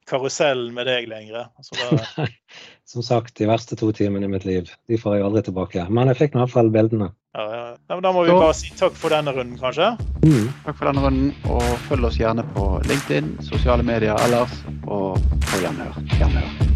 karusellen 0.08 0.72
med 0.74 0.88
deg 0.90 1.08
lenger. 1.10 1.48
Det... 1.58 2.28
Som 2.92 3.04
sagt, 3.06 3.36
de 3.38 3.48
verste 3.48 3.78
to 3.78 3.92
timene 3.96 4.28
i 4.28 4.32
mitt 4.32 4.46
liv. 4.48 4.70
De 4.88 4.98
får 5.00 5.18
jeg 5.18 5.26
aldri 5.26 5.44
tilbake. 5.48 5.86
Men 5.90 6.10
jeg 6.12 6.20
fikk 6.20 6.36
i 6.36 6.42
hvert 6.42 6.54
fall 6.54 6.72
bildene. 6.74 7.12
Ja, 7.36 7.46
ja. 7.48 7.62
ja 7.88 8.00
da 8.04 8.12
må 8.12 8.26
vi 8.26 8.34
bare 8.34 8.56
si 8.56 8.72
takk 8.76 8.98
for 8.98 9.14
denne 9.14 9.32
runden, 9.36 9.56
kanskje. 9.60 9.94
Mm. 10.26 10.50
Takk 10.66 10.76
for 10.80 10.90
denne 10.90 11.06
runden, 11.06 11.32
og 11.48 11.64
følg 11.88 12.10
oss 12.10 12.20
gjerne 12.20 12.44
på 12.56 12.68
LinkedIn, 12.90 13.38
sosiale 13.48 13.86
medier 13.86 14.18
ellers, 14.26 14.60
og 14.84 15.16
på 15.48 15.64
gjenhør. 15.64 15.98
gjenhør. 16.18 16.71